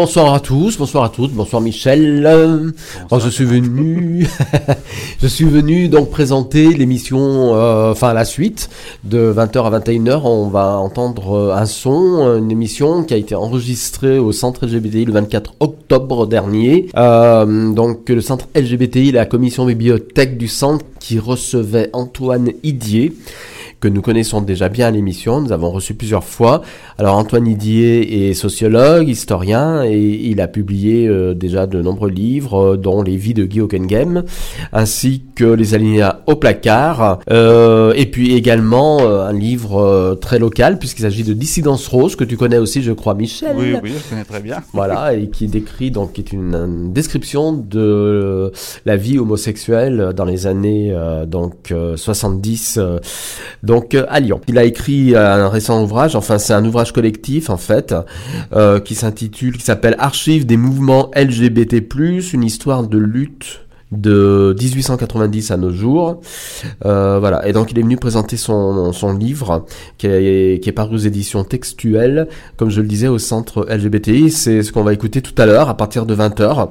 Bonsoir 0.00 0.32
à 0.32 0.38
tous, 0.38 0.78
bonsoir 0.78 1.02
à 1.02 1.08
toutes, 1.08 1.32
bonsoir 1.32 1.60
Michel. 1.60 2.22
Bonsoir. 2.22 3.20
je 3.20 3.28
suis 3.30 3.44
venu, 3.44 4.28
je 5.20 5.26
suis 5.26 5.44
venu 5.44 5.88
donc 5.88 6.10
présenter 6.10 6.72
l'émission, 6.72 7.52
euh, 7.56 7.90
enfin 7.90 8.12
la 8.12 8.24
suite 8.24 8.70
de 9.02 9.34
20h 9.36 9.64
à 9.64 9.80
21h. 9.80 10.20
On 10.22 10.46
va 10.50 10.78
entendre 10.78 11.32
euh, 11.32 11.52
un 11.52 11.66
son, 11.66 12.36
une 12.38 12.52
émission 12.52 13.02
qui 13.02 13.12
a 13.12 13.16
été 13.16 13.34
enregistrée 13.34 14.20
au 14.20 14.30
centre 14.30 14.66
LGBTI 14.66 15.04
le 15.04 15.14
24 15.14 15.54
octobre 15.58 16.28
dernier. 16.28 16.90
Euh, 16.96 17.72
donc 17.72 18.08
le 18.08 18.20
centre 18.20 18.46
LGBTI, 18.54 19.10
la 19.10 19.26
commission 19.26 19.66
bibliothèque 19.66 20.38
du 20.38 20.46
centre 20.46 20.84
qui 21.00 21.18
recevait 21.18 21.90
Antoine 21.92 22.52
Idier 22.62 23.14
que 23.80 23.88
nous 23.88 24.02
connaissons 24.02 24.40
déjà 24.40 24.68
bien 24.68 24.88
à 24.88 24.90
l'émission, 24.90 25.40
nous 25.40 25.52
avons 25.52 25.70
reçu 25.70 25.94
plusieurs 25.94 26.24
fois. 26.24 26.62
Alors 26.98 27.16
Antoine 27.16 27.44
Didier 27.44 28.28
est 28.28 28.34
sociologue, 28.34 29.08
historien, 29.08 29.84
et 29.84 29.98
il 29.98 30.40
a 30.40 30.48
publié 30.48 31.06
euh, 31.06 31.34
déjà 31.34 31.66
de 31.66 31.80
nombreux 31.80 32.10
livres, 32.10 32.74
euh, 32.74 32.76
dont 32.76 33.02
Les 33.02 33.16
vies 33.16 33.34
de 33.34 33.44
Guy 33.44 33.60
Hockenheim, 33.60 34.24
ainsi 34.72 35.22
que 35.36 35.44
Les 35.44 35.74
alinéas 35.74 36.20
au 36.26 36.34
placard, 36.34 37.20
euh, 37.30 37.92
et 37.94 38.06
puis 38.06 38.34
également 38.34 38.98
un 38.98 39.32
livre 39.32 40.18
très 40.20 40.38
local, 40.38 40.78
puisqu'il 40.78 41.02
s'agit 41.02 41.22
de 41.22 41.32
Dissidence 41.32 41.86
Rose, 41.86 42.16
que 42.16 42.24
tu 42.24 42.36
connais 42.36 42.58
aussi, 42.58 42.82
je 42.82 42.92
crois, 42.92 43.14
Michel. 43.14 43.54
Oui, 43.56 43.74
oui, 43.82 43.92
je 43.96 44.10
connais 44.10 44.24
très 44.24 44.40
bien. 44.40 44.56
Voilà, 44.72 45.14
et 45.14 45.28
qui 45.28 45.46
décrit, 45.46 45.90
donc, 45.90 46.14
qui 46.14 46.20
est 46.20 46.32
une, 46.32 46.92
description 46.92 47.52
de 47.52 48.52
la 48.86 48.96
vie 48.96 49.18
homosexuelle 49.18 50.12
dans 50.16 50.24
les 50.24 50.46
années 50.46 50.94
donc 51.26 51.72
70 51.96 52.80
donc 53.68 53.94
euh, 53.94 54.06
à 54.08 54.18
Lyon. 54.18 54.40
Il 54.48 54.58
a 54.58 54.64
écrit 54.64 55.14
euh, 55.14 55.44
un 55.44 55.48
récent 55.48 55.82
ouvrage, 55.84 56.16
enfin 56.16 56.38
c'est 56.38 56.54
un 56.54 56.64
ouvrage 56.64 56.92
collectif 56.92 57.50
en 57.50 57.58
fait, 57.58 57.94
euh, 58.54 58.80
qui 58.80 58.94
s'intitule, 58.94 59.58
qui 59.58 59.64
s'appelle 59.64 59.94
Archives 59.98 60.46
des 60.46 60.56
mouvements 60.56 61.10
LGBT+, 61.14 61.84
une 62.32 62.44
histoire 62.44 62.82
de 62.82 62.98
lutte 62.98 63.60
de 63.92 64.54
1890 64.60 65.50
à 65.50 65.56
nos 65.56 65.70
jours. 65.70 66.20
Euh, 66.84 67.18
voilà. 67.18 67.46
Et 67.48 67.52
donc 67.52 67.72
il 67.72 67.78
est 67.78 67.82
venu 67.82 67.96
présenter 67.96 68.36
son, 68.36 68.92
son 68.92 69.14
livre 69.14 69.66
qui 69.96 70.06
est, 70.06 70.62
qui 70.62 70.68
est 70.68 70.72
paru 70.72 70.96
aux 70.96 70.98
éditions 70.98 71.44
textuelles, 71.44 72.28
comme 72.56 72.70
je 72.70 72.80
le 72.80 72.86
disais, 72.86 73.08
au 73.08 73.18
centre 73.18 73.66
LGBTI. 73.68 74.30
C'est 74.30 74.62
ce 74.62 74.72
qu'on 74.72 74.84
va 74.84 74.92
écouter 74.92 75.22
tout 75.22 75.34
à 75.40 75.46
l'heure 75.46 75.68
à 75.68 75.76
partir 75.76 76.06
de 76.06 76.14
20h. 76.14 76.68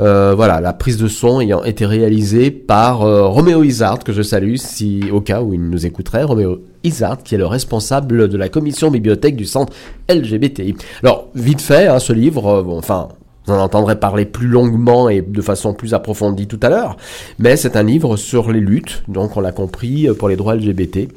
Euh, 0.00 0.34
voilà, 0.36 0.60
la 0.60 0.72
prise 0.72 0.96
de 0.96 1.08
son 1.08 1.40
ayant 1.40 1.64
été 1.64 1.84
réalisée 1.84 2.50
par 2.50 3.02
euh, 3.02 3.26
Roméo 3.26 3.64
Isard, 3.64 3.98
que 4.04 4.12
je 4.12 4.22
salue 4.22 4.54
si 4.56 5.02
au 5.12 5.20
cas 5.20 5.42
où 5.42 5.54
il 5.54 5.68
nous 5.68 5.86
écouterait. 5.86 6.22
Roméo 6.22 6.62
Isard, 6.84 7.22
qui 7.22 7.34
est 7.34 7.38
le 7.38 7.46
responsable 7.46 8.28
de 8.28 8.36
la 8.36 8.48
commission 8.48 8.90
bibliothèque 8.90 9.36
du 9.36 9.44
centre 9.44 9.72
LGBTI. 10.08 10.76
Alors, 11.02 11.28
vite 11.34 11.60
fait, 11.60 11.88
hein, 11.88 11.98
ce 11.98 12.12
livre, 12.12 12.46
euh, 12.46 12.62
bon, 12.62 12.78
enfin, 12.78 13.08
vous 13.48 13.54
en 13.54 13.62
entendrez 13.62 13.98
parler 13.98 14.26
plus 14.26 14.46
longuement 14.46 15.08
et 15.08 15.22
de 15.22 15.42
façon 15.42 15.72
plus 15.72 15.94
approfondie 15.94 16.46
tout 16.46 16.60
à 16.62 16.68
l'heure. 16.68 16.96
Mais 17.38 17.56
c'est 17.56 17.76
un 17.76 17.82
livre 17.82 18.16
sur 18.16 18.52
les 18.52 18.60
luttes, 18.60 19.02
donc 19.08 19.36
on 19.36 19.40
l'a 19.40 19.52
compris, 19.52 20.08
euh, 20.08 20.14
pour 20.14 20.28
les 20.28 20.36
droits 20.36 20.54
LGBT 20.54 21.08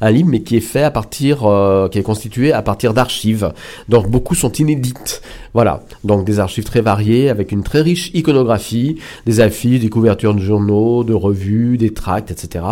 un 0.00 0.10
livre 0.10 0.28
mais 0.28 0.40
qui 0.40 0.56
est 0.56 0.60
fait 0.60 0.82
à 0.82 0.90
partir, 0.90 1.44
euh, 1.44 1.88
qui 1.88 1.98
est 1.98 2.02
constitué 2.02 2.52
à 2.52 2.62
partir 2.62 2.94
d'archives. 2.94 3.52
Donc 3.88 4.08
beaucoup 4.08 4.34
sont 4.34 4.52
inédites. 4.52 5.22
Voilà, 5.54 5.82
donc 6.04 6.24
des 6.24 6.38
archives 6.38 6.64
très 6.64 6.82
variées 6.82 7.30
avec 7.30 7.52
une 7.52 7.62
très 7.62 7.80
riche 7.80 8.10
iconographie, 8.14 8.96
des 9.26 9.40
affiches, 9.40 9.80
des 9.80 9.88
couvertures 9.88 10.34
de 10.34 10.40
journaux, 10.40 11.04
de 11.04 11.14
revues, 11.14 11.78
des 11.78 11.92
tracts, 11.92 12.30
etc. 12.30 12.64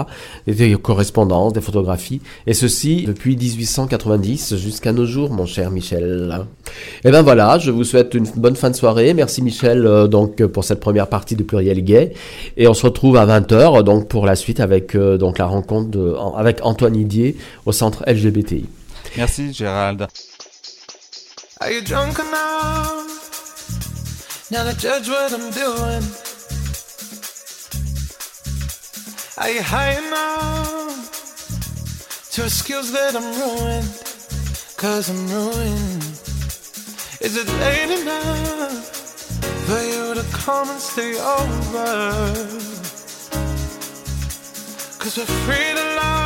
Des 0.46 0.74
correspondances, 0.74 1.52
des 1.52 1.60
photographies. 1.60 2.20
Et 2.46 2.54
ceci 2.54 3.04
depuis 3.06 3.36
1890 3.36 4.56
jusqu'à 4.56 4.92
nos 4.92 5.06
jours, 5.06 5.30
mon 5.30 5.46
cher 5.46 5.70
Michel. 5.70 6.44
Et 7.04 7.08
eh 7.08 7.10
ben 7.10 7.22
voilà, 7.22 7.58
je 7.58 7.70
vous 7.70 7.84
souhaite 7.84 8.14
une 8.14 8.26
bonne 8.36 8.56
fin 8.56 8.70
de 8.70 8.76
soirée. 8.76 9.14
Merci 9.14 9.42
Michel 9.42 9.86
euh, 9.86 10.06
donc 10.06 10.44
pour 10.46 10.64
cette 10.64 10.80
première 10.80 11.08
partie 11.08 11.34
de 11.34 11.42
Pluriel 11.42 11.82
Gay. 11.82 12.12
Et 12.56 12.68
on 12.68 12.74
se 12.74 12.84
retrouve 12.84 13.16
à 13.16 13.26
20h 13.26 13.82
donc 13.82 14.08
pour 14.08 14.26
la 14.26 14.36
suite 14.36 14.60
avec 14.60 14.94
euh, 14.94 15.16
donc 15.16 15.38
la 15.38 15.46
rencontre 15.46 15.98
avec 16.36 16.58
Antoine 16.62 16.96
Idier 17.16 17.36
au 17.64 17.72
centre 17.72 18.04
LGBTI. 18.06 18.66
Merci 19.16 19.52
Gérald. 19.52 20.06
Are 21.60 21.70
you 21.72 21.80
drunk 21.80 22.18
enough 22.18 23.06
now 24.50 24.64
to 24.64 24.76
judge 24.76 25.08
what 25.08 25.32
I'm 25.32 25.50
doing? 25.52 26.02
Are 29.38 29.50
you 29.50 29.62
high 29.62 29.96
enough 29.98 31.10
to 32.32 32.44
excuse 32.44 32.92
that 32.92 33.14
I'm 33.16 33.24
ruined? 33.40 33.88
Cause 34.76 35.08
I'm 35.08 35.26
ruined. 35.28 36.02
Is 37.22 37.36
it 37.38 37.48
late 37.60 37.92
enough 37.98 38.84
for 39.66 39.80
you 39.80 40.14
to 40.14 40.24
come 40.32 40.68
and 40.68 40.80
stay 40.80 41.16
over? 41.18 42.76
Cause 44.98 45.16
we're 45.18 45.24
free 45.46 45.72
to 45.74 45.84
love, 45.96 46.25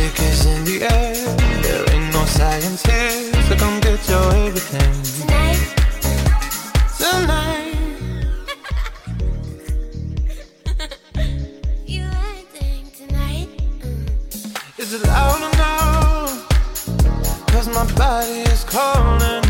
Magic 0.00 0.20
is 0.20 0.46
in 0.46 0.64
the 0.64 0.82
air. 0.82 1.14
There 1.60 1.90
ain't 1.92 2.12
no 2.14 2.24
science 2.24 2.82
here, 2.86 3.34
so 3.44 3.54
come 3.56 3.80
get 3.80 4.08
your 4.08 4.34
everything. 4.46 5.02
Tonight. 5.20 5.60
Tonight. 6.96 7.76
you 11.86 12.04
acting 12.04 12.90
tonight. 12.96 13.48
Mm. 13.82 14.78
Is 14.78 14.94
it 14.94 15.02
loud 15.06 15.42
enough? 15.52 16.48
Cause 17.48 17.68
my 17.68 17.84
body 17.94 18.40
is 18.48 18.64
calling 18.64 19.49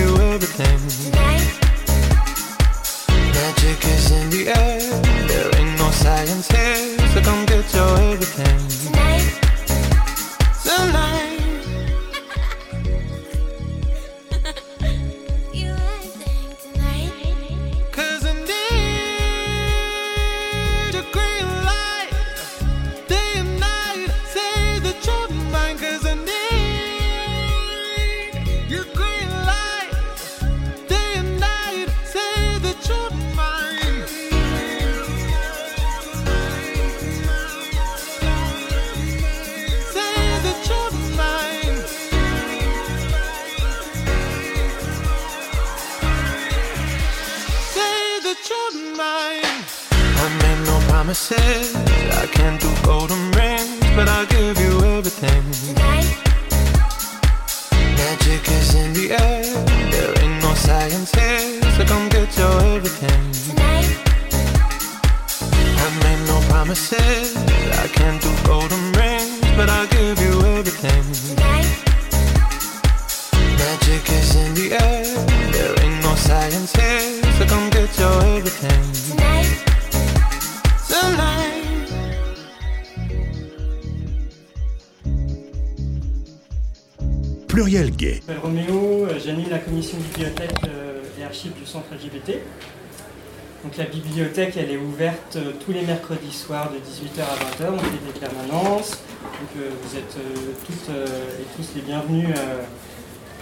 soirs 96.31 96.71
de 96.71 96.77
18h 96.77 97.21
à 97.21 97.63
20h, 97.63 97.73
on 97.73 97.79
fait 97.79 98.13
des 98.13 98.19
permanences. 98.19 98.91
Donc 99.21 99.49
euh, 99.57 99.69
vous 99.81 99.97
êtes 99.97 100.17
euh, 100.17 100.51
toutes 100.65 100.89
euh, 100.89 101.05
et 101.39 101.45
tous 101.55 101.75
les 101.75 101.81
bienvenus 101.81 102.35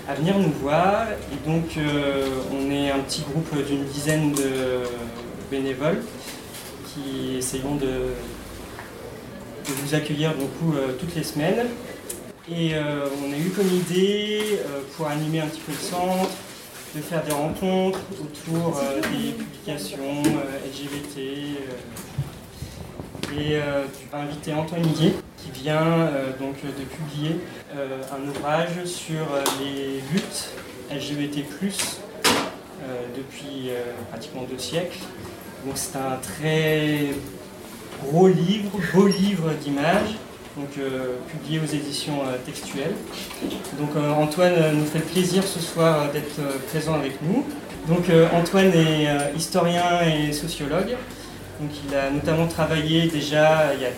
à 0.08 0.14
venir 0.16 0.38
nous 0.38 0.52
voir. 0.62 1.08
Et 1.12 1.50
donc 1.50 1.66
on 2.52 2.72
est 2.72 2.92
un 2.92 3.00
petit 3.00 3.22
groupe 3.22 3.56
d'une 3.66 3.86
dizaine 3.86 4.32
de 4.34 4.84
bénévoles 5.52 6.02
qui 6.86 7.38
essayons 7.38 7.76
de, 7.76 8.14
vous 9.68 9.94
accueillir 9.94 10.34
beaucoup 10.34 10.74
toutes 11.00 11.16
les 11.16 11.24
semaines. 11.24 11.68
Et 12.52 12.74
on 12.76 13.32
a 13.32 13.38
eu 13.38 13.50
comme 13.50 13.68
idée, 13.68 14.60
pour 14.98 15.08
animer 15.08 15.42
un 15.42 15.46
petit 15.46 15.62
peu 15.62 15.72
le 15.72 15.78
centre, 15.78 16.32
de 16.96 17.02
faire 17.02 17.24
des 17.24 17.32
rencontres 17.32 18.00
autour 18.20 18.82
des 19.12 19.34
publications 19.34 20.24
LGBT. 20.66 21.60
Et 23.38 23.56
euh, 23.56 23.84
inviter 24.14 24.54
Antoine 24.54 24.82
Guy, 24.82 25.14
qui 25.38 25.52
vient 25.52 25.84
euh, 25.84 26.32
donc 26.40 26.56
de 26.64 26.84
publier 26.84 27.38
euh, 27.76 28.02
un 28.12 28.28
ouvrage 28.30 28.84
sur 28.86 29.22
euh, 29.22 29.44
les 29.60 30.02
luttes 30.12 30.50
LGBT+, 30.92 31.46
euh, 31.64 33.06
depuis 33.16 33.70
euh, 33.70 33.84
pratiquement 34.10 34.44
deux 34.50 34.58
siècles. 34.58 34.98
C'est 35.76 35.98
un 35.98 36.18
très 36.22 37.10
gros 38.04 38.28
livre, 38.28 38.72
beau 38.94 39.08
livre 39.08 39.52
d'images, 39.62 40.16
donc 40.56 40.70
euh, 40.78 41.16
publié 41.30 41.60
aux 41.60 41.66
éditions 41.66 42.22
euh, 42.26 42.38
textuelles. 42.46 42.96
Donc 43.78 43.90
euh, 43.96 44.12
Antoine 44.12 44.54
euh, 44.58 44.72
nous 44.72 44.86
fait 44.86 45.00
plaisir 45.00 45.44
ce 45.44 45.60
soir 45.60 46.02
euh, 46.02 46.14
d'être 46.14 46.40
euh, 46.40 46.58
présent 46.70 46.96
avec 46.96 47.22
nous. 47.22 47.46
Donc 47.88 48.10
euh, 48.10 48.28
Antoine 48.34 48.68
est 48.74 49.08
euh, 49.08 49.36
historien 49.36 50.02
et 50.02 50.32
sociologue. 50.32 50.96
Donc 51.60 51.70
il 51.88 51.96
a 51.96 52.10
notamment 52.10 52.48
travaillé 52.48 53.08
déjà 53.08 53.74
il 53.76 53.82
y 53.82 53.86
a 53.86 53.90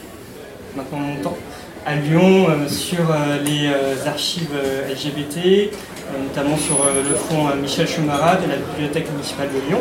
maintenant 0.76 1.00
longtemps 1.00 1.38
à 1.86 1.96
Lyon 1.96 2.48
euh, 2.50 2.68
sur 2.68 3.00
euh, 3.10 3.40
les 3.44 3.68
euh, 3.68 3.96
archives 4.08 4.50
LGBT, 4.90 5.72
notamment 6.28 6.58
sur 6.58 6.78
le 6.86 7.16
fonds 7.16 7.56
Michel 7.62 7.88
Chomara 7.88 8.36
de 8.36 8.48
la 8.50 8.58
bibliothèque 8.58 9.12
municipale 9.12 9.50
de 9.50 9.68
Lyon. 9.70 9.80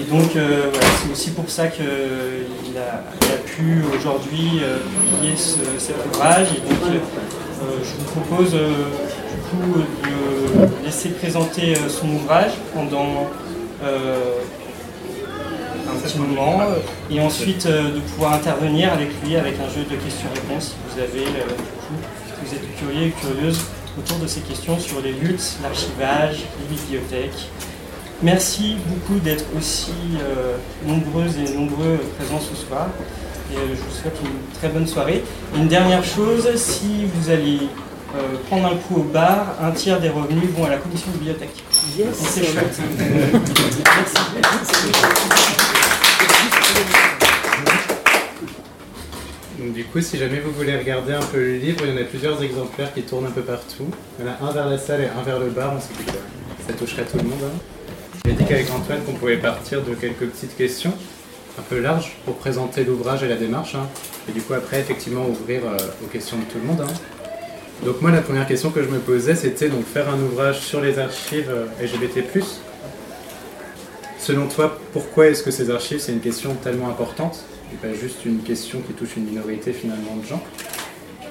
Et 0.00 0.10
donc 0.10 0.32
c'est 0.32 1.12
aussi 1.12 1.30
pour 1.30 1.48
ça 1.48 1.68
qu'il 1.68 1.84
a, 1.84 3.36
pu 3.46 3.82
aujourd'hui 3.96 4.60
publier 5.10 5.36
ce- 5.36 5.58
cet 5.78 5.96
ouvrage. 6.12 6.48
Et 6.56 6.60
donc 6.68 7.00
je 7.82 7.90
vous 7.98 8.20
propose 8.20 8.50
du 8.52 9.40
coup 9.50 9.78
de 9.78 10.84
laisser 10.84 11.10
présenter 11.10 11.74
son 11.88 12.08
ouvrage 12.08 12.52
pendant 12.74 13.28
un 15.94 15.98
petit 16.00 16.18
moment 16.18 16.60
euh, 16.60 16.78
et 17.10 17.20
ensuite 17.20 17.66
euh, 17.66 17.92
de 17.94 18.00
pouvoir 18.00 18.34
intervenir 18.34 18.92
avec 18.92 19.10
lui 19.24 19.36
avec 19.36 19.54
un 19.60 19.68
jeu 19.68 19.84
de 19.84 19.96
questions-réponses 19.96 20.68
si 20.68 20.74
vous 20.88 21.00
avez 21.00 21.26
euh, 21.26 21.48
du 21.48 21.54
coup, 21.54 21.98
si 22.26 22.32
vous 22.44 22.54
êtes 22.54 22.76
curieux 22.76 23.06
et 23.08 23.10
curieuse 23.10 23.60
autour 23.98 24.18
de 24.18 24.26
ces 24.26 24.40
questions 24.40 24.78
sur 24.78 25.00
les 25.00 25.12
luttes, 25.12 25.56
l'archivage, 25.62 26.44
les 26.60 26.66
bibliothèques. 26.76 27.48
Merci 28.22 28.76
beaucoup 28.86 29.18
d'être 29.20 29.44
aussi 29.56 29.92
euh, 30.20 30.56
nombreuses 30.86 31.38
et 31.38 31.48
nombreux 31.56 31.98
présents 32.18 32.40
ce 32.40 32.54
soir. 32.54 32.88
Et 33.52 33.56
je 33.56 33.74
vous 33.74 33.94
souhaite 33.94 34.16
une 34.24 34.38
très 34.58 34.68
bonne 34.68 34.86
soirée. 34.86 35.22
Une 35.54 35.68
dernière 35.68 36.02
chose, 36.02 36.48
si 36.56 37.04
vous 37.14 37.28
allez 37.30 37.68
euh, 38.16 38.36
prendre 38.48 38.66
un 38.66 38.76
coup 38.76 39.00
au 39.00 39.02
bar, 39.02 39.56
un 39.60 39.72
tiers 39.72 40.00
des 40.00 40.08
revenus 40.08 40.48
vont 40.56 40.64
à 40.64 40.70
la 40.70 40.78
commission 40.78 41.08
de 41.12 41.18
bibliothèque. 41.18 41.62
Donc 41.98 42.14
c'est 42.14 42.44
chouette. 42.44 42.80
Donc 49.64 49.72
du 49.72 49.84
coup, 49.84 50.00
si 50.02 50.18
jamais 50.18 50.40
vous 50.40 50.50
voulez 50.50 50.76
regarder 50.76 51.14
un 51.14 51.22
peu 51.22 51.38
le 51.38 51.56
livre, 51.56 51.78
il 51.86 51.94
y 51.94 51.98
en 51.98 52.00
a 52.02 52.04
plusieurs 52.04 52.42
exemplaires 52.42 52.92
qui 52.92 53.00
tournent 53.00 53.24
un 53.24 53.30
peu 53.30 53.40
partout. 53.40 53.86
Il 54.18 54.26
y 54.26 54.28
en 54.28 54.32
a 54.32 54.50
un 54.50 54.52
vers 54.52 54.68
la 54.68 54.76
salle 54.76 55.00
et 55.00 55.06
un 55.06 55.22
vers 55.22 55.38
le 55.38 55.46
bar, 55.46 55.72
on 55.74 55.80
s'est 55.80 55.94
dit 55.98 56.04
que 56.04 56.12
ça 56.70 56.74
toucherait 56.78 57.04
tout 57.06 57.16
le 57.16 57.24
monde. 57.24 57.38
hein. 57.44 57.58
J'ai 58.26 58.32
dit 58.32 58.44
qu'avec 58.44 58.70
Antoine 58.70 59.02
qu'on 59.04 59.14
pouvait 59.14 59.38
partir 59.38 59.80
de 59.82 59.94
quelques 59.94 60.26
petites 60.26 60.54
questions, 60.54 60.92
un 61.58 61.62
peu 61.62 61.80
larges, 61.80 62.14
pour 62.26 62.34
présenter 62.34 62.84
l'ouvrage 62.84 63.22
et 63.22 63.28
la 63.28 63.36
démarche. 63.36 63.74
hein. 63.74 63.86
Et 64.28 64.32
du 64.32 64.42
coup 64.42 64.52
après, 64.52 64.80
effectivement, 64.80 65.26
ouvrir 65.26 65.62
euh, 65.64 65.78
aux 66.04 66.08
questions 66.08 66.36
de 66.36 66.42
tout 66.44 66.58
le 66.58 66.64
monde. 66.66 66.82
hein. 66.82 66.92
Donc 67.86 68.02
moi, 68.02 68.10
la 68.10 68.20
première 68.20 68.46
question 68.46 68.70
que 68.70 68.82
je 68.82 68.88
me 68.88 68.98
posais, 68.98 69.34
c'était 69.34 69.70
donc 69.70 69.86
faire 69.86 70.10
un 70.10 70.18
ouvrage 70.20 70.60
sur 70.60 70.82
les 70.82 70.98
archives 70.98 71.48
euh, 71.50 71.64
LGBT+. 71.82 72.22
Selon 74.18 74.46
toi, 74.46 74.78
pourquoi 74.92 75.28
est-ce 75.28 75.42
que 75.42 75.50
ces 75.50 75.70
archives, 75.70 76.00
c'est 76.00 76.12
une 76.12 76.20
question 76.20 76.54
tellement 76.54 76.90
importante? 76.90 77.44
Pas 77.76 77.92
juste 77.92 78.24
une 78.24 78.40
question 78.42 78.80
qui 78.80 78.92
touche 78.92 79.16
une 79.16 79.24
minorité 79.24 79.72
finalement 79.72 80.16
de 80.16 80.26
gens 80.26 80.42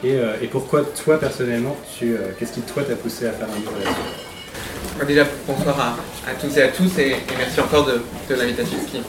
et, 0.04 0.16
euh, 0.16 0.34
pourquoi 0.52 0.82
toi 0.82 1.18
personnellement, 1.18 1.78
tu, 1.98 2.14
euh, 2.14 2.32
qu'est-ce 2.38 2.52
qui 2.52 2.62
toi 2.62 2.84
t'a 2.84 2.96
poussé 2.96 3.26
à 3.26 3.32
faire 3.32 3.48
un 3.48 3.58
livre 3.58 3.72
là-dessus 3.80 4.02
Bon, 5.00 5.06
Déjà, 5.06 5.26
bonsoir 5.48 5.80
à, 6.28 6.34
toutes 6.34 6.58
et 6.58 6.62
à 6.62 6.68
tous 6.68 6.98
et, 7.00 7.16
merci 7.38 7.60
encore 7.62 7.86
de, 7.86 8.36
l'invitation 8.36 8.78
qui, 8.92 9.02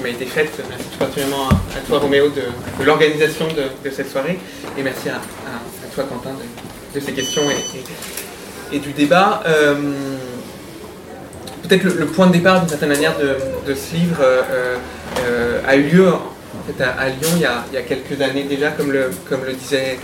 m'a 0.00 0.08
été 0.08 0.24
faite. 0.24 0.50
Merci 0.70 0.96
particulièrement 0.98 1.50
à, 1.50 1.80
toi 1.86 1.98
Roméo 1.98 2.30
de, 2.30 2.40
l'organisation 2.82 3.48
de, 3.48 3.90
cette 3.90 4.10
soirée 4.10 4.38
et 4.78 4.82
merci 4.82 5.10
à, 5.10 5.20
toi 5.94 6.04
Quentin 6.04 6.30
de, 6.94 7.00
ces 7.00 7.12
questions 7.12 7.42
et, 8.72 8.78
du 8.78 8.92
débat. 8.92 9.42
Euh, 9.46 9.74
Peut-être 11.68 11.84
le, 11.84 11.94
le 11.98 12.06
point 12.06 12.26
de 12.26 12.32
départ 12.32 12.60
d'une 12.60 12.68
certaine 12.70 12.88
manière 12.88 13.14
de, 13.18 13.74
ce 13.74 13.94
livre 13.94 14.24
a 15.68 15.76
eu 15.76 15.82
lieu 15.82 16.08
en 16.60 16.72
fait, 16.72 16.82
à, 16.82 17.08
Lyon 17.08 17.30
il 17.36 17.42
y, 17.42 17.76
a, 17.76 17.82
quelques 17.82 18.20
années 18.20 18.44
déjà, 18.44 18.70
comme 18.70 18.92
le, 18.92 19.10
comme 19.28 19.44
le 19.44 19.54
disait 19.54 19.98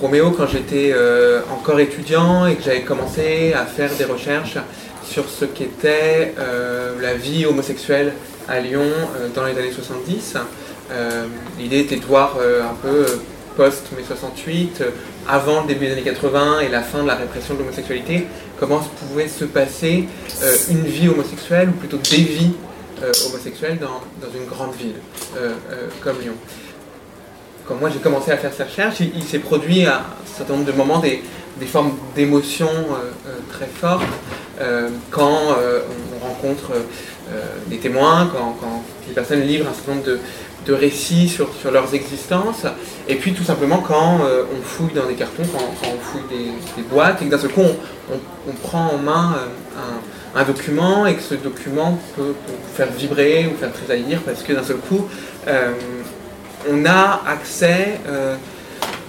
Roméo, 0.00 0.32
quand 0.32 0.46
j'étais 0.46 0.92
euh, 0.94 1.40
encore 1.50 1.80
étudiant 1.80 2.46
et 2.46 2.56
que 2.56 2.62
j'avais 2.62 2.82
commencé 2.82 3.54
à 3.54 3.64
faire 3.64 3.90
des 3.96 4.04
recherches 4.04 4.58
sur 5.02 5.28
ce 5.28 5.46
qu'était 5.46 6.34
euh, 6.38 6.94
la 7.00 7.14
vie 7.14 7.46
homosexuelle 7.46 8.12
à 8.48 8.60
Lyon 8.60 8.82
euh, 8.82 9.28
dans 9.34 9.44
les 9.44 9.52
années 9.52 9.72
70. 9.72 10.34
Euh, 10.90 11.26
L'idée 11.58 11.80
était 11.80 11.96
de 11.96 12.04
voir 12.04 12.36
un 12.36 12.74
peu 12.82 13.06
post-mai 13.58 14.04
68, 14.06 14.78
euh, 14.80 14.90
avant 15.28 15.62
le 15.62 15.66
début 15.66 15.86
des 15.86 15.92
années 15.92 16.02
80 16.02 16.60
et 16.60 16.68
la 16.68 16.80
fin 16.80 17.02
de 17.02 17.08
la 17.08 17.16
répression 17.16 17.54
de 17.54 17.58
l'homosexualité, 17.58 18.26
comment 18.58 18.78
pouvait 18.78 19.28
se 19.28 19.44
passer 19.44 20.08
une 20.70 20.84
vie 20.84 21.08
homosexuelle, 21.08 21.70
ou 21.70 21.72
plutôt 21.72 21.98
des 21.98 22.22
vies 22.22 22.52
euh, 23.02 23.12
homosexuelles 23.26 23.78
dans, 23.78 24.00
dans 24.20 24.32
une 24.34 24.46
grande 24.46 24.74
ville 24.74 24.94
euh, 25.36 25.52
euh, 25.70 25.88
comme 26.02 26.20
Lyon. 26.20 26.34
Quand 27.66 27.76
moi 27.76 27.90
j'ai 27.90 27.98
commencé 27.98 28.32
à 28.32 28.36
faire 28.36 28.52
ces 28.52 28.64
recherches, 28.64 29.00
il, 29.00 29.22
s'est 29.22 29.38
produit 29.38 29.84
à 29.84 29.98
un 29.98 30.36
certain 30.36 30.54
nombre 30.54 30.64
de 30.64 30.72
moments 30.72 30.98
des, 30.98 31.22
des 31.60 31.66
formes 31.66 31.92
d'émotions 32.14 32.86
très 33.52 33.66
fortes 33.66 34.06
quand 35.10 35.28
on, 35.28 36.16
on 36.16 36.26
rencontre 36.26 36.72
des 37.66 37.76
témoins, 37.76 38.30
quand, 38.32 38.56
quand 38.58 38.82
les 39.06 39.12
personnes 39.12 39.42
livrent 39.42 39.68
un 39.68 39.74
certain 39.74 39.96
nombre 39.96 40.06
de, 40.06 40.18
de 40.66 40.72
récits 40.72 41.28
sur, 41.28 41.52
sur 41.52 41.70
leurs 41.70 41.94
existences, 41.94 42.64
et 43.06 43.16
puis 43.16 43.34
tout 43.34 43.44
simplement 43.44 43.84
quand 43.86 44.20
on 44.22 44.62
fouille 44.62 44.94
dans 44.94 45.06
des 45.06 45.14
cartons, 45.14 45.42
quand, 45.52 45.88
on 45.88 45.98
fouille 46.00 46.22
des, 46.74 46.82
boîtes, 46.84 47.20
et 47.20 47.26
que 47.26 47.30
d'un 47.30 47.38
seul 47.38 47.50
coup 47.50 47.60
on 48.48 48.52
prend 48.62 48.92
en 48.94 48.98
main 48.98 49.36
euh, 49.36 49.46
un, 50.34 50.44
document, 50.44 51.06
et 51.06 51.14
que 51.14 51.22
ce 51.22 51.34
document 51.34 51.98
peut, 52.16 52.22
vous 52.46 52.74
faire 52.76 52.88
vibrer 52.92 53.50
ou 53.52 53.56
faire 53.58 53.72
tressaillir, 53.72 54.20
parce 54.22 54.42
que 54.42 54.52
d'un 54.52 54.62
seul 54.64 54.76
coup, 54.76 55.06
euh, 55.46 55.72
on 56.70 56.84
a 56.86 57.22
accès, 57.26 57.98
euh, 58.08 58.34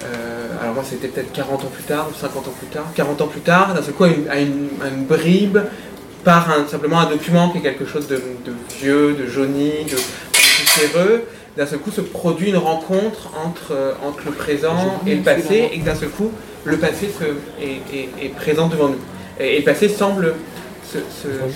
euh, 0.04 0.48
alors 0.62 0.76
moi 0.76 0.84
c'était 0.88 1.08
peut-être 1.08 1.32
40 1.34 1.64
ans 1.66 1.72
plus 1.74 1.84
tard 1.84 2.08
ou 2.12 2.18
50 2.18 2.48
ans 2.48 2.54
plus 2.58 2.68
tard, 2.68 2.86
40 2.96 3.22
ans 3.22 3.28
plus 3.28 3.42
tard, 3.42 3.74
d'un 3.74 3.82
seul 3.82 3.94
coup 3.94 4.04
à 4.06 4.08
une, 4.10 4.28
à 4.30 4.40
une- 4.40 4.70
à 4.84 4.88
une 4.88 5.06
bribe 5.06 5.58
par 6.24 6.50
un- 6.52 6.68
simplement 6.68 7.00
un 7.00 7.10
document 7.10 7.50
qui 7.50 7.58
est 7.60 7.62
quelque 7.62 7.86
chose 7.86 8.08
de, 8.08 8.16
de 8.18 8.54
vieux, 8.82 9.14
de 9.14 9.26
jauni, 9.28 9.72
de, 9.90 9.98
poussiéreux. 10.32 11.24
d'un 11.58 11.66
seul 11.66 11.80
coup 11.80 11.92
se 11.92 12.02
produit 12.02 12.50
une 12.50 12.58
rencontre 12.58 13.32
entre, 13.46 13.76
entre 14.06 14.20
le 14.26 14.32
présent 14.32 15.02
et 15.06 15.16
le 15.16 15.22
passé, 15.24 15.70
et 15.74 15.80
que 15.80 15.86
d'un 15.86 15.96
seul 15.96 16.10
coup, 16.10 16.32
le 16.64 16.78
passé 16.78 17.10
se, 17.10 17.24
est, 17.64 17.82
est- 17.94 18.26
est 18.26 18.30
présent 18.30 18.68
devant 18.68 18.90
nous. 18.90 19.00
Et, 19.40 19.56
et 19.56 19.60
le 19.60 19.66
passé 19.66 19.90
semble 19.90 20.36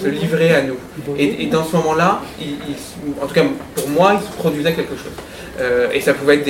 se, 0.01 0.07
livrer 0.07 0.53
à 0.55 0.61
nous. 0.61 0.77
Et, 1.17 1.47
dans 1.47 1.65
ce 1.65 1.75
moment-là, 1.77 2.21
en 3.21 3.27
tout 3.27 3.33
cas 3.33 3.43
pour 3.75 3.89
moi, 3.89 4.19
il 4.19 4.25
se 4.25 4.31
produisait 4.35 4.73
quelque 4.73 4.95
chose. 4.95 5.11
Euh, 5.59 5.91
et 5.93 6.01
ça 6.01 6.13
pouvait 6.13 6.35
être 6.37 6.45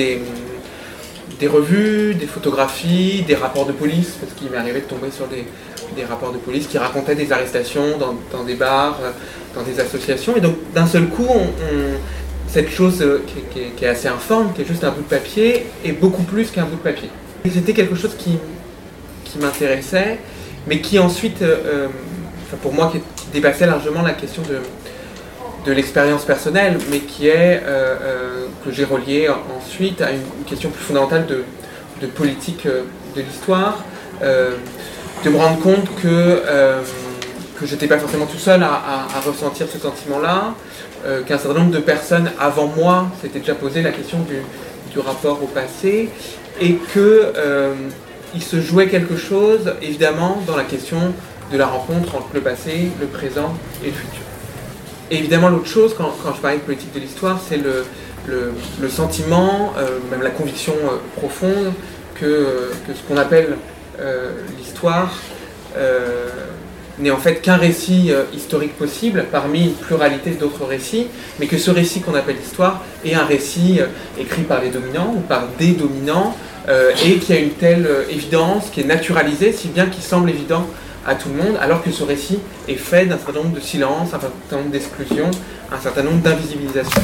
des, 1.38 1.46
revues, 1.46 2.14
des 2.14 2.26
photographies, 2.26 3.22
des 3.26 3.34
rapports 3.34 3.66
de 3.66 3.72
police, 3.72 4.16
parce 4.20 4.32
qu'il 4.32 4.50
m'est 4.50 4.56
arrivé 4.56 4.80
de 4.80 4.86
tomber 4.86 5.10
sur 5.10 5.26
des, 5.26 5.44
rapports 6.08 6.32
de 6.32 6.38
police 6.38 6.66
qui 6.66 6.78
racontaient 6.78 7.14
des 7.14 7.30
arrestations 7.32 7.98
dans, 7.98 8.44
des 8.44 8.54
bars, 8.54 8.98
euh, 9.02 9.10
dans 9.54 9.62
des 9.62 9.78
associations. 9.80 10.36
Et 10.36 10.40
donc 10.40 10.56
d'un 10.74 10.86
seul 10.86 11.06
coup, 11.06 11.28
cette 12.48 12.70
chose 12.70 13.00
euh, 13.02 13.22
qui, 13.52 13.84
est- 13.84 13.88
assez 13.88 14.08
informe, 14.08 14.52
qui 14.54 14.62
est 14.62 14.66
juste 14.66 14.84
un 14.84 14.90
bout 14.90 15.02
de 15.02 15.08
papier, 15.08 15.66
est 15.84 15.92
beaucoup 15.92 16.22
plus 16.22 16.50
qu'un 16.50 16.64
bout 16.64 16.76
de 16.76 16.80
papier. 16.80 17.10
C'était 17.52 17.74
quelque 17.74 17.94
chose 17.94 18.16
qui, 18.18 18.38
m'intéressait, 19.40 20.18
mais 20.68 20.80
qui 20.80 21.00
ensuite, 21.00 21.42
pour 22.62 22.72
moi, 22.72 22.92
qui, 22.92 23.00
dépassait 23.32 23.66
largement 23.66 24.02
la 24.02 24.12
question 24.12 24.42
de, 24.42 24.60
de 25.66 25.72
l'expérience 25.72 26.24
personnelle, 26.24 26.78
mais 26.90 27.00
qui 27.00 27.28
est, 27.28 27.62
euh, 27.64 27.96
euh, 28.00 28.46
que 28.64 28.70
j'ai 28.70 28.84
relié 28.84 29.28
ensuite 29.58 30.00
à 30.02 30.10
une, 30.12 30.44
question 30.46 30.70
plus 30.70 30.84
fondamentale 30.84 31.26
de, 31.26 31.42
de 32.00 32.06
politique 32.06 32.66
euh, 32.66 32.82
de 33.16 33.22
l'histoire, 33.22 33.84
de 34.20 35.30
me 35.30 35.36
rendre 35.38 35.58
compte 35.60 35.86
que, 36.02 36.06
euh, 36.06 36.80
que 37.58 37.66
j'étais 37.66 37.86
pas 37.86 37.98
forcément 37.98 38.26
tout 38.26 38.38
seul 38.38 38.62
à, 38.62 38.80
à- 39.16 39.20
ressentir 39.20 39.66
ce 39.72 39.78
sentiment-là, 39.78 40.54
qu'un 41.26 41.38
certain 41.38 41.58
nombre 41.60 41.70
de 41.72 41.80
personnes 41.80 42.30
avant 42.40 42.66
moi 42.66 43.08
s'étaient 43.20 43.40
déjà 43.40 43.54
posé 43.54 43.82
la 43.82 43.90
question 43.90 44.18
du, 44.20 44.36
du 44.90 44.98
rapport 44.98 45.42
au 45.42 45.46
passé, 45.46 46.08
et 46.60 46.74
que 46.94 47.32
il 48.34 48.42
se 48.42 48.60
jouait 48.60 48.88
quelque 48.88 49.16
chose, 49.16 49.74
évidemment, 49.82 50.42
dans 50.46 50.56
la 50.56 50.64
question 50.64 51.12
de 51.52 51.58
la 51.58 51.66
rencontre 51.66 52.16
entre 52.16 52.28
le 52.34 52.40
passé, 52.40 52.90
le 53.00 53.06
présent 53.06 53.54
et 53.82 53.88
le 53.88 53.92
futur. 53.92 54.22
Et 55.10 55.18
évidemment, 55.18 55.48
l'autre 55.48 55.66
chose, 55.66 55.94
quand, 55.96 56.12
je 56.34 56.40
parlais 56.40 56.56
de 56.56 56.62
politique 56.62 56.92
de 56.94 57.00
l'histoire, 57.00 57.38
c'est 57.46 57.58
le, 57.58 58.88
sentiment, 58.88 59.74
euh, 59.78 59.98
même 60.10 60.22
la 60.22 60.30
conviction 60.30 60.74
euh, 60.84 60.96
profonde, 61.16 61.72
que, 62.14 62.24
euh, 62.24 62.70
que 62.86 62.94
ce 62.94 63.02
qu'on 63.02 63.18
appelle 63.18 63.56
l'histoire 64.58 65.12
n'est 66.98 67.12
en 67.12 67.16
fait 67.16 67.36
qu'un 67.36 67.56
récit 67.56 68.10
historique 68.32 68.76
possible 68.76 69.26
parmi 69.30 69.66
une 69.66 69.74
pluralité 69.74 70.30
d'autres 70.30 70.64
récits, 70.64 71.06
mais 71.38 71.46
que 71.46 71.58
ce 71.58 71.70
récit 71.70 72.00
qu'on 72.00 72.16
appelle 72.16 72.34
l'histoire 72.36 72.82
est 73.04 73.14
un 73.14 73.24
récit 73.24 73.78
écrit 74.18 74.42
par 74.42 74.60
les 74.60 74.70
dominants 74.70 75.14
ou 75.16 75.20
par 75.20 75.46
des 75.60 75.74
dominants, 75.74 76.36
et 77.04 77.18
qui 77.18 77.32
a 77.32 77.38
une 77.38 77.52
telle 77.52 77.88
évidence, 78.10 78.70
qui 78.70 78.80
est 78.80 78.84
naturalisée, 78.84 79.52
si 79.52 79.68
bien 79.68 79.86
qu'il 79.86 80.02
semble 80.02 80.28
évident 80.28 80.66
à 81.06 81.14
tout 81.14 81.28
le 81.28 81.42
monde, 81.42 81.56
alors 81.60 81.82
que 81.82 81.90
ce 81.90 82.02
récit 82.02 82.38
est 82.68 82.76
fait 82.76 83.06
d'un 83.06 83.18
certain 83.18 83.42
nombre 83.42 83.54
de 83.54 83.60
silences, 83.60 84.14
un 84.14 84.20
certain 84.20 84.56
nombre 84.56 84.70
d'exclusions, 84.70 85.30
un 85.70 85.80
certain 85.80 86.02
nombre 86.02 86.22
d'invisibilisations. 86.22 87.02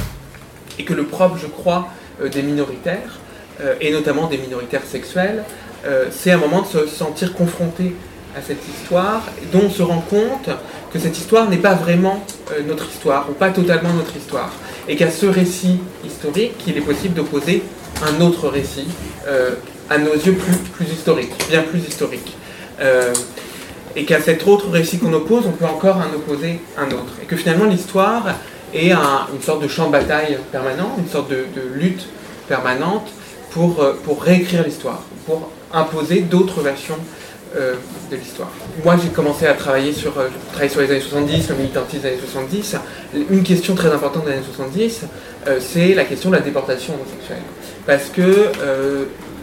Et 0.79 0.85
que 0.85 0.95
le 0.95 1.05
propre, 1.05 1.37
je 1.39 1.47
crois, 1.47 1.89
euh, 2.23 2.29
des 2.29 2.43
minoritaires, 2.43 3.19
euh, 3.63 3.75
et 3.81 3.93
notamment 3.93 4.27
des 4.27 4.39
minoritaires 4.39 4.85
sexuels, 4.85 5.45
euh, 5.85 6.07
c'est 6.11 6.31
un 6.31 6.39
moment 6.39 6.63
de 6.63 6.67
se 6.67 6.87
sentir 6.87 7.35
confronté 7.35 7.95
à 8.37 8.41
cette 8.41 8.63
histoire, 8.67 9.25
dont 9.53 9.65
on 9.67 9.71
se 9.71 9.83
rend 9.83 10.03
compte 10.09 10.49
que 10.93 10.99
cette 10.99 11.19
histoire 11.19 11.49
n'est 11.51 11.59
pas 11.59 11.75
vraiment 11.75 12.25
euh, 12.53 12.63
notre 12.67 12.89
histoire, 12.89 13.29
ou 13.29 13.33
pas 13.33 13.51
totalement 13.51 13.93
notre 13.93 14.17
histoire, 14.17 14.53
et 14.89 14.97
qu'à 14.97 15.11
ce 15.11 15.27
récit 15.27 15.81
historique, 16.05 16.55
il 16.67 16.77
est 16.79 16.83
possible 16.83 17.15
d'opposer 17.15 17.63
un 18.03 18.21
autre 18.23 18.49
récit, 18.49 18.89
à 19.91 19.99
nos 19.99 20.15
yeux 20.15 20.33
plus, 20.33 20.57
plus 20.57 20.87
historique, 20.87 21.31
bien 21.51 21.63
plus 21.63 21.81
historique. 21.81 22.35
Et 23.97 24.05
qu'à 24.05 24.21
cet 24.21 24.47
autre 24.47 24.69
récit 24.71 24.99
qu'on 24.99 25.13
oppose, 25.13 25.45
on 25.47 25.53
peut 25.53 25.65
encore 25.65 25.97
en 25.97 26.15
opposer 26.15 26.61
un 26.79 26.87
autre. 26.89 27.13
Et 27.23 27.27
que 27.27 27.37
finalement 27.37 27.65
l'histoire 27.65 28.25
est 28.73 28.93
un- 28.93 29.27
une 29.35 29.43
sorte 29.43 29.63
de 29.63 29.69
champ 29.69 29.87
de 29.89 29.93
bataille 29.93 30.39
permanent, 30.53 30.95
une 30.99 31.09
sorte 31.09 31.29
de, 31.31 31.45
lutte 31.75 32.07
permanente 32.49 33.09
pour, 33.51 33.81
euh, 33.83 33.95
pour 34.05 34.23
réécrire 34.23 34.63
l'histoire, 34.65 35.03
pour 35.27 35.51
imposer 35.73 36.21
d'autres 36.21 36.61
versions 36.61 36.99
euh, 37.57 37.75
de 38.13 38.17
l'histoire. 38.17 38.51
Moi 38.85 38.95
j'ai 39.03 39.09
commencé 39.09 39.45
à 39.45 39.55
travailler 39.55 39.93
sur, 39.93 40.17
euh, 40.19 40.29
travailler 40.53 40.71
sur 40.71 40.81
les 40.83 40.91
années 40.93 41.01
70, 41.01 41.49
le 41.49 41.55
militantisme 41.57 42.03
des 42.03 42.09
années 42.11 42.19
70. 42.21 42.77
Une 43.29 43.43
question 43.43 43.75
très 43.75 43.89
importante 43.93 44.25
des 44.27 44.33
années 44.35 44.43
70, 44.47 45.01
euh, 45.49 45.59
c'est 45.61 45.95
la 45.95 46.05
question 46.05 46.31
de 46.31 46.37
la 46.37 46.43
déportation 46.43 46.95
homosexuelle. 46.95 47.43
Parce 47.87 48.05
que 48.09 48.53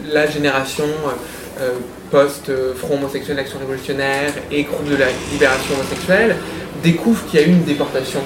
la 0.09 0.25
génération 0.25 0.85
post-Front 2.11 2.95
homosexuel 2.95 3.37
d'action 3.37 3.59
révolutionnaire 3.59 4.33
et 4.51 4.63
groupe 4.63 4.89
de 4.89 4.95
la 4.95 5.07
libération 5.31 5.75
homosexuelle 5.75 6.35
découvre 6.83 7.25
qu'il 7.25 7.39
y 7.39 7.43
a 7.43 7.45
eu 7.45 7.51
une 7.51 7.63
déportation 7.63 8.21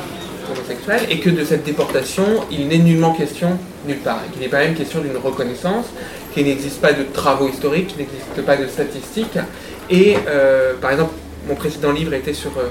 homosexuelle 0.51 1.07
et 1.09 1.19
que 1.19 1.29
de 1.29 1.43
cette 1.43 1.63
déportation, 1.63 2.25
il 2.51 2.67
n'est 2.67 2.77
nullement 2.77 3.13
question 3.13 3.57
nulle 3.87 3.97
part. 3.97 4.21
Et 4.27 4.31
qu'il 4.31 4.41
n'est 4.41 4.49
pas 4.49 4.59
même 4.59 4.75
question 4.75 5.01
d'une 5.01 5.17
reconnaissance, 5.17 5.85
qu'il 6.33 6.45
n'existe 6.45 6.81
pas 6.81 6.93
de 6.93 7.03
travaux 7.03 7.47
historiques, 7.49 7.87
qu'il 7.87 7.97
n'existe 7.97 8.41
pas 8.45 8.57
de 8.57 8.67
statistiques. 8.67 9.37
Et 9.89 10.15
euh, 10.27 10.73
par 10.79 10.91
exemple, 10.91 11.13
mon 11.47 11.55
précédent 11.55 11.91
livre 11.91 12.13
était 12.13 12.33
sur, 12.33 12.51
euh, 12.57 12.69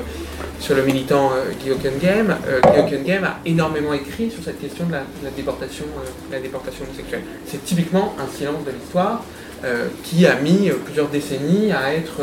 sur 0.61 0.75
le 0.75 0.83
militant 0.83 1.31
euh, 1.35 1.50
Guy 1.61 1.71
Hockenheim. 1.73 2.37
Euh, 2.47 2.61
Guy 2.61 2.81
Hockenheim 2.81 3.25
a 3.25 3.40
énormément 3.45 3.93
écrit 3.93 4.31
sur 4.31 4.43
cette 4.45 4.61
question 4.61 4.87
de 4.87 4.90
de 4.90 5.25
la 5.25 5.31
déportation, 5.35 5.85
la 6.31 6.40
déportation 6.40 6.85
homosexuelle. 6.85 7.23
C'est 7.47 7.64
typiquement 7.64 8.14
un 8.19 8.29
silence 8.29 8.64
de 8.64 8.71
l'histoire 8.71 9.25
euh, 9.64 9.88
qui 10.05 10.26
a 10.26 10.37
mis 10.37 10.71
euh, 10.71 10.75
plusieurs 10.85 11.09
décennies 11.09 11.71
à 11.73 11.95
être, 11.95 12.21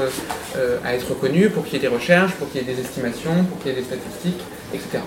euh, 0.58 0.78
à 0.84 0.96
être 0.96 1.10
reconnu 1.10 1.50
pour 1.50 1.64
qu'il 1.66 1.74
y 1.74 1.78
ait 1.78 1.88
des 1.88 1.94
recherches, 1.96 2.32
pour 2.34 2.50
qu'il 2.52 2.62
y 2.62 2.70
ait 2.70 2.74
des 2.74 2.82
estimations, 2.82 3.44
pour 3.46 3.60
qu'il 3.60 3.72
y 3.72 3.76
ait 3.76 3.78
des 3.78 3.84
statistiques, 3.86 4.42
etc. 4.74 5.00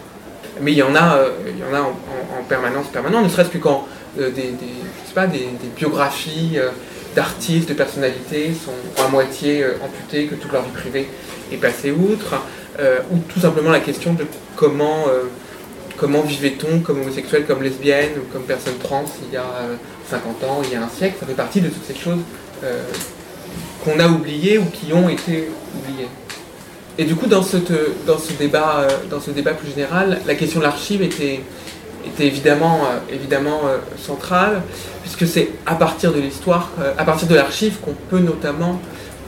Mais 0.60 0.72
il 0.72 0.78
y 0.78 0.82
en 0.82 0.94
a, 0.94 1.16
euh, 1.16 1.30
il 1.48 1.58
y 1.58 1.64
en 1.64 1.74
a 1.74 1.80
en, 1.80 1.86
en- 1.90 2.40
en 2.40 2.44
permanence, 2.48 2.86
permanent, 2.88 3.22
ne 3.22 3.28
serait-ce 3.28 3.50
que 3.50 3.58
quand 3.58 3.86
des, 4.16 4.54
pas, 5.14 5.26
des, 5.26 5.48
biographies 5.76 6.58
d'artistes, 7.14 7.68
de 7.68 7.74
personnalités 7.74 8.52
sont 8.52 9.02
à 9.04 9.08
moitié 9.08 9.64
amputées, 9.82 10.26
que 10.26 10.34
toute 10.34 10.52
leur 10.52 10.62
vie 10.62 10.70
privée 10.72 11.08
est 11.52 11.56
passée 11.56 11.92
outre, 11.92 12.34
ou 13.12 13.18
tout 13.32 13.38
simplement 13.40 13.70
la 13.70 13.78
question 13.80 14.12
de 14.14 14.24
comment, 14.56 15.04
comment 16.00 16.22
vivait-on 16.22 16.80
comme 16.80 17.02
homosexuel, 17.02 17.44
comme 17.46 17.62
lesbienne 17.62 18.12
ou 18.16 18.32
comme 18.32 18.42
personne 18.42 18.78
trans 18.82 19.04
il 19.28 19.34
y 19.34 19.36
a 19.36 19.42
euh, 19.42 19.76
50 20.08 20.44
ans, 20.44 20.62
il 20.64 20.72
y 20.72 20.74
a 20.74 20.82
un 20.82 20.88
siècle, 20.88 21.16
ça 21.20 21.26
fait 21.26 21.34
partie 21.34 21.60
de 21.60 21.68
toutes 21.68 21.84
ces 21.84 21.94
choses 21.94 22.20
euh, 22.64 22.82
qu'on 23.84 24.00
a 24.00 24.08
oubliées 24.08 24.56
ou 24.56 24.64
qui 24.64 24.92
ont 24.94 25.10
été 25.10 25.50
oubliées. 25.78 26.08
Et 26.98 27.04
du 27.04 27.14
coup, 27.14 27.26
dans, 27.26 27.40
dans, 28.06 28.18
ce 28.18 28.32
débat, 28.32 28.80
euh, 28.80 28.88
dans 29.10 29.20
ce 29.20 29.30
débat 29.30 29.52
plus 29.52 29.70
général, 29.70 30.20
la 30.26 30.34
question 30.34 30.60
de 30.60 30.64
l'archive 30.64 31.02
était, 31.02 31.40
était 32.06 32.26
évidemment, 32.26 32.80
euh, 32.84 33.14
évidemment 33.14 33.60
euh, 33.66 33.78
centrale, 33.98 34.62
puisque 35.02 35.26
c'est 35.26 35.50
à 35.66 35.74
partir 35.74 36.12
de 36.12 36.20
l'histoire, 36.20 36.72
euh, 36.80 36.92
à 36.96 37.04
partir 37.04 37.28
de 37.28 37.34
l'archive 37.34 37.78
qu'on 37.80 37.94
peut 38.08 38.18
notamment 38.18 38.80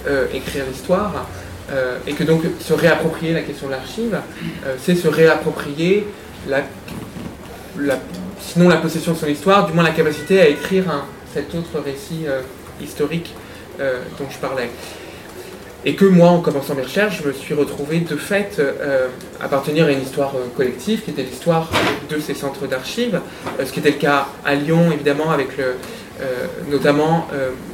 euh, 0.06 0.26
écrire 0.34 0.64
l'histoire, 0.70 1.26
euh, 1.70 1.96
et 2.06 2.12
que 2.12 2.24
donc 2.24 2.42
se 2.60 2.72
réapproprier 2.72 3.32
la 3.32 3.42
question 3.42 3.68
de 3.68 3.72
l'archive, 3.72 4.18
euh, 4.66 4.74
c'est 4.82 4.96
se 4.96 5.08
réapproprier 5.08 6.06
sinon 8.40 8.68
la 8.68 8.76
possession 8.76 9.12
de 9.12 9.18
son 9.18 9.26
histoire, 9.26 9.66
du 9.66 9.72
moins 9.72 9.84
la 9.84 9.90
capacité 9.90 10.40
à 10.40 10.48
écrire 10.48 10.84
cet 11.32 11.54
autre 11.54 11.82
récit 11.84 12.26
euh, 12.26 12.42
historique 12.80 13.34
euh, 13.80 14.02
dont 14.18 14.26
je 14.30 14.38
parlais. 14.38 14.70
Et 15.84 15.96
que 15.96 16.04
moi, 16.04 16.28
en 16.28 16.40
commençant 16.40 16.76
mes 16.76 16.82
recherches, 16.82 17.20
je 17.22 17.28
me 17.28 17.32
suis 17.32 17.54
retrouvé 17.54 18.00
de 18.00 18.16
fait 18.16 18.56
euh, 18.58 19.08
appartenir 19.40 19.86
à 19.86 19.90
une 19.90 20.02
histoire 20.02 20.32
collective, 20.56 21.02
qui 21.02 21.10
était 21.10 21.24
l'histoire 21.24 21.68
de 22.08 22.20
ces 22.20 22.34
centres 22.34 22.68
d'archives, 22.68 23.20
ce 23.64 23.72
qui 23.72 23.80
était 23.80 23.90
le 23.90 23.96
cas 23.96 24.28
à 24.44 24.54
Lyon, 24.54 24.92
évidemment, 24.92 25.32
avec 25.32 25.48
notamment 26.70 27.26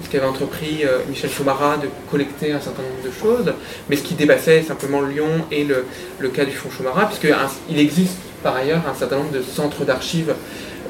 ce 0.02 0.08
qu'avait 0.08 0.24
entrepris 0.24 0.84
Michel 1.10 1.28
Chaumara 1.28 1.76
de 1.76 1.88
collecter 2.10 2.50
un 2.52 2.60
certain 2.60 2.80
nombre 2.80 3.04
de 3.04 3.10
choses, 3.10 3.52
mais 3.90 3.96
ce 3.96 4.02
qui 4.02 4.14
dépassait 4.14 4.62
simplement 4.62 5.02
Lyon 5.02 5.44
et 5.50 5.64
le, 5.64 5.84
le 6.18 6.28
cas 6.30 6.46
du 6.46 6.52
Fonds 6.52 6.70
Chaumara, 6.70 7.06
puisqu'il 7.08 7.78
existe 7.78 8.16
par 8.42 8.56
ailleurs 8.56 8.82
un 8.90 8.94
certain 8.94 9.16
nombre 9.16 9.32
de 9.32 9.42
centres 9.42 9.84
d'archives 9.84 10.34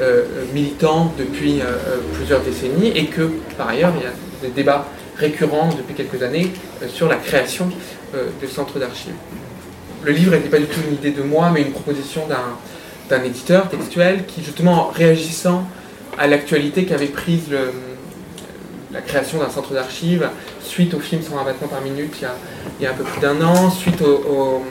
euh, 0.00 0.24
militants 0.54 1.12
depuis 1.18 1.60
euh, 1.60 1.64
euh, 1.64 1.96
plusieurs 2.14 2.40
décennies, 2.40 2.92
et 2.94 3.06
que 3.06 3.30
par 3.56 3.68
ailleurs, 3.68 3.92
il 3.96 4.04
y 4.04 4.06
a 4.06 4.12
des 4.42 4.54
débats 4.54 4.86
récurrent 5.16 5.70
depuis 5.76 5.94
quelques 5.94 6.22
années 6.22 6.52
euh, 6.82 6.88
sur 6.88 7.08
la 7.08 7.16
création 7.16 7.68
euh, 8.14 8.26
de 8.40 8.46
centres 8.46 8.78
d'archives. 8.78 9.14
Le 10.04 10.12
livre 10.12 10.32
n'était 10.32 10.48
pas 10.48 10.58
du 10.58 10.66
tout 10.66 10.80
une 10.88 10.94
idée 10.94 11.10
de 11.10 11.22
moi, 11.22 11.50
mais 11.52 11.62
une 11.62 11.72
proposition 11.72 12.22
d'un, 12.28 13.22
éditeur 13.24 13.68
textuel 13.68 14.26
qui, 14.26 14.44
justement, 14.44 14.88
en 14.88 14.90
réagissant 14.90 15.64
à 16.18 16.26
l'actualité 16.28 16.84
qu'avait 16.84 17.06
prise 17.06 17.44
la 18.92 19.00
création 19.00 19.38
d'un 19.38 19.48
centre 19.50 19.72
d'archives, 19.72 20.28
suite 20.62 20.94
au 20.94 21.00
film 21.00 21.22
120 21.22 21.42
battements 21.44 21.68
par 21.68 21.80
minute 21.80 22.14
il 22.18 22.22
y 22.22 22.26
a, 22.26 22.34
il 22.78 22.84
y 22.84 22.86
a 22.86 22.90
un 22.90 22.94
peu 22.94 23.02
plus 23.04 23.20
d'un 23.20 23.40
an, 23.40 23.70
suite 23.70 24.00
au- 24.02 24.62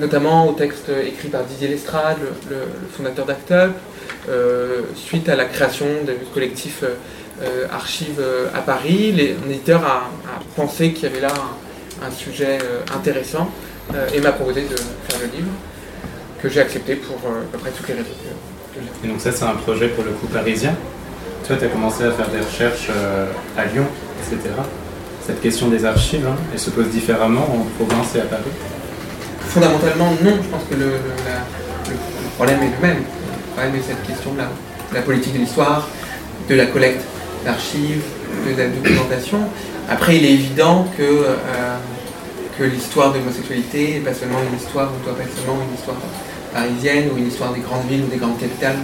notamment 0.00 0.48
au 0.48 0.52
texte 0.52 0.90
écrit 1.06 1.28
par 1.28 1.44
Didier 1.44 1.68
Lestrade, 1.68 2.18
le, 2.20 2.56
le- 2.56 2.62
fondateur 2.96 3.26
d'Act 3.26 3.52
Up, 3.52 3.72
suite 4.96 5.28
à 5.28 5.36
la 5.36 5.44
création 5.44 5.86
du 6.04 6.26
collectif 6.34 6.82
Archives 7.70 8.20
à 8.54 8.60
Paris, 8.60 9.12
l'éditeur 9.12 9.84
a, 9.84 10.10
pensé 10.56 10.92
qu'il 10.92 11.04
y 11.04 11.06
avait 11.12 11.20
là 11.20 11.32
un, 12.04 12.10
sujet 12.10 12.58
intéressant 12.94 13.48
et 14.12 14.20
m'a 14.20 14.32
proposé 14.32 14.62
de 14.62 14.76
faire 14.76 15.20
le 15.20 15.36
livre 15.36 15.50
que 16.42 16.48
j'ai 16.48 16.60
accepté 16.60 16.96
pour 16.96 17.16
à 17.16 17.44
peu 17.52 17.58
près 17.58 17.70
toutes 17.70 17.88
les 17.88 17.94
raisons 17.94 18.06
que. 18.74 19.06
Et 19.06 19.08
donc 19.08 19.20
ça 19.20 19.30
c'est 19.30 19.44
un 19.44 19.54
projet 19.54 19.88
pour 19.88 20.02
le 20.02 20.10
coup 20.10 20.26
parisien. 20.26 20.74
Toi 21.46 21.56
tu 21.56 21.64
as 21.64 21.68
commencé 21.68 22.02
à 22.02 22.10
faire 22.10 22.28
des 22.28 22.40
recherches 22.40 22.90
à 23.56 23.64
Lyon, 23.66 23.86
etc 24.26 24.50
cette 25.26 25.40
question 25.40 25.68
des 25.68 25.84
archives, 25.84 26.24
hein, 26.24 26.36
elle 26.52 26.58
se 26.58 26.70
pose 26.70 26.86
différemment 26.86 27.42
en 27.42 27.84
province 27.84 28.14
et 28.14 28.20
à 28.20 28.26
Paris? 28.26 28.44
Fondamentalement, 29.48 30.10
non. 30.22 30.38
Je 30.42 30.48
pense 30.48 30.64
que 30.70 30.74
le, 30.74 30.92
problème 32.36 32.62
est 32.62 32.80
le 32.80 32.86
même. 32.86 32.98
Le 32.98 33.52
problème 33.52 33.74
est 33.76 33.86
cette 33.86 34.06
question-là. 34.06 34.50
La 34.92 35.02
politique 35.02 35.34
de 35.34 35.38
l'histoire, 35.38 35.88
de 36.48 36.54
la 36.54 36.66
collecte 36.66 37.02
d'archives, 37.44 38.02
de 38.46 38.56
la 38.56 38.68
documentation. 38.68 39.38
Après, 39.88 40.16
il 40.16 40.24
est 40.24 40.32
évident 40.32 40.86
que, 40.96 41.02
euh, 41.02 41.76
que 42.58 42.64
l'histoire 42.64 43.12
de 43.12 43.18
l'homosexualité 43.18 43.94
n'est 43.94 44.10
pas 44.10 44.14
seulement 44.14 44.38
une 44.50 44.58
histoire, 44.58 44.90
ou 44.90 45.04
pas 45.08 45.12
seulement 45.36 45.62
une 45.68 45.74
histoire 45.74 45.96
parisienne 46.52 47.10
ou 47.12 47.18
une 47.18 47.28
histoire 47.28 47.52
des 47.52 47.60
grandes 47.60 47.86
villes 47.88 48.04
ou 48.04 48.10
des 48.10 48.16
grandes 48.16 48.38
capitales, 48.38 48.78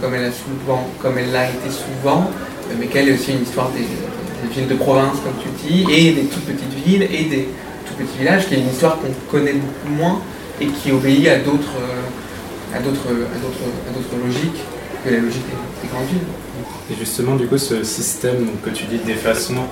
comme 0.00 0.14
elle 0.14 0.24
a 0.24 0.32
souvent, 0.32 0.86
comme 1.00 1.18
elle 1.18 1.32
l'a 1.32 1.48
été 1.48 1.68
souvent, 1.70 2.30
mais 2.78 2.86
qu'elle 2.86 3.08
est 3.08 3.12
aussi 3.12 3.32
une 3.32 3.42
histoire 3.42 3.70
des, 3.70 3.80
des 3.80 4.54
villes 4.54 4.68
de 4.68 4.74
province, 4.74 5.18
comme 5.24 5.34
tu 5.42 5.48
dis, 5.66 5.86
et 5.92 6.12
des 6.12 6.24
toutes 6.24 6.44
petites 6.44 6.74
villes 6.84 7.02
et 7.02 7.24
des 7.24 7.48
tout 7.98 8.04
petits 8.04 8.18
villages, 8.18 8.46
qui 8.46 8.54
est 8.54 8.58
une 8.58 8.68
histoire 8.68 8.98
qu'on 8.98 9.12
connaît 9.30 9.52
beaucoup 9.52 9.92
moins 9.96 10.20
et 10.60 10.66
qui 10.66 10.92
obéit 10.92 11.28
à 11.28 11.38
d'autres 11.38 11.76
euh, 11.80 12.76
à 12.76 12.80
d'autres 12.80 13.08
à 13.08 13.92
d'autres 13.92 14.26
logiques 14.26 14.62
que 15.04 15.10
la 15.10 15.18
logique 15.20 15.44
des, 15.82 15.88
grandes 15.88 16.06
villes. 16.06 16.18
Et 16.90 16.94
justement, 16.98 17.36
du 17.36 17.46
coup, 17.46 17.58
ce 17.58 17.84
système 17.84 18.46
que 18.64 18.70
tu 18.70 18.84
dis 18.84 18.98
d'effacement, 18.98 19.68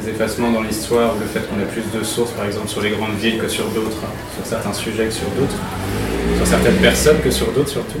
des 0.00 0.10
effacements 0.10 0.50
dans 0.50 0.62
l'histoire, 0.62 1.14
le 1.20 1.26
fait 1.26 1.46
qu'on 1.48 1.60
a 1.62 1.66
plus 1.66 1.84
de 1.96 2.04
sources, 2.04 2.32
par 2.32 2.46
exemple, 2.46 2.68
sur 2.68 2.82
les 2.82 2.90
grandes 2.90 3.14
villes 3.14 3.38
que 3.38 3.48
sur 3.48 3.66
d'autres, 3.66 4.02
hein, 4.04 4.12
sur 4.36 4.46
certains 4.46 4.72
sujets 4.72 5.06
que 5.06 5.12
sur 5.12 5.28
d'autres, 5.38 5.56
sur 6.36 6.46
certaines 6.46 6.76
personnes 6.76 7.20
que 7.22 7.30
sur 7.30 7.50
d'autres 7.52 7.70
surtout. 7.70 8.00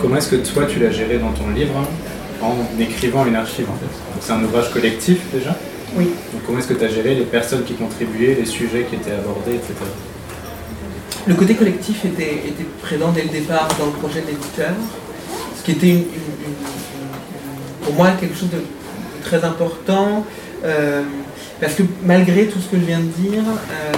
Comment 0.00 0.16
est-ce 0.16 0.28
que 0.28 0.36
toi 0.36 0.64
tu 0.66 0.80
l'as 0.80 0.90
géré 0.90 1.18
dans 1.18 1.32
ton 1.32 1.48
livre 1.50 1.74
hein 1.78 1.86
en 2.42 2.56
écrivant 2.78 3.24
une 3.24 3.36
archive 3.36 3.66
en 3.70 3.74
fait? 3.74 4.20
c'est 4.20 4.32
un 4.32 4.44
ouvrage 4.44 4.70
collectif 4.70 5.18
déjà? 5.32 5.56
Oui. 5.96 6.06
Donc 6.32 6.42
comment 6.46 6.58
est-ce 6.58 6.68
que 6.68 6.74
tu 6.74 6.84
as 6.84 6.88
géré 6.88 7.14
les 7.14 7.24
personnes 7.24 7.64
qui 7.64 7.74
contribuaient, 7.74 8.34
les 8.34 8.46
sujets 8.46 8.86
qui 8.88 8.96
étaient 8.96 9.12
abordés, 9.12 9.54
etc. 9.54 9.74
Le 11.26 11.34
côté 11.34 11.54
collectif 11.54 12.04
était, 12.04 12.42
était 12.48 12.66
présent 12.82 13.12
dès 13.12 13.22
le 13.22 13.28
départ 13.28 13.68
dans 13.78 13.86
le 13.86 13.92
projet 13.92 14.20
de 14.20 14.26
l'éditeur, 14.26 14.72
ce 15.56 15.62
qui 15.62 15.72
était 15.72 16.06
pour 17.82 17.94
moi 17.94 18.10
quelque 18.20 18.36
chose 18.36 18.50
de 18.50 18.62
très 19.22 19.44
important, 19.44 20.26
euh, 20.64 21.02
parce 21.60 21.74
que 21.74 21.82
malgré 22.02 22.46
tout 22.46 22.58
ce 22.58 22.68
que 22.68 22.78
je 22.78 22.84
viens 22.84 23.00
de 23.00 23.04
dire, 23.04 23.42
euh, 23.42 23.92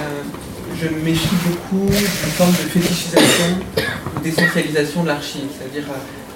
je 0.79 0.87
méfie 1.03 1.35
beaucoup 1.45 1.87
d'une 1.87 2.31
forme 2.31 2.51
de 2.51 2.69
fétichisation 2.69 3.57
ou 4.15 4.19
d'essentialisation 4.19 5.03
de 5.03 5.07
l'archive, 5.07 5.47
c'est-à-dire 5.57 5.89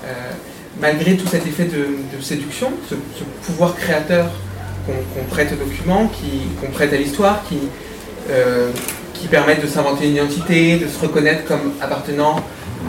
euh, 0.06 0.32
malgré 0.80 1.16
tout 1.16 1.28
cet 1.28 1.46
effet 1.46 1.66
de, 1.66 2.22
séduction, 2.22 2.72
ce, 2.90 2.96
pouvoir 3.46 3.76
créateur 3.76 4.32
qu'on 4.86 5.24
prête 5.30 5.52
au 5.54 5.56
document, 5.56 6.10
qu'on 6.60 6.72
prête 6.72 6.94
à 6.94 6.98
l'histoire, 6.98 7.44
qui, 7.48 7.58
euh, 8.30 8.72
qui 9.14 9.28
permettent 9.28 9.62
de 9.62 9.68
s'inventer 9.68 10.08
une 10.08 10.16
identité, 10.16 10.78
de 10.78 10.88
se 10.88 11.00
reconnaître 11.00 11.46
comme 11.46 11.74
appartenant 11.82 12.38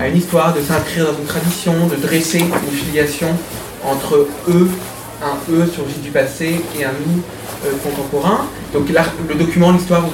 à 0.00 0.08
une 0.08 0.16
histoire, 0.16 0.54
de 0.54 0.60
s'inscrire 0.60 1.06
dans 1.06 1.18
une 1.18 1.26
tradition, 1.26 1.86
de 1.86 1.96
dresser 1.96 2.40
une 2.40 2.76
filiation 2.76 3.28
entre 3.84 4.26
eux, 4.48 4.68
un 5.22 5.52
eux 5.52 5.66
surgit 5.72 6.00
du 6.02 6.10
passé 6.10 6.60
et 6.78 6.84
un 6.84 6.92
nous 7.06 7.22
euh, 7.66 7.72
contemporain. 7.82 8.46
Donc 8.72 8.88
le 8.88 9.34
document, 9.34 9.72
l'histoire, 9.72 10.04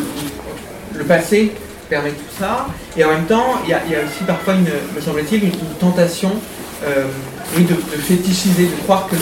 le 0.95 1.05
passé 1.05 1.53
permet 1.89 2.11
tout 2.11 2.39
ça. 2.39 2.67
Et 2.97 3.05
en 3.05 3.11
même 3.11 3.25
temps, 3.25 3.61
il 3.65 3.71
y, 3.71 3.73
a 3.75 3.79
aussi 3.79 4.25
parfois, 4.27 4.55
me 4.55 5.01
semble-t-il, 5.01 5.45
une, 5.45 5.53
tentation 5.81 6.33
euh, 6.85 7.05
oui, 7.57 7.65
de, 7.65 7.75
fétichiser, 7.75 8.67
de 8.67 8.83
croire 8.83 9.09
que 9.09 9.17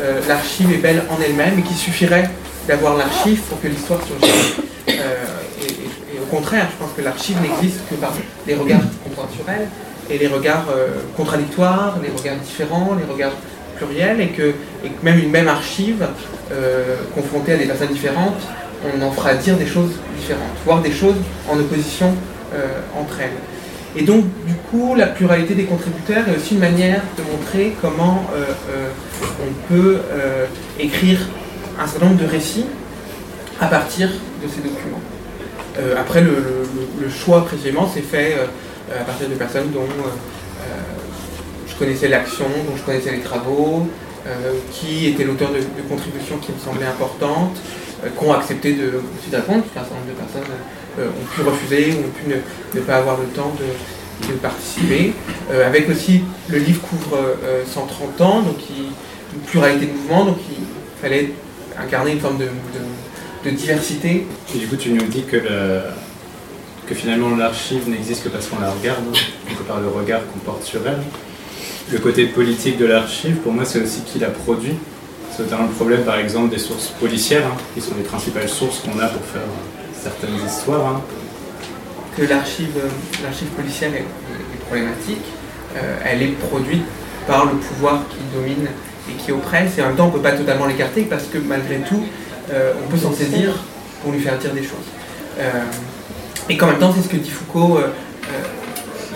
euh, 0.00 0.20
l'archive 0.28 0.72
est 0.72 0.78
belle 0.78 1.02
en 1.10 1.20
elle-même 1.22 1.58
et 1.58 1.62
qu'il 1.62 1.76
suffirait 1.76 2.28
d'avoir 2.68 2.96
l'archive 2.96 3.40
pour 3.42 3.60
que 3.60 3.68
l'histoire 3.68 4.00
surgisse. 4.02 4.56
Euh, 4.88 5.24
et, 5.62 6.18
au 6.20 6.26
contraire, 6.26 6.68
je 6.70 6.84
pense 6.84 6.94
que 6.96 7.02
l'archive 7.02 7.36
n'existe 7.40 7.80
que 7.88 7.94
par 7.94 8.12
les 8.46 8.54
regards 8.54 8.80
contemporains 9.04 9.66
et 10.10 10.18
les 10.18 10.26
regards 10.26 10.66
euh, 10.70 10.88
contradictoires, 11.16 11.98
les 12.02 12.10
regards 12.10 12.36
différents, 12.36 12.96
les 12.98 13.10
regards 13.10 13.32
pluriels, 13.76 14.20
et 14.20 14.28
que, 14.28 14.54
et 14.84 14.88
que 14.88 15.04
même 15.04 15.18
une 15.18 15.30
même 15.30 15.48
archive, 15.48 16.06
confrontée 17.14 17.52
à 17.52 17.56
des 17.56 17.66
personnes 17.66 17.92
différentes, 17.92 18.40
on 18.84 19.02
en 19.02 19.10
fera 19.10 19.34
dire 19.34 19.56
des 19.56 19.66
choses 19.66 19.90
différentes, 20.18 20.56
voire 20.64 20.80
des 20.80 20.92
choses 20.92 21.16
en 21.50 21.58
opposition 21.58 22.14
entre 22.96 23.20
elles. 23.20 23.55
Et 23.96 24.02
donc, 24.02 24.24
du 24.46 24.54
coup, 24.70 24.94
la 24.94 25.06
pluralité 25.06 25.54
des 25.54 25.64
contributeurs 25.64 26.28
est 26.28 26.36
aussi 26.36 26.54
une 26.54 26.60
manière 26.60 27.00
de 27.16 27.22
montrer 27.22 27.74
comment 27.80 28.26
euh, 28.34 28.44
euh, 28.70 28.88
on 29.42 29.72
peut 29.72 29.98
euh, 30.10 30.44
écrire 30.78 31.18
un 31.80 31.86
certain 31.86 32.06
nombre 32.06 32.22
de 32.22 32.26
récits 32.26 32.66
à 33.58 33.68
partir 33.68 34.08
de 34.08 34.48
ces 34.48 34.60
documents. 34.60 35.00
après, 35.98 36.20
le, 36.20 37.08
choix 37.08 37.46
précisément 37.46 37.88
s'est 37.88 38.02
fait 38.02 38.34
à 38.92 39.04
partir 39.04 39.28
de 39.28 39.34
personnes 39.34 39.70
dont 39.72 39.88
je 41.66 41.74
connaissais 41.76 42.08
l'action, 42.08 42.44
dont 42.68 42.76
je 42.76 42.82
connaissais 42.82 43.12
les 43.12 43.20
travaux, 43.20 43.86
qui 44.72 45.06
étaient 45.06 45.24
l'auteur 45.24 45.50
de, 45.52 45.82
contributions 45.88 46.36
qui 46.36 46.52
me 46.52 46.58
semblaient 46.58 46.86
importantes, 46.86 47.56
qui 48.02 48.24
ont 48.24 48.32
accepté 48.32 48.74
de, 48.74 49.00
répondre, 49.32 49.64
un 49.64 49.74
certain 49.74 49.94
nombre 49.94 50.08
de 50.08 50.12
personnes 50.12 50.52
euh, 50.98 51.08
ont 51.08 51.34
pu 51.34 51.42
refuser 51.42 51.92
ont 51.92 52.10
pu 52.10 52.24
ne, 52.76 52.80
pas 52.80 52.96
avoir 52.96 53.18
le 53.18 53.26
temps 53.26 53.54
de, 53.58 54.32
participer. 54.40 55.12
Euh, 55.50 55.66
avec 55.66 55.90
aussi, 55.90 56.22
le 56.48 56.58
livre 56.58 56.80
couvre 56.80 57.18
130 57.66 58.20
euh, 58.20 58.24
ans, 58.24 58.40
donc 58.40 58.56
une 58.70 59.40
pluralité 59.40 59.86
de 59.86 59.92
mouvements, 59.92 60.24
donc 60.24 60.38
il 60.50 60.64
fallait 61.00 61.32
incarner 61.78 62.12
une 62.12 62.20
forme 62.20 62.38
de, 62.38 63.50
diversité. 63.50 64.26
Et 64.54 64.58
du 64.58 64.66
coup, 64.66 64.76
tu 64.76 64.90
nous 64.90 65.04
dis 65.04 65.22
que, 65.22 65.40
finalement 66.92 67.36
l'archive 67.36 67.88
n'existe 67.88 68.24
que 68.24 68.28
parce 68.28 68.46
qu'on 68.46 68.58
la 68.58 68.70
regarde, 68.70 69.04
par 69.68 69.80
le 69.80 69.88
regard 69.88 70.22
qu'on 70.32 70.38
porte 70.38 70.64
sur 70.64 70.80
elle. 70.86 70.98
Le 71.92 71.98
côté 71.98 72.26
politique 72.26 72.78
de 72.78 72.86
l'archive, 72.86 73.36
pour 73.36 73.52
moi, 73.52 73.64
c'est 73.64 73.80
aussi 73.80 74.00
qui 74.00 74.18
la 74.18 74.30
produit. 74.30 74.74
C'est 75.36 75.42
notamment 75.42 75.64
le 75.64 75.74
problème, 75.74 76.02
par 76.02 76.18
exemple, 76.18 76.48
des 76.48 76.58
sources 76.58 76.88
policières, 76.98 77.46
hein, 77.46 77.56
qui 77.74 77.82
sont 77.82 77.94
les 77.94 78.04
principales 78.04 78.48
sources 78.48 78.78
qu'on 78.78 78.98
a 78.98 79.06
pour 79.06 79.22
faire 79.22 79.42
certaines 80.02 80.34
histoires. 80.46 80.86
Hein. 80.86 81.02
Que 82.16 82.22
l'archive, 82.22 82.70
l'archive 83.22 83.48
policière 83.48 83.94
est, 83.94 84.04
problématique, 84.66 85.24
euh, 85.76 85.98
elle 86.04 86.22
est 86.22 86.38
produite 86.48 86.84
par 87.26 87.44
le 87.44 87.52
pouvoir 87.52 88.04
qui 88.08 88.16
domine 88.34 88.66
et 89.10 89.12
qui 89.12 89.30
oppresse, 89.30 89.76
et 89.76 89.82
en 89.82 89.88
même 89.88 89.96
temps 89.96 90.04
on 90.04 90.08
ne 90.08 90.12
peut 90.14 90.22
pas 90.22 90.32
totalement 90.32 90.66
l'écarter 90.66 91.02
parce 91.02 91.24
que 91.24 91.38
malgré 91.38 91.80
tout, 91.80 92.02
euh, 92.50 92.72
on 92.82 92.90
peut 92.90 92.96
s'en 92.96 93.12
saisir 93.12 93.52
pour 94.02 94.12
lui 94.12 94.20
faire 94.20 94.38
dire 94.38 94.52
des 94.52 94.62
choses. 94.62 94.88
Euh, 95.38 95.50
et 96.48 96.56
qu'en 96.56 96.68
même 96.68 96.78
temps, 96.78 96.92
c'est 96.96 97.02
ce 97.02 97.08
que 97.08 97.16
dit 97.16 97.30
Foucault, 97.30 97.78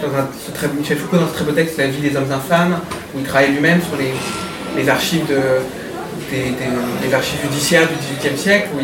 dans 0.03 0.19
un, 0.19 0.29
très, 0.55 0.69
Michel 0.69 0.99
Foucault 0.99 1.17
dans 1.17 1.29
ce 1.29 1.33
très 1.35 1.45
beau 1.45 1.53
texte 1.53 1.79
La 1.79 1.87
vie 1.87 2.03
des 2.03 2.15
hommes 2.17 2.31
infâmes, 2.31 2.79
où 3.15 3.19
il 3.19 3.25
travaille 3.25 3.53
lui-même 3.53 3.81
sur 3.81 3.97
les, 3.97 4.89
archives 4.89 5.27
de, 5.27 5.37
des, 6.31 7.15
archives 7.15 7.41
judiciaires 7.43 7.89
du 7.89 7.95
XVIIIe 7.95 8.39
siècle, 8.39 8.69
où 8.75 8.81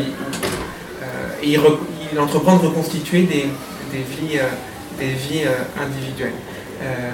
il, 1.43 1.59
il, 2.13 2.19
entreprend 2.19 2.57
de 2.57 2.67
reconstituer 2.67 3.23
des, 3.23 3.49
vies, 3.93 4.39
des 4.99 5.07
vies 5.07 5.45
euh, 5.45 5.51
euh, 5.51 5.85
individuelles. 5.85 6.33
Euh, 6.83 7.11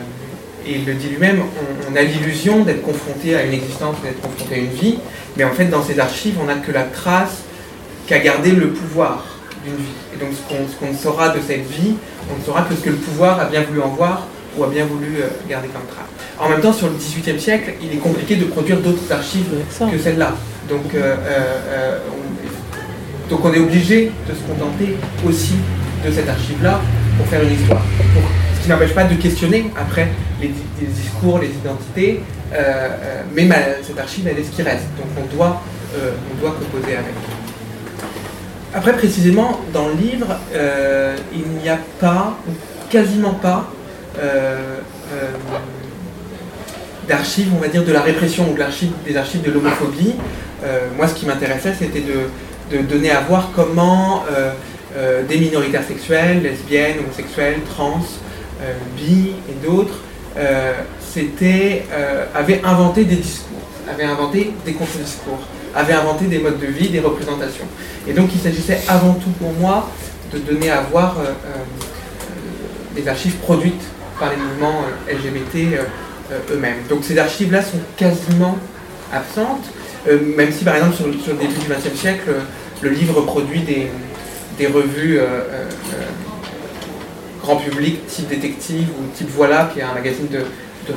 et 0.66 0.76
il 0.76 0.86
le 0.86 0.94
dit 0.94 1.08
lui-même, 1.08 1.42
on, 1.90 1.96
a 1.96 2.02
l'illusion 2.02 2.62
d'être 2.62 2.82
confronté 2.82 3.34
à 3.34 3.42
une 3.42 3.52
existence, 3.52 3.96
d'être 4.02 4.20
confronté 4.20 4.54
à 4.54 4.58
une 4.58 4.70
vie, 4.70 4.98
mais 5.36 5.42
en 5.42 5.50
fait 5.52 5.64
dans 5.64 5.82
ces 5.82 5.98
archives, 5.98 6.36
on 6.40 6.44
n'a 6.44 6.54
que 6.54 6.70
la 6.70 6.84
trace 6.84 7.42
qu'a 8.06 8.20
gardé 8.20 8.52
le 8.52 8.68
pouvoir 8.68 9.26
d'une 9.64 9.74
vie. 9.74 9.92
Et 10.14 10.18
donc 10.18 10.28
ce 10.32 10.76
qu'on 10.76 10.92
ne 10.92 10.96
saura 10.96 11.30
de 11.30 11.40
cette 11.40 11.66
vie, 11.66 11.96
on 12.32 12.38
ne 12.38 12.44
saura 12.44 12.62
que 12.62 12.76
ce 12.76 12.80
que 12.80 12.90
le 12.90 12.96
pouvoir 12.96 13.40
a 13.40 13.46
bien 13.46 13.62
voulu 13.62 13.82
en 13.82 13.88
voir 13.88 14.28
ou 14.56 14.62
a 14.62 14.68
bien 14.68 14.86
voulu 14.86 15.16
garder 15.48 15.66
comme 15.68 15.86
trace. 15.88 16.11
En 16.38 16.48
même 16.48 16.60
temps, 16.60 16.72
sur 16.72 16.88
le 16.88 16.94
XVIIIe 16.94 17.40
siècle, 17.40 17.74
il 17.82 17.92
est 17.92 18.00
compliqué 18.00 18.36
de 18.36 18.44
produire 18.46 18.78
d'autres 18.78 19.10
archives 19.10 19.46
que 19.90 19.98
celles-là. 19.98 20.34
Donc 20.68 20.94
donc 23.32 23.46
on 23.46 23.52
est 23.54 23.60
obligé 23.60 24.12
de 24.28 24.34
se 24.34 24.40
contenter 24.42 24.94
aussi 25.26 25.54
de 26.04 26.12
cette 26.12 26.28
archive-là 26.28 26.82
pour 27.16 27.26
faire 27.28 27.42
une 27.42 27.52
histoire. 27.52 27.82
ce 28.54 28.62
qui 28.62 28.68
n'empêche 28.68 28.94
pas 28.94 29.04
de 29.04 29.14
questionner 29.14 29.70
après 29.74 30.08
les, 30.38 30.50
discours, 30.86 31.38
les 31.38 31.48
identités, 31.48 32.20
euh, 32.52 32.56
euh, 32.58 33.22
mais 33.34 33.48
cette 33.82 33.98
archive, 33.98 34.28
elle 34.28 34.38
est 34.38 34.44
ce 34.44 34.50
qui 34.50 34.62
reste. 34.62 34.84
Donc 34.98 35.06
on 35.16 35.34
doit, 35.34 35.62
euh, 35.96 36.12
on 36.30 36.40
doit 36.42 36.50
composer 36.50 36.92
avec. 36.92 37.14
Après, 38.74 38.92
précisément, 38.92 39.60
dans 39.72 39.88
le 39.88 39.94
livre, 39.94 40.38
il 41.34 41.62
n'y 41.62 41.70
a 41.70 41.78
pas, 42.00 42.36
ou 42.46 42.52
quasiment 42.90 43.32
pas, 43.32 43.70
d'archives, 47.08 47.48
on 47.54 47.60
va 47.60 47.68
dire, 47.68 47.84
de 47.84 47.92
la 47.92 48.02
répression 48.02 48.50
ou 48.50 48.54
de 48.54 48.58
l'archive, 48.58 48.90
des 49.06 49.16
archives 49.16 49.42
de 49.42 49.50
l'homophobie. 49.50 50.14
moi, 50.96 51.08
ce 51.08 51.14
qui 51.14 51.26
m'intéressait, 51.26 51.74
c'était 51.78 52.02
de, 52.02 52.82
donner 52.82 53.10
à 53.10 53.20
voir 53.20 53.50
comment 53.54 54.24
des 55.28 55.38
minoritaires 55.38 55.84
sexuelles, 55.84 56.42
lesbiennes, 56.42 56.98
homosexuelles, 57.00 57.60
trans, 57.68 58.00
bi 58.96 59.32
et 59.48 59.66
d'autres, 59.66 60.00
avaient 62.34 62.62
inventé 62.64 63.04
des 63.04 63.16
discours, 63.16 63.58
avaient 63.90 64.04
inventé 64.04 64.52
des 64.64 64.72
contre-discours, 64.72 65.40
avaient 65.74 65.94
inventé 65.94 66.26
des 66.26 66.38
modes 66.38 66.60
de 66.60 66.66
vie, 66.66 66.88
des 66.88 67.00
représentations. 67.00 67.66
Et 68.06 68.12
donc, 68.12 68.30
il 68.34 68.40
s'agissait 68.40 68.80
avant 68.88 69.14
tout 69.14 69.30
pour 69.40 69.52
moi 69.54 69.90
de 70.32 70.38
donner 70.38 70.70
à 70.70 70.82
voir 70.82 71.16
des 72.94 73.08
archives 73.08 73.36
produites 73.36 73.82
par 74.18 74.30
les 74.30 74.36
mouvements 74.36 74.82
euh, 75.08 75.14
LGBT 75.14 75.54
euh, 75.56 75.78
euh, 75.78 75.84
eux-mêmes. 76.50 76.78
Donc 76.88 77.04
ces 77.04 77.18
archives-là 77.18 77.62
sont 77.62 77.80
quasiment 77.96 78.58
absentes, 79.12 79.64
même 80.36 80.52
si 80.52 80.64
par 80.64 80.76
exemple 80.76 80.96
sur, 80.96 81.06
le 81.06 81.38
début 81.38 81.54
du 81.54 81.68
XXe 81.68 81.98
siècle, 81.98 82.30
le 82.80 82.90
livre 82.90 83.20
produit 83.22 83.60
des, 83.60 84.66
revues 84.66 85.18
grand 87.42 87.56
public, 87.56 88.06
type 88.06 88.28
détective 88.28 88.88
ou 88.98 89.16
type 89.16 89.28
Voilà, 89.30 89.70
qui 89.72 89.80
est 89.80 89.82
un 89.82 89.94
magazine 89.94 90.28
de, 90.28 90.44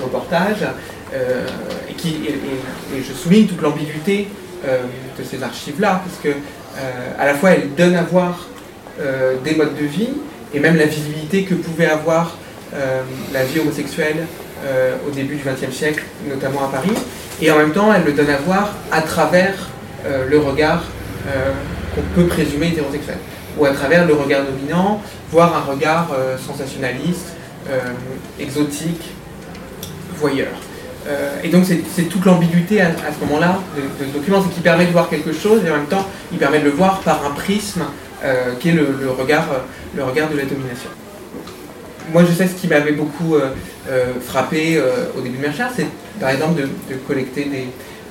reportage, 0.01 0.65
et, 1.13 1.93
qui, 1.93 2.15
je 2.97 3.13
souligne 3.13 3.47
toute 3.47 3.61
l'ambiguïté 3.61 4.27
de 4.63 5.23
ces 5.23 5.43
archives-là, 5.43 6.03
parce 6.05 6.19
que 6.23 6.39
à 7.19 7.25
la 7.25 7.33
fois 7.33 7.51
elles 7.51 7.73
donnent 7.75 7.95
à 7.95 8.03
voir 8.03 8.47
des 9.43 9.55
modes 9.55 9.75
de 9.75 9.85
vie, 9.85 10.09
et 10.55 10.59
même 10.59 10.77
la 10.77 10.85
visibilité 10.85 11.43
que 11.43 11.53
pouvait 11.53 11.87
avoir 11.87 12.37
euh, 12.73 13.01
la 13.33 13.43
vie 13.43 13.59
homosexuelle 13.59 14.25
euh, 14.65 14.95
au 15.07 15.11
début 15.11 15.35
du 15.35 15.43
XXe 15.43 15.75
siècle, 15.75 16.03
notamment 16.27 16.63
à 16.65 16.69
Paris, 16.69 16.93
et 17.41 17.51
en 17.51 17.57
même 17.57 17.71
temps 17.71 17.93
elle 17.93 18.03
le 18.03 18.13
donne 18.13 18.29
à 18.29 18.37
voir 18.37 18.73
à 18.91 19.01
travers 19.01 19.53
euh, 20.05 20.27
le 20.27 20.39
regard 20.39 20.83
qu'on 21.95 22.01
peut 22.13 22.27
présumer 22.27 22.67
hétérosexuel, 22.67 23.17
ou 23.57 23.65
à 23.65 23.71
travers 23.71 24.05
le 24.05 24.13
regard 24.13 24.43
dominant, 24.43 25.01
voire 25.31 25.57
un 25.57 25.71
regard 25.71 26.09
sensationnaliste, 26.37 27.33
exotique, 28.39 29.09
voyeur. 30.19 30.51
et 31.43 31.49
donc 31.49 31.65
c'est 31.65 32.03
toute 32.03 32.25
l'ambiguïté 32.25 32.79
à, 32.79 32.91
ce 32.91 33.25
moment-là 33.25 33.57
de, 33.75 34.05
ce 34.05 34.11
document, 34.11 34.39
c'est 34.43 34.53
qu'il 34.53 34.61
permet 34.61 34.85
de 34.85 34.91
voir 34.91 35.09
quelque 35.09 35.33
chose 35.33 35.65
et 35.65 35.71
en 35.71 35.77
même 35.77 35.87
temps 35.87 36.05
il 36.31 36.37
permet 36.37 36.59
de 36.59 36.65
le 36.65 36.69
voir 36.69 36.99
par 36.99 37.25
un 37.25 37.31
prisme 37.31 37.85
qui 38.59 38.69
est 38.69 38.73
le 38.73 39.09
regard 39.17 39.47
de 39.95 40.37
la 40.37 40.45
domination 40.45 40.91
moi, 42.11 42.23
je 42.27 42.33
sais 42.33 42.47
ce 42.47 42.53
qui 42.53 42.67
m'avait 42.67 42.91
beaucoup 42.91 43.35
euh, 43.35 43.49
euh, 43.89 44.13
frappé 44.21 44.77
euh, 44.77 45.07
au 45.17 45.21
début 45.21 45.37
de 45.37 45.41
mes 45.41 45.49
recherches, 45.49 45.73
c'est 45.77 45.87
par 46.19 46.29
exemple 46.29 46.61
de, 46.61 46.95
collecter 47.07 47.45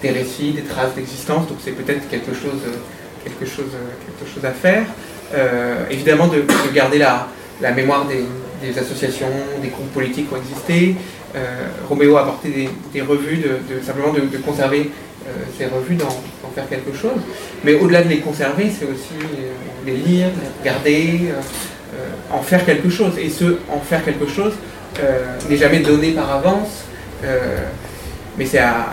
des, 0.03 0.11
récits, 0.11 0.53
des 0.53 0.63
traces 0.63 0.95
d'existence. 0.95 1.49
Donc, 1.49 1.59
c'est 1.65 1.73
peut-être 1.73 2.09
quelque 2.09 2.33
chose, 2.35 2.61
quelque, 3.23 3.47
chose, 3.47 3.71
quelque 4.05 4.33
chose 4.33 4.45
à 4.45 4.51
faire. 4.51 4.85
évidemment, 5.91 6.29
de, 6.29 6.45
garder 6.75 6.99
la, 6.99 7.73
mémoire 7.73 8.07
des, 8.07 8.79
associations, 8.79 9.29
des 9.63 9.69
groupes 9.69 9.93
politiques 9.93 10.29
qui 10.29 10.35
ont 10.35 10.39
existé. 10.39 10.97
Roméo 11.89 12.17
a 12.17 12.23
apporté 12.23 12.69
des, 12.93 13.01
revues, 13.01 13.43
simplement 13.83 14.13
de, 14.13 14.37
conserver 14.39 14.91
ces 15.57 15.65
revues, 15.65 15.97
d'en 15.97 16.11
faire 16.55 16.69
quelque 16.69 16.95
chose. 16.95 17.21
Mais 17.65 17.75
au-delà 17.75 18.03
de 18.03 18.11
les 18.11 18.19
conserver, 18.19 18.71
c'est 18.71 18.85
aussi 18.85 19.25
les 19.87 19.97
lire, 19.97 20.29
les 20.29 20.71
regarder. 20.71 21.33
Euh, 21.95 22.37
en 22.37 22.43
faire 22.43 22.65
quelque 22.65 22.91
chose. 22.91 23.13
Et 23.19 23.31
ce 23.31 23.59
en 23.71 23.79
faire 23.79 24.05
quelque 24.05 24.27
chose 24.27 24.55
euh, 25.01 25.39
n'est 25.49 25.57
jamais 25.57 25.79
donné 25.81 26.11
par 26.11 26.31
avance, 26.31 26.85
euh, 27.23 27.59
mais 28.37 28.47
c'est 28.47 28.59
à, 28.59 28.87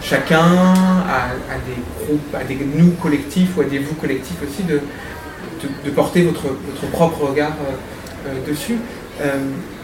chacun, 0.00 0.38
à, 0.38 1.28
des 1.66 2.06
groupes, 2.06 2.34
à 2.34 2.44
des 2.44 2.56
nous 2.74 2.92
collectifs 2.92 3.56
ou 3.56 3.60
à 3.60 3.64
des 3.64 3.78
vous 3.78 3.94
collectifs 3.94 4.36
aussi 4.42 4.62
de, 4.62 4.80
de, 5.84 5.90
porter 5.90 6.22
votre, 6.22 6.42
votre, 6.42 6.90
propre 6.90 7.26
regard 7.26 7.52
dessus. 8.46 8.78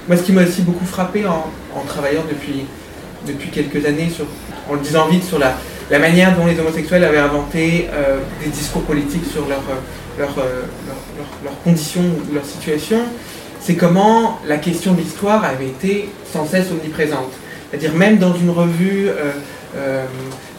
moi, 0.09 0.17
ce 0.17 0.23
qui 0.23 0.33
m'a 0.33 0.43
aussi 0.43 0.63
beaucoup 0.63 0.87
frappé 0.87 1.27
en, 1.27 1.81
travaillant 1.87 2.23
depuis, 2.29 2.65
depuis 3.27 3.51
quelques 3.51 3.85
années, 3.87 4.09
sur, 4.09 4.27
en 4.71 4.75
le 4.75 4.81
disant 4.81 5.09
vite, 5.09 5.25
sur 5.25 5.39
la, 5.39 5.55
la 5.91 5.99
manière 5.99 6.37
dont 6.37 6.47
les 6.47 6.59
homosexuels 6.59 7.05
avaient 7.05 7.19
inventé 7.19 7.89
des 8.43 8.51
discours 8.51 8.83
politiques 8.83 9.27
sur 9.31 9.47
leur, 9.49 9.63
leur, 10.19 10.35
leurs 11.45 11.63
conditions, 11.63 12.05
leur 12.33 12.45
situation, 12.45 13.01
c'est 13.63 13.77
comment 13.77 14.41
la 14.47 14.57
question 14.59 14.93
de 14.93 15.01
l'histoire 15.01 15.45
avait 15.45 15.69
été 15.69 16.09
sans 16.33 16.47
cesse 16.47 16.71
omniprésente. 16.73 17.33
C'est-à-dire 17.71 17.95
même 17.95 18.19
dans 18.19 18.35
une 18.35 18.51
revue 18.51 19.09
euh, 19.09 19.31
euh, 19.77 20.05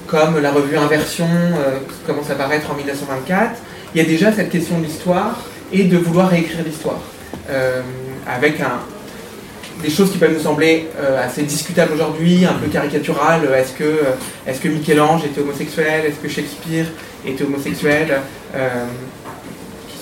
comme 0.08 0.40
la 0.40 0.52
revue 0.52 0.78
Inversion, 0.78 1.28
euh, 1.28 1.80
qui 1.80 2.06
commence 2.08 2.30
à 2.30 2.36
paraître 2.36 2.72
en 2.72 2.76
1924, 2.76 3.56
il 3.94 4.02
y 4.02 4.06
a 4.06 4.08
déjà 4.08 4.32
cette 4.32 4.50
question 4.50 4.80
de 4.80 4.86
l'histoire 4.86 5.38
et 5.72 5.84
de 5.84 5.98
vouloir 5.98 6.30
réécrire 6.30 6.64
l'histoire. 6.66 7.00
avec 8.26 8.62
un, 8.62 8.80
des 9.84 9.90
choses 9.90 10.12
qui 10.12 10.18
peuvent 10.18 10.34
nous 10.34 10.40
sembler 10.40 10.88
assez 11.20 11.44
discutables 11.44 11.94
aujourd'hui, 11.94 12.46
un 12.46 12.54
peu 12.54 12.68
caricaturales. 12.68 13.42
Est-ce 13.56 13.74
que, 13.74 14.00
est 14.48 14.60
que 14.60 14.70
Michel-Ange 14.70 15.26
était 15.26 15.42
homosexuel 15.42 16.06
Est-ce 16.06 16.16
que 16.16 16.30
Shakespeare 16.30 16.88
était 17.26 17.44
homosexuel 17.44 18.22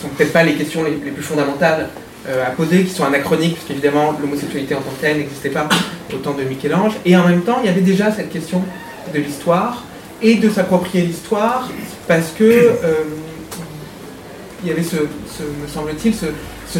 sont 0.02 0.10
peut-être 0.10 0.34
pas 0.34 0.44
les 0.44 0.54
questions 0.54 0.84
les, 0.84 0.92
plus 0.92 1.24
fondamentales 1.24 1.90
euh, 2.28 2.46
à 2.46 2.52
poser, 2.52 2.84
qui 2.84 2.92
sont 2.92 3.04
anachroniques, 3.04 3.56
parce 3.56 3.68
qu'évidemment 3.68 4.16
l'homosexualité 4.20 4.76
en 4.76 4.82
tant 4.82 4.92
que 4.92 5.02
telle 5.02 5.18
n'existait 5.18 5.50
pas 5.50 5.68
au 6.14 6.18
temps 6.18 6.34
de 6.34 6.44
Michel-Ange. 6.44 6.94
Et 7.06 7.16
en 7.16 7.28
même 7.28 7.42
temps, 7.42 7.60
il 7.64 7.68
y 7.68 7.70
avait 7.70 7.82
déjà 7.82 8.12
cette 8.12 8.32
question 8.32 8.64
de 9.14 9.20
l'histoire 9.20 9.84
et 10.22 10.36
de 10.36 10.50
s'approprier 10.50 11.06
l'histoire, 11.06 11.70
parce 12.08 12.32
que 12.38 12.44
euh, 12.44 12.94
il 14.64 14.70
y 14.70 14.72
avait 14.72 14.84
ce, 14.84 14.98
me 14.98 15.68
semble-t-il, 15.68 16.14
ce, 16.14 16.28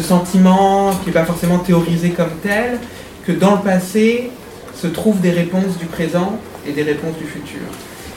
sentiment 0.00 0.92
qui 0.96 1.06
n'est 1.06 1.12
pas 1.12 1.24
forcément 1.24 1.58
théorisé 1.58 2.10
comme 2.10 2.30
tel, 2.42 2.78
que 3.26 3.32
dans 3.32 3.56
le 3.56 3.62
passé 3.62 4.30
se 4.74 4.86
trouvent 4.86 5.20
des 5.20 5.30
réponses 5.30 5.78
du 5.78 5.86
présent 5.86 6.38
et 6.66 6.72
des 6.72 6.82
réponses 6.82 7.16
du 7.18 7.26
futur. 7.26 7.60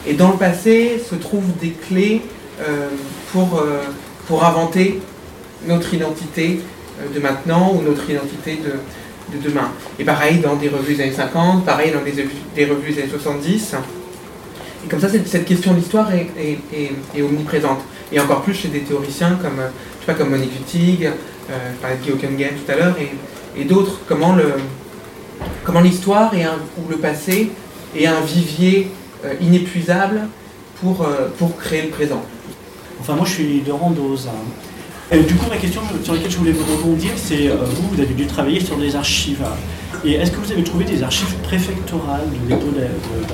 Et 0.08 0.14
dans 0.14 0.32
le 0.32 0.38
passé 0.38 1.02
se 1.08 1.16
trouvent 1.16 1.56
des 1.60 1.72
clés 1.72 2.22
euh, 2.62 2.90
pour 3.32 3.62
pour 4.28 4.44
inventer 4.44 5.00
notre 5.68 5.94
identité 5.94 6.60
euh, 7.02 7.14
de 7.14 7.20
maintenant 7.20 7.74
ou 7.74 7.82
notre 7.82 8.10
identité 8.10 8.58
de, 8.58 9.38
de 9.38 9.50
demain. 9.50 9.72
Et 10.00 10.04
pareil 10.04 10.40
dans 10.40 10.56
des 10.56 10.70
revues 10.70 10.96
des 10.96 11.04
années 11.04 11.14
50, 11.14 11.66
pareil 11.66 11.92
dans 11.92 12.02
des, 12.02 12.28
des 12.56 12.66
revues 12.66 12.92
des 12.92 13.02
années 13.02 13.12
70. 13.12 13.76
Et 14.86 14.88
comme 14.90 15.00
ça, 15.00 15.10
cette, 15.10 15.46
question 15.46 15.74
de 15.74 15.78
l'histoire 15.78 16.10
est, 16.14 17.22
omniprésente. 17.22 17.80
Et 18.12 18.20
encore 18.20 18.44
plus 18.44 18.54
chez 18.54 18.68
des 18.68 18.82
théoriciens 18.82 19.38
comme, 19.42 19.60
pas, 20.06 20.14
comme 20.14 20.30
Monique 20.30 20.52
Wittig, 20.54 21.10
euh, 21.50 21.72
parlais 21.82 21.98
de 21.98 22.04
tout 22.04 22.72
à 22.72 22.76
l'heure, 22.76 22.96
et, 23.00 23.62
et 23.62 23.66
d'autres, 23.66 24.00
comment, 24.08 24.36
le, 24.36 24.54
comment 25.64 25.82
l'histoire 25.82 26.34
ou 26.78 26.90
le 26.90 26.98
passé 26.98 27.52
est 27.96 28.08
un 28.08 28.22
vivier 28.22 28.92
euh, 29.24 29.34
inépuisable 29.42 30.22
pour, 30.82 31.04
euh, 31.04 31.30
pour 31.38 31.58
créer 31.58 31.84
le 31.84 31.90
présent. 31.90 32.24
Enfin, 33.00 33.14
moi, 33.14 33.26
je 33.26 33.34
suis 33.34 33.62
de 33.62 33.72
Randose. 33.72 34.28
Hein. 34.30 35.18
du 35.18 35.36
coup, 35.36 35.48
ma 35.50 35.58
question 35.58 35.82
sur 36.04 36.14
laquelle 36.14 36.32
je 36.32 36.38
voulais 36.38 36.52
vous 36.52 36.78
rebondir, 36.78 37.12
c'est 37.16 37.48
euh, 37.48 37.56
vous, 37.64 37.90
vous 37.90 38.02
avez 38.02 38.14
dû 38.14 38.26
travailler 38.26 38.60
sur 38.60 38.78
des 38.78 38.96
archives. 38.96 39.44
Et 40.04 40.14
est-ce 40.14 40.32
que 40.32 40.38
vous 40.38 40.52
avez 40.52 40.64
trouvé 40.64 40.86
des 40.86 41.02
archives 41.04 41.34
préfectorales 41.44 42.28
de 42.30 42.50
dépôt 42.50 42.72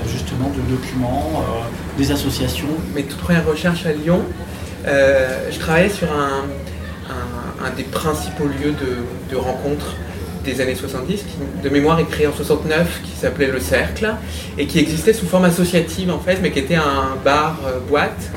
justement 0.08 0.50
de 0.50 0.76
documents, 0.76 1.32
euh, 1.36 1.98
des 1.98 2.12
associations? 2.12 2.68
Mes 2.96 3.04
toutes 3.04 3.20
premières 3.20 3.46
recherches 3.46 3.86
à 3.86 3.94
Lyon, 3.94 4.22
euh, 4.88 5.50
je 5.52 5.60
travaillais 5.60 5.90
sur 5.90 6.12
un, 6.12 6.46
des 7.78 7.84
principaux 7.84 8.46
lieux 8.46 8.74
de, 9.30 9.36
rencontre 9.36 9.96
des 10.44 10.60
années 10.60 10.76
70, 10.76 11.24
qui 11.24 11.64
de 11.64 11.70
mémoire 11.70 12.00
est 12.00 12.06
créé 12.06 12.28
en 12.28 12.34
69, 12.34 13.02
qui 13.04 13.12
s'appelait 13.12 13.48
Le 13.48 13.60
Cercle, 13.60 14.14
et 14.58 14.66
qui 14.66 14.80
existait 14.80 15.14
sous 15.14 15.28
forme 15.28 15.46
associative 15.46 16.12
en 16.12 16.20
fait, 16.20 16.40
mais 16.42 16.52
qui 16.52 16.60
était 16.60 16.76
un 16.76 17.16
bar-boîte 17.24 18.32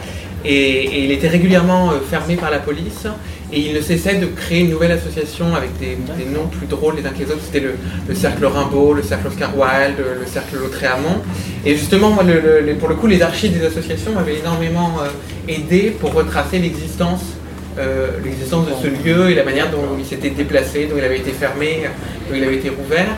et, 0.44 1.04
il 1.04 1.10
était 1.10 1.28
régulièrement 1.28 1.90
euh, 1.90 2.00
fermé 2.08 2.36
par 2.36 2.50
la 2.50 2.58
police. 2.58 3.06
Et 3.52 3.60
il 3.60 3.74
ne 3.74 3.80
cessait 3.80 4.16
de 4.16 4.26
créer 4.26 4.60
une 4.60 4.70
nouvelle 4.70 4.92
association 4.92 5.54
avec 5.54 5.78
des, 5.78 5.96
noms 6.26 6.46
plus 6.46 6.66
drôles 6.66 6.96
les 6.96 7.06
uns 7.06 7.10
que 7.10 7.18
les 7.18 7.26
autres. 7.26 7.42
C'était 7.44 7.60
le, 7.60 8.14
Cercle 8.14 8.44
Rimbaud, 8.44 8.94
le 8.94 9.02
Cercle 9.02 9.28
Oscar 9.28 9.56
Wilde, 9.56 9.98
le 9.98 10.26
Cercle 10.26 10.56
Lautréamont. 10.56 11.22
Et 11.64 11.76
justement, 11.76 12.10
moi, 12.10 12.24
pour 12.78 12.88
le 12.88 12.94
coup, 12.96 13.06
les 13.06 13.22
archives 13.22 13.56
des 13.56 13.64
associations 13.64 14.12
m'avaient 14.12 14.38
énormément 14.38 14.96
euh, 15.00 15.08
aidé 15.48 15.94
pour 16.00 16.14
retracer 16.14 16.58
l'existence 16.58 17.22
euh, 17.78 18.08
l'existence 18.24 18.66
de 18.66 18.72
ce 18.82 18.86
lieu 18.86 19.30
et 19.30 19.34
la 19.34 19.44
manière 19.44 19.70
dont 19.70 19.96
il 19.98 20.04
s'était 20.04 20.30
déplacé, 20.30 20.86
dont 20.86 20.96
il 20.96 21.04
avait 21.04 21.18
été 21.18 21.32
fermé, 21.32 21.84
dont 22.28 22.36
il 22.36 22.44
avait 22.44 22.56
été 22.56 22.70
rouvert. 22.70 23.16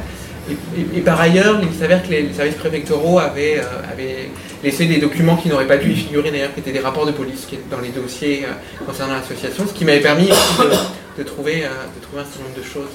Et, 0.95 1.01
par 1.01 1.21
ailleurs, 1.21 1.61
il 1.61 1.77
s'avère 1.77 2.05
que 2.05 2.09
les, 2.09 2.33
services 2.33 2.55
préfectoraux 2.55 3.19
avaient, 3.19 3.61
avaient 3.91 4.31
laisser 4.63 4.87
des 4.87 4.99
documents 4.99 5.37
qui 5.37 5.49
n'auraient 5.49 5.67
pas 5.67 5.77
dû 5.77 5.93
y 5.93 5.97
figurer 5.97 6.31
d'ailleurs, 6.31 6.53
qui 6.53 6.61
étaient 6.61 6.73
des 6.73 6.81
rapports 6.81 7.07
de 7.07 7.13
police 7.13 7.47
qui 7.47 7.57
étaient 7.57 7.71
dans 7.71 7.81
les 7.81 7.91
dossiers 7.91 8.45
euh, 8.45 8.85
concernant 8.85 9.15
l'association, 9.15 9.67
ce 9.67 9.73
qui 9.73 9.85
m'avait 9.85 10.01
permis 10.01 10.29
de, 10.29 11.23
trouver, 11.23 11.65
euh, 11.65 11.69
de 11.97 12.03
trouver 12.03 12.23
un 12.23 12.25
certain 12.25 12.43
nombre 12.45 12.59
de 12.59 12.63
choses. 12.65 12.95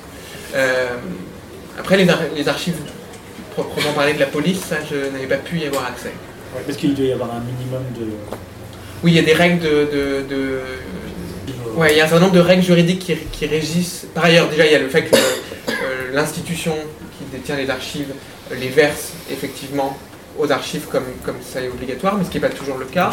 Euh, 0.55 0.87
après, 1.79 1.97
les, 1.97 2.47
archives 2.47 2.75
proprement 3.51 3.93
parler 3.93 4.13
de 4.13 4.19
la 4.19 4.25
police, 4.25 4.59
ça, 4.59 4.77
je 4.89 5.11
n'avais 5.11 5.27
pas 5.27 5.37
pu 5.37 5.59
y 5.59 5.65
avoir 5.65 5.85
accès. 5.85 6.11
Ouais, 6.55 6.61
parce 6.65 6.77
qu'il 6.77 6.93
doit 6.93 7.05
y 7.05 7.11
avoir 7.13 7.29
un 7.31 7.39
minimum 7.39 7.83
de. 7.97 8.07
Oui, 9.03 9.11
il 9.11 9.15
y 9.15 9.19
a 9.19 9.23
des 9.23 9.33
règles 9.33 9.59
de. 9.59 9.69
de, 9.69 10.25
de- 10.29 10.61
Ouais, 11.75 11.93
il 11.93 11.97
y 11.97 12.01
a 12.01 12.05
un 12.05 12.07
certain 12.07 12.25
nombre 12.25 12.35
de 12.35 12.41
règles 12.41 12.63
juridiques 12.63 13.13
qui, 13.31 13.45
régissent. 13.45 14.05
Par 14.13 14.25
ailleurs, 14.25 14.49
déjà, 14.49 14.65
il 14.65 14.71
y 14.71 14.75
a 14.75 14.79
le 14.79 14.89
fait 14.89 15.03
que 15.03 15.15
euh, 15.15 16.11
l'institution 16.11 16.73
qui 17.17 17.25
détient 17.31 17.55
les 17.55 17.69
archives 17.69 18.13
euh, 18.51 18.55
les 18.59 18.67
verse 18.67 19.13
effectivement 19.31 19.97
aux 20.37 20.51
archives 20.51 20.87
comme, 20.91 21.05
comme 21.23 21.35
ça 21.41 21.61
est 21.61 21.69
obligatoire, 21.69 22.17
mais 22.17 22.25
ce 22.25 22.29
qui 22.29 22.39
n'est 22.39 22.47
pas 22.47 22.53
toujours 22.53 22.77
le 22.77 22.85
cas. 22.85 23.11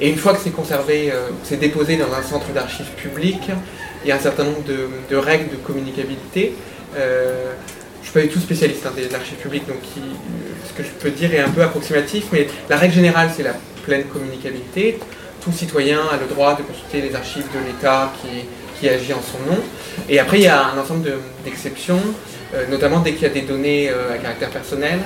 Et 0.00 0.08
une 0.08 0.16
fois 0.16 0.32
que 0.32 0.40
c'est 0.42 0.50
conservé, 0.50 1.10
euh, 1.12 1.28
c'est 1.42 1.58
déposé 1.58 1.96
dans 1.96 2.12
un 2.14 2.22
centre 2.22 2.50
d'archives 2.52 2.90
public, 2.96 3.40
il 4.04 4.08
y 4.08 4.12
a 4.12 4.16
un 4.16 4.20
certain 4.20 4.44
nombre 4.44 4.62
de, 4.64 5.16
règles 5.16 5.50
de 5.50 5.56
communicabilité. 5.56 6.54
Je 6.94 7.00
ne 7.00 8.02
suis 8.02 8.12
pas 8.12 8.20
du 8.22 8.28
tout 8.28 8.40
spécialiste 8.40 8.86
hein, 8.86 8.92
des 8.96 9.14
archives 9.14 9.36
publiques, 9.36 9.66
donc 9.66 9.78
ce 9.84 10.72
que 10.72 10.82
je 10.82 10.90
peux 11.00 11.10
dire 11.10 11.34
est 11.34 11.40
un 11.40 11.50
peu 11.50 11.62
approximatif, 11.62 12.26
mais 12.32 12.46
la 12.70 12.76
règle 12.76 12.94
générale, 12.94 13.30
c'est 13.36 13.42
la 13.42 13.54
pleine 13.84 14.04
communicabilité. 14.04 14.98
Tout 15.40 15.52
citoyen 15.52 16.00
a 16.12 16.16
le 16.16 16.26
droit 16.26 16.56
de 16.56 16.62
consulter 16.62 17.00
les 17.00 17.14
archives 17.14 17.46
de 17.52 17.66
l'État 17.66 18.12
qui, 18.20 18.88
agit 18.88 19.12
en 19.12 19.20
son 19.20 19.50
nom. 19.50 19.58
Et 20.08 20.20
après, 20.20 20.38
il 20.38 20.44
y 20.44 20.48
a 20.48 20.68
un 20.68 20.78
ensemble 20.78 21.02
de- 21.02 21.18
d'exceptions, 21.44 22.00
euh, 22.54 22.66
notamment 22.70 23.00
dès 23.00 23.12
qu'il 23.12 23.22
y 23.22 23.26
a 23.26 23.34
des 23.34 23.42
données 23.42 23.90
euh, 23.90 24.14
à 24.14 24.18
caractère 24.18 24.50
personnel. 24.50 25.00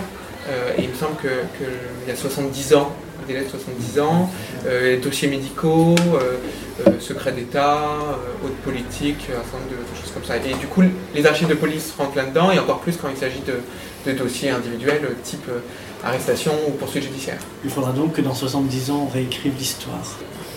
Euh, 0.49 0.73
et 0.77 0.83
il 0.83 0.91
me 0.91 0.95
semble 0.95 1.17
qu'il 1.21 2.09
y 2.09 2.11
a 2.11 2.17
70 2.17 2.75
ans, 2.75 2.95
un 3.23 3.27
délai 3.27 3.45
de 3.45 3.49
70 3.49 4.01
ans, 4.01 4.31
les 4.67 4.97
dossiers 4.99 5.29
médicaux, 5.29 5.95
secret 6.99 7.33
d'État, 7.33 7.79
haute 8.45 8.57
politique, 8.65 9.29
un 9.31 9.43
certain 9.43 9.59
nombre 9.59 9.71
de, 9.71 10.01
choses 10.01 10.13
comme 10.13 10.25
ça. 10.25 10.37
Et 10.37 10.55
du 10.55 10.67
coup, 10.67 10.83
les 11.15 11.27
archives 11.27 11.49
de 11.49 11.55
police 11.55 11.95
rentrent 11.97 12.17
là-dedans, 12.17 12.51
et 12.51 12.59
encore 12.59 12.81
plus 12.81 12.97
quand 12.97 13.09
il 13.09 13.17
s'agit 13.17 13.43
de, 13.47 14.13
dossiers 14.13 14.51
individuels, 14.51 15.03
type 15.23 15.49
arrestation 16.05 16.53
ou 16.69 16.73
poursuite 16.73 17.05
judiciaire. 17.05 17.39
Il 17.65 17.71
faudra 17.71 17.93
donc 17.93 18.15
que 18.15 18.21
dans 18.21 18.35
70 18.35 18.91
ans, 18.91 19.09
on 19.09 19.13
réécrive 19.13 19.53
l'histoire. 19.59 19.99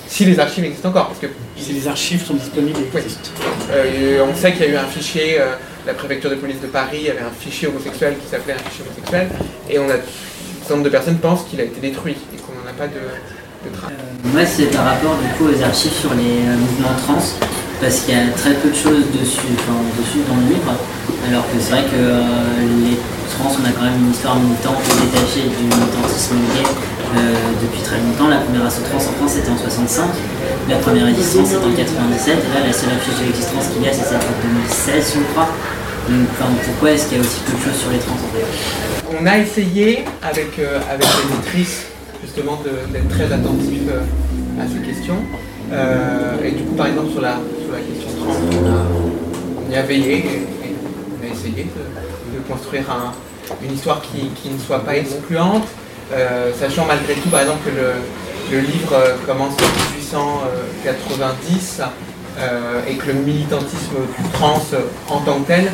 Si 0.07 0.25
les 0.25 0.39
archives 0.39 0.63
existent 0.65 0.89
encore, 0.89 1.07
parce 1.07 1.19
que 1.19 1.27
Si 1.57 1.73
les 1.73 1.87
archives 1.87 2.23
sont 2.23 2.35
disponibles 2.35 2.79
et 2.79 2.89
Oui. 2.93 3.01
existent. 3.01 3.29
Euh, 3.71 4.23
on 4.29 4.35
sait 4.35 4.51
qu'il 4.53 4.61
y 4.65 4.67
a 4.69 4.71
eu 4.71 4.75
un 4.75 4.85
fichier, 4.87 5.37
euh, 5.39 5.55
la 5.85 5.93
préfecture 5.93 6.29
de 6.29 6.35
police 6.35 6.61
de 6.61 6.67
Paris 6.67 7.09
avait 7.09 7.21
un 7.21 7.31
fichier 7.39 7.67
homosexuel 7.67 8.15
qui 8.23 8.29
s'appelait 8.29 8.53
un 8.53 8.69
fichier 8.69 8.85
homosexuel, 8.85 9.27
et 9.69 9.79
on 9.79 9.89
a, 9.89 9.93
un 9.95 9.99
certain 10.59 10.75
nombre 10.75 10.85
de 10.85 10.89
personnes 10.89 11.17
pensent 11.17 11.43
qu'il 11.49 11.59
a 11.59 11.63
été 11.63 11.79
détruit 11.79 12.17
et 12.33 12.37
qu'on 12.37 12.53
n'en 12.53 12.69
a 12.69 12.73
pas 12.73 12.87
de, 12.87 13.01
de 13.65 13.75
trace. 13.75 13.91
Moi, 14.25 14.45
c'est 14.45 14.65
par 14.65 14.85
rapport 14.85 15.15
du 15.17 15.27
coup 15.37 15.45
aux 15.49 15.63
archives 15.63 15.93
sur 15.93 16.13
les 16.13 16.45
euh, 16.45 16.57
mouvements 16.57 16.95
trans, 17.05 17.21
parce 17.81 18.01
qu'il 18.01 18.13
y 18.13 18.17
a 18.17 18.27
très 18.37 18.53
peu 18.53 18.69
de 18.69 18.75
choses 18.75 19.05
dessus, 19.11 19.49
enfin, 19.57 19.77
dessus 19.99 20.19
dans 20.29 20.37
le 20.37 20.53
livre, 20.53 20.73
alors 21.29 21.43
que 21.51 21.57
c'est 21.59 21.71
vrai 21.71 21.83
que 21.83 21.97
euh, 21.97 22.21
les 22.85 22.97
trans, 23.37 23.51
on 23.55 23.65
a 23.65 23.71
quand 23.71 23.85
même 23.85 23.99
une 24.05 24.11
histoire 24.11 24.35
militante 24.39 24.81
détachée 25.01 25.45
du 25.51 25.63
militantisme 25.67 26.35
gay 26.55 26.65
euh, 26.65 27.35
depuis 27.61 27.81
très 27.81 27.97
longtemps. 27.99 28.27
La 28.29 28.41
première 28.43 28.65
asso 28.65 28.81
trans 28.87 28.97
en 28.97 29.13
France 29.19 29.31
c'était 29.35 29.49
en 29.51 29.57
65, 29.57 30.05
la 30.69 30.77
première 30.77 31.07
existence 31.07 31.47
c'était 31.49 31.65
en 31.65 31.75
97, 31.75 32.39
et 32.39 32.49
là 32.55 32.67
la 32.67 32.73
seule 32.73 32.91
affiche 32.95 33.17
de 33.19 33.25
l'existence 33.29 33.65
qu'il 33.73 33.83
y 33.83 33.87
a 33.87 33.93
c'est 33.93 34.07
celle 34.07 34.19
de 34.23 34.35
2016 34.95 35.19
je 35.19 35.23
crois. 35.33 35.49
Donc 36.09 36.27
pourquoi 36.65 36.91
est-ce 36.91 37.07
qu'il 37.09 37.17
y 37.17 37.21
a 37.21 37.23
aussi 37.23 37.39
peu 37.45 37.53
de 37.57 37.61
choses 37.63 37.79
sur 37.81 37.89
les 37.91 37.99
trans 37.99 38.13
en 38.13 38.29
fait? 38.33 38.45
On 39.19 39.25
a 39.25 39.37
essayé 39.37 40.03
avec, 40.21 40.57
euh, 40.59 40.79
avec 40.91 41.07
l'éditrice 41.07 41.85
justement 42.23 42.59
de- 42.65 42.91
d'être 42.91 43.09
très 43.09 43.31
attentif 43.31 43.81
euh, 43.89 44.61
à 44.61 44.65
ces 44.67 44.79
questions. 44.85 45.17
Et 46.45 46.51
du 46.51 46.63
coup, 46.63 46.75
par 46.75 46.87
exemple, 46.87 47.09
sur 47.11 47.21
la, 47.21 47.39
sur 47.59 47.71
la 47.73 47.79
question 47.81 48.07
trans, 48.21 48.37
on, 48.37 49.67
on 49.67 49.71
y 49.71 49.75
a 49.75 49.81
veillé 49.81 50.13
et, 50.19 50.67
et 50.67 50.75
on 50.77 51.25
a 51.25 51.33
essayé 51.33 51.63
de 51.65 51.81
construire 52.47 52.89
un- 52.91 53.11
une 53.63 53.73
histoire 53.73 54.01
qui, 54.01 54.49
ne 54.49 54.57
soit 54.59 54.83
pas 54.83 54.95
excluante, 54.95 55.67
euh, 56.13 56.51
sachant 56.59 56.85
malgré 56.85 57.13
tout, 57.15 57.29
par 57.29 57.41
exemple, 57.41 57.59
que 57.65 57.71
le, 58.51 58.59
livre 58.61 58.93
euh, 58.93 59.15
commence 59.25 59.53
en 59.53 59.67
1890 59.95 61.81
euh, 62.37 62.81
et 62.87 62.95
que 62.95 63.07
le 63.07 63.13
militantisme 63.13 63.95
trans 64.33 64.61
en 65.09 65.19
tant 65.21 65.39
que 65.41 65.47
tel 65.47 65.71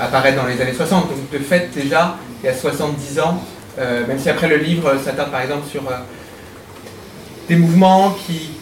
apparaît 0.00 0.32
dans 0.32 0.46
les 0.46 0.60
années 0.60 0.72
60. 0.72 1.08
Donc 1.10 1.30
de 1.30 1.38
fait, 1.38 1.68
déjà, 1.74 2.16
il 2.42 2.46
y 2.46 2.48
a 2.48 2.54
70 2.54 3.20
ans, 3.20 3.42
même 3.76 4.18
si 4.18 4.30
après 4.30 4.48
le 4.48 4.56
livre 4.56 4.94
s'attarde 5.04 5.30
par 5.30 5.42
exemple 5.42 5.68
sur 5.70 5.82
des 7.48 7.56
mouvements 7.56 8.16
qui 8.26 8.52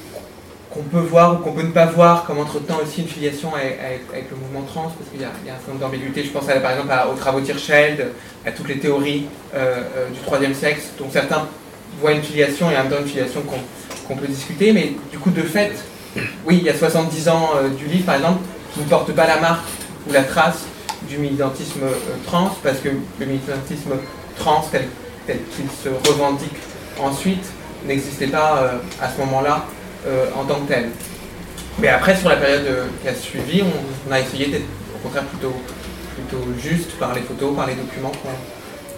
qu'on 0.77 0.83
peut 0.83 1.01
voir 1.01 1.35
ou 1.35 1.37
qu'on 1.37 1.53
peut 1.53 1.63
ne 1.63 1.71
pas 1.71 1.87
voir 1.87 2.25
comme 2.25 2.39
entretenant 2.39 2.81
aussi 2.83 3.01
une 3.03 3.09
filiation 3.09 3.53
avec, 3.55 4.31
le 4.31 4.37
mouvement 4.37 4.63
trans, 4.63 4.93
parce 4.99 5.11
qu'il 5.11 5.21
y, 5.21 5.25
a 5.25 5.29
un 5.29 5.57
certain 5.57 5.73
nombre 5.73 5.81
d'ambiguïtés. 5.81 6.25
Je 6.25 6.31
pense 6.31 6.45
par 6.45 6.55
exemple 6.55 6.93
aux 7.13 7.17
travaux 7.17 7.41
Tirscheld, 7.41 8.09
à 8.45 8.53
toutes 8.53 8.69
les 8.69 8.79
théories 8.79 9.27
euh, 9.55 9.83
euh, 9.97 10.11
du 10.11 10.21
troisième 10.21 10.55
sexe, 10.55 10.91
dont 10.99 11.09
certains 11.11 11.47
voient 12.01 12.13
une 12.13 12.23
filiation 12.23 12.71
et 12.71 12.77
en 12.77 12.83
même 12.83 12.91
temps 12.91 13.01
une 13.01 13.09
filiation 13.09 13.43
qu'on 14.07 14.17
peut 14.17 14.27
discuter, 14.27 14.73
mais 14.73 14.93
du 15.11 15.19
coup 15.19 15.31
de 15.31 15.43
fait, 15.43 15.73
oui, 16.47 16.59
il 16.61 16.65
y 16.65 16.71
a 16.71 16.75
70 16.75 17.29
ans 17.29 17.51
euh, 17.57 17.69
du 17.69 17.87
livre, 17.87 18.05
par 18.05 18.17
exemple, 18.17 18.43
qui 18.75 18.81
ne 18.81 18.85
porte 18.85 19.13
pas 19.13 19.27
la 19.27 19.41
marque 19.41 19.65
ou 20.09 20.13
la 20.13 20.25
trace 20.25 20.67
du 21.09 21.19
militantisme 21.19 21.83
trans, 22.27 22.55
parce 22.63 22.79
que 22.79 22.91
le 23.19 23.27
militantisme 23.27 23.93
trans 24.39 24.65
tel, 24.71 24.89
qu'il 25.27 25.67
se 25.83 25.89
revendique 26.09 26.57
ensuite 27.01 27.45
n'existait 27.87 28.27
pas 28.27 28.73
à 29.01 29.09
ce 29.11 29.19
moment-là 29.21 29.67
en 30.37 30.45
tant 30.45 30.61
que 30.61 30.69
tel. 30.69 30.91
Mais 31.79 31.89
après, 31.89 32.17
sur 32.17 32.29
la 32.29 32.37
période 32.37 32.65
euh, 32.67 32.87
qui 33.03 33.09
a 33.09 33.15
suivi, 33.15 33.63
on, 34.09 34.13
a 34.13 34.21
essayé 34.21 34.47
d'être 34.47 34.65
au 34.95 34.99
contraire 34.99 35.25
plutôt, 35.25 35.55
plutôt 36.15 36.43
juste 36.59 36.93
par 36.99 37.15
les 37.15 37.21
photos, 37.21 37.55
par 37.55 37.67
les 37.67 37.75
documents 37.75 38.13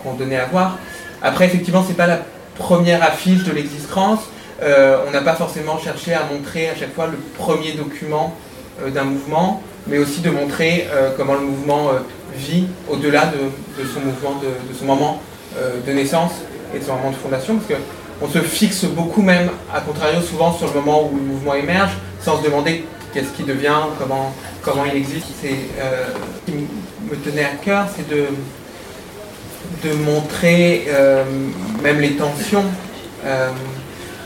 qu'on 0.02 0.14
donnait 0.14 0.38
à 0.38 0.46
voir. 0.46 0.78
Après, 1.20 1.46
effectivement, 1.46 1.84
c'est 1.86 1.96
pas 1.96 2.06
la 2.06 2.20
première 2.56 3.02
affiche 3.02 3.42
de 3.42 3.50
l'existence. 3.50 4.20
Euh, 4.62 4.98
on 5.08 5.10
n'a 5.10 5.22
pas 5.22 5.34
forcément 5.34 5.78
cherché 5.78 6.14
à 6.14 6.24
montrer 6.24 6.68
à 6.68 6.76
chaque 6.76 6.94
fois 6.94 7.08
le 7.08 7.16
premier 7.36 7.72
document 7.72 8.34
euh, 8.82 8.90
d'un 8.90 9.04
mouvement, 9.04 9.62
mais 9.88 9.98
aussi 9.98 10.20
de 10.20 10.30
montrer 10.30 10.86
euh, 10.92 11.10
comment 11.16 11.34
le 11.34 11.40
mouvement 11.40 11.88
euh, 11.88 11.98
vit 12.36 12.66
au-delà 12.88 13.26
de, 13.26 13.84
son 13.84 14.00
mouvement, 14.00 14.40
de, 14.40 14.78
son 14.78 14.84
moment 14.84 15.20
euh, 15.56 15.80
de 15.84 15.92
naissance 15.92 16.32
et 16.74 16.78
de 16.78 16.84
son 16.84 16.94
moment 16.94 17.10
de 17.10 17.16
fondation, 17.16 17.56
parce 17.56 17.66
que 17.66 17.84
on 18.20 18.28
se 18.28 18.38
fixe 18.40 18.84
beaucoup 18.84 19.22
même, 19.22 19.50
à 19.72 19.80
contrario 19.80 20.20
souvent 20.20 20.52
sur 20.52 20.68
le 20.68 20.74
moment 20.74 21.08
où 21.10 21.16
le 21.16 21.22
mouvement 21.22 21.54
émerge, 21.54 21.92
sans 22.20 22.38
se 22.38 22.44
demander 22.44 22.84
qu'est-ce 23.12 23.30
qui 23.30 23.44
devient, 23.44 23.80
comment, 23.98 24.34
comment 24.62 24.84
il 24.84 24.96
existe. 24.96 25.26
Euh, 25.44 26.04
ce 26.46 26.50
qui 26.50 26.58
me 26.58 27.16
tenait 27.16 27.44
à 27.44 27.54
cœur, 27.64 27.86
c'est 27.94 28.08
de, 28.08 28.26
de 29.84 29.94
montrer 30.04 30.86
euh, 30.88 31.24
même 31.82 32.00
les 32.00 32.12
tensions 32.12 32.64
euh, 33.24 33.50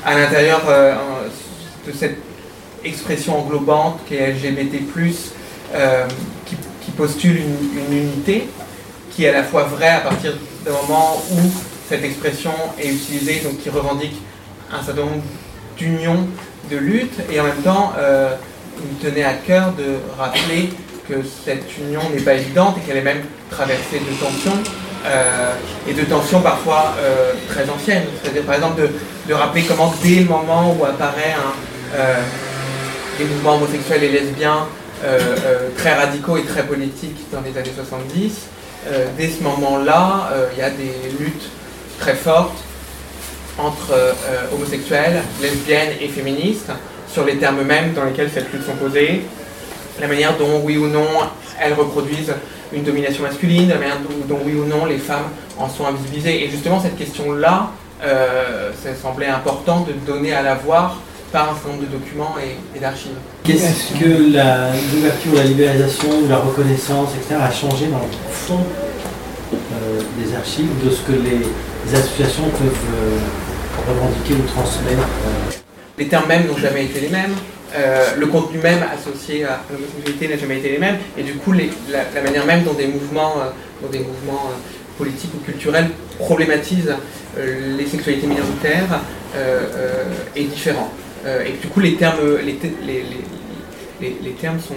à 0.04 0.14
l'intérieur 0.18 0.62
de 1.86 1.92
cette 1.92 2.18
expression 2.84 3.38
englobante 3.38 4.00
qui 4.08 4.16
est 4.16 4.32
LGBT+, 4.32 4.78
qui, 6.46 6.56
qui 6.80 6.90
postule 6.96 7.36
une, 7.36 7.78
une 7.78 7.98
unité, 7.98 8.48
qui 9.10 9.24
est 9.24 9.28
à 9.28 9.32
la 9.32 9.44
fois 9.44 9.64
vraie 9.64 9.90
à 9.90 10.00
partir 10.00 10.32
d'un 10.64 10.72
moment 10.72 11.22
où 11.30 11.38
cette 11.92 12.04
expression 12.04 12.52
est 12.80 12.88
utilisée, 12.88 13.40
donc 13.44 13.58
qui 13.58 13.68
revendique 13.68 14.16
un 14.72 14.82
certain 14.82 15.02
nombre 15.02 15.22
d'unions, 15.76 16.26
de 16.70 16.78
luttes, 16.78 17.18
et 17.30 17.38
en 17.38 17.44
même 17.44 17.62
temps, 17.62 17.92
euh, 17.98 18.34
il 18.80 18.96
tenait 19.06 19.24
à 19.24 19.34
cœur 19.34 19.72
de 19.72 19.96
rappeler 20.18 20.70
que 21.06 21.16
cette 21.44 21.66
union 21.76 22.00
n'est 22.14 22.22
pas 22.22 22.32
évidente 22.32 22.78
et 22.78 22.80
qu'elle 22.80 22.96
est 22.96 23.02
même 23.02 23.20
traversée 23.50 23.98
de 23.98 24.14
tensions, 24.18 24.58
euh, 25.04 25.52
et 25.86 25.92
de 25.92 26.02
tensions 26.04 26.40
parfois 26.40 26.94
euh, 26.98 27.32
très 27.50 27.68
anciennes. 27.68 28.06
C'est-à-dire 28.22 28.44
par 28.44 28.54
exemple 28.54 28.80
de, 28.80 28.88
de 29.28 29.34
rappeler 29.34 29.64
comment 29.64 29.92
dès 30.02 30.20
le 30.20 30.24
moment 30.30 30.74
où 30.74 30.86
apparaît 30.86 31.34
un, 31.36 31.98
euh, 31.98 32.14
des 33.18 33.26
mouvements 33.26 33.56
homosexuels 33.56 34.04
et 34.04 34.08
lesbiens 34.08 34.66
très 35.76 35.94
radicaux 35.94 36.36
et 36.36 36.44
très 36.44 36.62
politiques 36.62 37.18
dans 37.32 37.40
les 37.40 37.58
années 37.58 37.72
70, 37.74 38.32
euh, 38.86 39.06
dès 39.18 39.28
ce 39.28 39.42
moment-là, 39.42 40.30
il 40.52 40.58
y 40.60 40.62
a 40.62 40.70
des 40.70 40.94
luttes 41.18 41.50
très 42.02 42.14
fortes 42.14 42.58
entre 43.58 43.92
euh, 43.92 44.12
homosexuels, 44.52 45.22
lesbiennes 45.40 45.92
et 46.00 46.08
féministes 46.08 46.72
sur 47.08 47.24
les 47.24 47.36
termes 47.36 47.62
mêmes 47.62 47.92
dans 47.92 48.04
lesquels 48.04 48.30
cette 48.32 48.52
lutte 48.52 48.66
sont 48.66 48.74
posées, 48.74 49.22
la 50.00 50.08
manière 50.08 50.36
dont, 50.36 50.60
oui 50.64 50.76
ou 50.78 50.88
non, 50.88 51.06
elles 51.60 51.74
reproduisent 51.74 52.34
une 52.72 52.82
domination 52.82 53.22
masculine, 53.22 53.68
la 53.68 53.76
manière 53.76 53.98
dont, 54.28 54.38
oui 54.44 54.54
ou 54.54 54.64
non, 54.64 54.86
les 54.86 54.98
femmes 54.98 55.28
en 55.58 55.68
sont 55.68 55.86
invisibilisées. 55.86 56.44
Et 56.44 56.50
justement, 56.50 56.80
cette 56.80 56.98
question-là, 56.98 57.70
euh, 58.02 58.70
ça 58.82 58.90
semblait 59.00 59.28
important 59.28 59.86
de 59.86 59.92
donner 59.92 60.32
à 60.32 60.42
la 60.42 60.54
voir 60.56 60.96
par 61.30 61.50
un 61.50 61.54
certain 61.54 61.68
nombre 61.68 61.82
de 61.82 61.86
documents 61.98 62.34
et, 62.74 62.80
d'archives. 62.80 63.12
Qu'est-ce 63.44 63.92
que 64.02 64.32
la- 64.34 64.70
l'ouverture, 64.92 65.34
la 65.36 65.44
libéralisation 65.44 66.08
ou 66.24 66.28
la 66.28 66.38
reconnaissance, 66.38 67.10
etc., 67.16 67.40
a 67.40 67.52
changé 67.52 67.86
dans 67.86 67.98
le 67.98 68.32
fond 68.32 68.58
euh, 69.52 70.00
des 70.18 70.34
archives, 70.34 70.70
de 70.84 70.90
ce 70.90 71.00
que 71.02 71.12
les, 71.12 71.46
les 71.86 71.94
associations 71.94 72.44
peuvent 72.50 72.68
euh, 72.94 73.88
revendiquer 73.88 74.34
ou 74.34 74.46
transmettre 74.46 75.02
euh, 75.02 75.50
Les 75.98 76.06
termes 76.06 76.28
mêmes 76.28 76.46
n'ont 76.46 76.56
jamais 76.56 76.84
été 76.84 77.00
les 77.00 77.08
mêmes. 77.08 77.34
Euh, 77.74 78.16
le 78.18 78.26
contenu 78.26 78.58
même 78.58 78.84
associé 78.92 79.44
à 79.44 79.60
l'homosexualité 79.70 80.28
n'a 80.28 80.36
jamais 80.36 80.58
été 80.58 80.72
les 80.72 80.78
mêmes. 80.78 80.98
Et 81.16 81.22
du 81.22 81.34
coup, 81.34 81.52
la, 81.52 82.22
manière 82.22 82.44
même 82.44 82.64
dont 82.64 82.74
des 82.74 82.86
mouvements, 82.86 83.34
dont 83.80 83.88
des 83.88 84.00
mouvements 84.00 84.50
politiques 84.98 85.30
ou 85.34 85.38
culturelles 85.38 85.88
problématisent 86.18 86.94
les 87.38 87.86
sexualités 87.86 88.26
minoritaires 88.26 89.00
est 90.36 90.44
différent. 90.44 90.92
et 91.24 91.52
du 91.52 91.68
coup, 91.68 91.80
les 91.80 91.94
termes, 91.94 92.18
les, 92.44 92.58
les, 92.86 94.16
les, 94.22 94.32
termes 94.32 94.60
sont. 94.60 94.74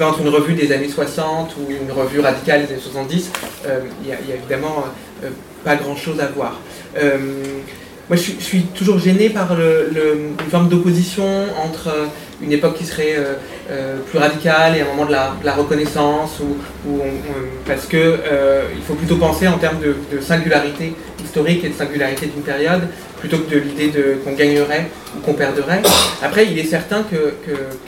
Entre 0.00 0.22
une 0.22 0.28
revue 0.28 0.54
des 0.54 0.72
années 0.72 0.88
60 0.88 1.54
ou 1.56 1.70
une 1.70 1.92
revue 1.92 2.18
radicale 2.18 2.66
des 2.66 2.72
années 2.72 2.82
70, 2.82 3.30
il 3.64 4.06
n'y 4.08 4.12
a, 4.12 4.34
évidemment 4.34 4.86
pas 5.64 5.76
grand 5.76 5.96
chose 5.96 6.20
à 6.20 6.26
voir. 6.26 6.60
Moi, 8.10 8.18
je 8.18 8.32
suis, 8.44 8.64
toujours 8.74 8.98
gêné 8.98 9.30
par 9.30 9.54
le, 9.54 9.88
une 10.38 10.50
forme 10.50 10.68
d'opposition 10.68 11.24
entre 11.64 11.88
euh, 11.88 12.06
une 12.42 12.52
époque 12.52 12.76
qui 12.76 12.84
serait 12.84 13.14
euh, 13.16 13.36
euh, 13.70 13.98
plus 14.10 14.18
radicale 14.18 14.76
et 14.76 14.82
un 14.82 14.84
moment 14.84 15.06
de 15.06 15.12
la, 15.12 15.54
reconnaissance, 15.54 16.40
ou, 16.40 17.00
parce 17.66 17.86
que 17.86 18.18
il 18.76 18.82
faut 18.82 18.92
plutôt 18.92 19.16
penser 19.16 19.48
en 19.48 19.56
termes 19.56 19.78
de, 19.80 20.20
singularité 20.20 20.92
historique 21.24 21.64
et 21.64 21.70
de 21.70 21.74
singularité 21.74 22.26
d'une 22.26 22.42
période, 22.42 22.82
plutôt 23.20 23.38
que 23.38 23.54
de 23.54 23.58
l'idée 23.58 23.90
qu'on 24.22 24.32
gagnerait 24.32 24.90
ou 25.16 25.20
qu'on 25.20 25.32
perdrait. 25.32 25.80
Après, 26.22 26.46
il 26.46 26.58
est 26.58 26.64
certain 26.64 27.04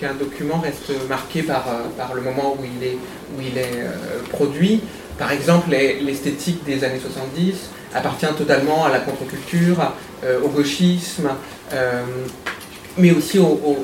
qu'un 0.01 0.15
document 0.15 0.61
reste 0.61 0.93
marqué 1.11 1.43
par, 1.43 1.65
par 1.99 2.15
le 2.15 2.23
moment 2.23 2.57
où 2.59 2.65
il 2.65 2.87
est, 2.87 2.97
où 3.37 3.43
il 3.43 3.59
est 3.59 3.85
produit. 4.31 4.81
Par 5.18 5.33
exemple, 5.33 5.70
l'esthétique 5.70 6.64
des 6.64 6.85
années 6.85 7.00
70 7.00 7.70
appartient 7.94 8.26
totalement 8.37 8.85
à 8.85 8.90
la 8.90 8.98
contre-culture, 8.98 9.92
euh, 10.24 10.40
au 10.42 10.48
gauchisme, 10.48 11.29
euh, 11.72 12.02
mais 12.98 13.12
aussi 13.12 13.38
aux, 13.38 13.76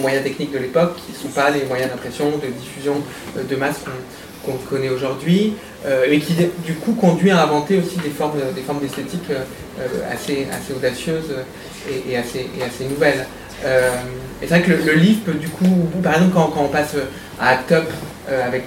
moyens 0.00 0.24
techniques 0.24 0.52
de 0.52 0.58
l'époque, 0.58 0.96
qui 0.96 1.12
ne 1.12 1.16
sont 1.16 1.34
pas 1.34 1.50
les 1.50 1.64
moyens 1.64 1.90
d'impression, 1.90 2.30
de 2.30 2.46
diffusion 2.46 2.96
euh, 3.36 3.44
de 3.44 3.56
masse 3.56 3.80
qu'on 4.44 4.52
connaît 4.52 4.88
aujourd'hui, 4.88 5.54
et 6.06 6.18
qui 6.18 6.34
du 6.64 6.74
coup 6.74 6.92
conduit 6.92 7.30
à 7.30 7.42
inventer 7.42 7.78
aussi 7.78 7.96
des 7.98 8.10
formes, 8.10 8.38
des 8.54 8.62
formes 8.62 8.80
d'esthétique 8.80 9.30
assez, 10.10 10.46
audacieuses 10.74 11.34
et, 12.08 12.16
assez, 12.16 12.48
nouvelles. 12.88 13.26
et 13.62 13.66
c'est 14.40 14.46
vrai 14.46 14.62
que 14.62 14.72
le, 14.72 14.92
livre 14.94 15.20
peut 15.26 15.34
du 15.34 15.48
coup, 15.48 15.88
par 16.02 16.14
exemple 16.14 16.32
quand, 16.34 16.54
on 16.58 16.68
passe 16.68 16.96
à 17.38 17.50
Act 17.50 17.74
avec 18.28 18.64